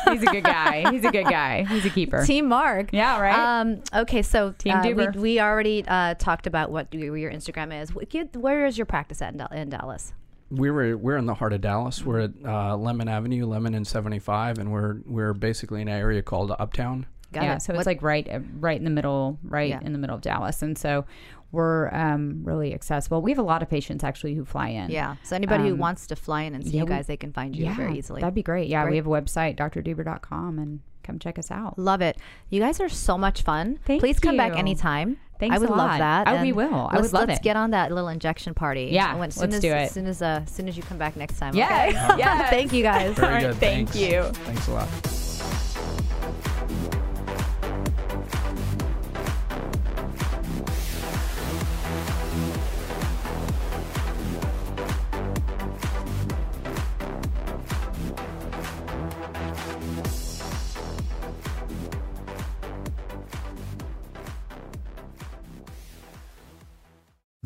Yeah, 0.05 0.13
he's 0.13 0.23
a 0.23 0.27
good 0.27 0.43
guy. 0.43 0.89
He's 0.91 1.03
a 1.05 1.11
good 1.11 1.25
guy. 1.25 1.63
He's 1.65 1.85
a 1.85 1.89
keeper. 1.89 2.25
Team 2.25 2.48
Mark. 2.49 2.89
Yeah, 2.91 3.19
right? 3.19 3.61
Um, 3.61 3.81
okay, 3.93 4.21
so 4.21 4.51
Team 4.57 4.73
uh, 4.75 4.83
we, 4.89 5.07
we 5.19 5.39
already 5.39 5.83
uh, 5.87 6.15
talked 6.15 6.47
about 6.47 6.71
what 6.71 6.93
your 6.93 7.15
your 7.15 7.31
Instagram 7.31 7.81
is. 7.81 7.91
Where 8.35 8.65
is 8.65 8.77
your 8.77 8.85
practice 8.85 9.21
at 9.21 9.31
in, 9.31 9.37
Dal- 9.37 9.47
in 9.53 9.69
Dallas? 9.69 10.13
We 10.51 10.71
were 10.71 10.97
we're 10.97 11.17
in 11.17 11.27
the 11.27 11.35
heart 11.35 11.53
of 11.53 11.61
Dallas. 11.61 12.03
We're 12.03 12.21
at 12.21 12.31
uh, 12.43 12.75
Lemmon 12.75 13.07
Avenue, 13.09 13.45
Lemmon 13.45 13.75
and 13.75 13.85
75, 13.87 14.57
and 14.57 14.71
we're 14.71 14.97
we're 15.05 15.33
basically 15.33 15.81
in 15.81 15.87
an 15.87 15.97
area 15.97 16.21
called 16.23 16.51
Uptown. 16.57 17.05
Got 17.31 17.43
yeah, 17.43 17.55
it. 17.57 17.61
so 17.61 17.73
What- 17.73 17.81
it's 17.81 17.85
like 17.87 18.01
right, 18.01 18.27
uh, 18.27 18.39
right 18.59 18.75
in 18.77 18.83
the 18.83 18.89
middle, 18.89 19.37
right 19.43 19.69
Yeah. 19.69 19.79
in 19.83 19.93
the 19.93 19.99
middle 19.99 20.15
of 20.15 20.21
Dallas, 20.23 20.63
and 20.63 20.75
so 20.75 21.05
we're 21.51 21.93
um, 21.93 22.41
really 22.43 22.73
accessible. 22.73 23.21
We 23.21 23.29
have 23.31 23.37
a 23.39 23.43
lot 23.43 23.61
of 23.61 23.69
patients 23.69 24.03
actually 24.03 24.33
who 24.35 24.45
fly 24.45 24.69
in. 24.69 24.89
yeah. 24.89 25.15
So 25.23 25.35
anybody 25.35 25.65
who 25.65 25.73
Um, 25.73 25.79
wants 25.79 26.07
to 26.07 26.15
fly 26.15 26.43
in 26.43 26.55
and 26.55 26.63
see 26.63 26.71
yeah, 26.71 26.79
you 26.79 26.85
we- 26.85 26.89
guys, 26.89 27.05
they 27.07 27.17
can 27.17 27.31
find 27.31 27.55
you 27.55 27.65
yeah, 27.65 27.75
very 27.75 27.97
easily. 27.99 28.21
That'd 28.21 28.33
be 28.35 28.41
great. 28.43 28.67
Yeah, 28.69 28.81
Great. 28.83 28.91
we 28.91 28.97
have 28.97 29.05
a 29.07 29.09
website, 29.09 29.57
drdeuber.com, 29.57 30.57
and 30.59 30.79
come 31.09 31.19
check 31.19 31.39
us 31.39 31.51
out. 31.51 31.77
Love 31.77 32.01
it. 32.01 32.17
You 32.49 32.59
guys 32.59 32.79
are 32.79 32.89
so 32.89 33.17
much 33.17 33.41
fun. 33.41 33.79
Thank 33.85 34.01
Please 34.01 34.19
come 34.19 34.37
back 34.37 34.55
anytime. 34.55 35.09
anything. 35.09 35.25
Thanks 35.39 35.55
I 35.55 35.59
would 35.59 35.69
a 35.69 35.73
love 35.73 35.97
that. 35.97 36.27
Oh, 36.27 36.41
we 36.41 36.51
will. 36.51 36.73
I 36.73 36.95
let's, 36.95 37.01
would 37.03 37.13
love 37.13 37.27
let's 37.29 37.39
it. 37.39 37.43
get 37.43 37.55
on 37.55 37.71
that 37.71 37.91
little 37.91 38.09
injection 38.09 38.53
party. 38.53 38.89
Yeah, 38.91 39.15
When, 39.15 39.31
soon 39.31 39.43
let's 39.43 39.55
as, 39.55 39.61
do 39.61 39.69
it. 39.69 39.73
As 39.73 39.91
soon 39.91 40.05
as, 40.05 40.21
uh, 40.21 40.41
as 40.43 40.51
soon 40.51 40.67
as 40.67 40.75
you 40.75 40.83
come 40.83 40.97
back 40.97 41.15
next 41.15 41.39
time. 41.39 41.55
Yes, 41.55 41.89
Okay? 41.95 42.17
yes. 42.19 42.49
Thank 42.49 42.73
you 42.73 42.83
guys. 42.83 43.15
Very 43.15 43.27
All 43.27 43.33
right, 43.33 43.41
good. 43.43 43.55
thank 43.55 43.89
thanks. 43.89 44.11
you. 44.11 44.23
Thanks 44.43 44.67
a 44.67 44.71
lot. 44.71 45.18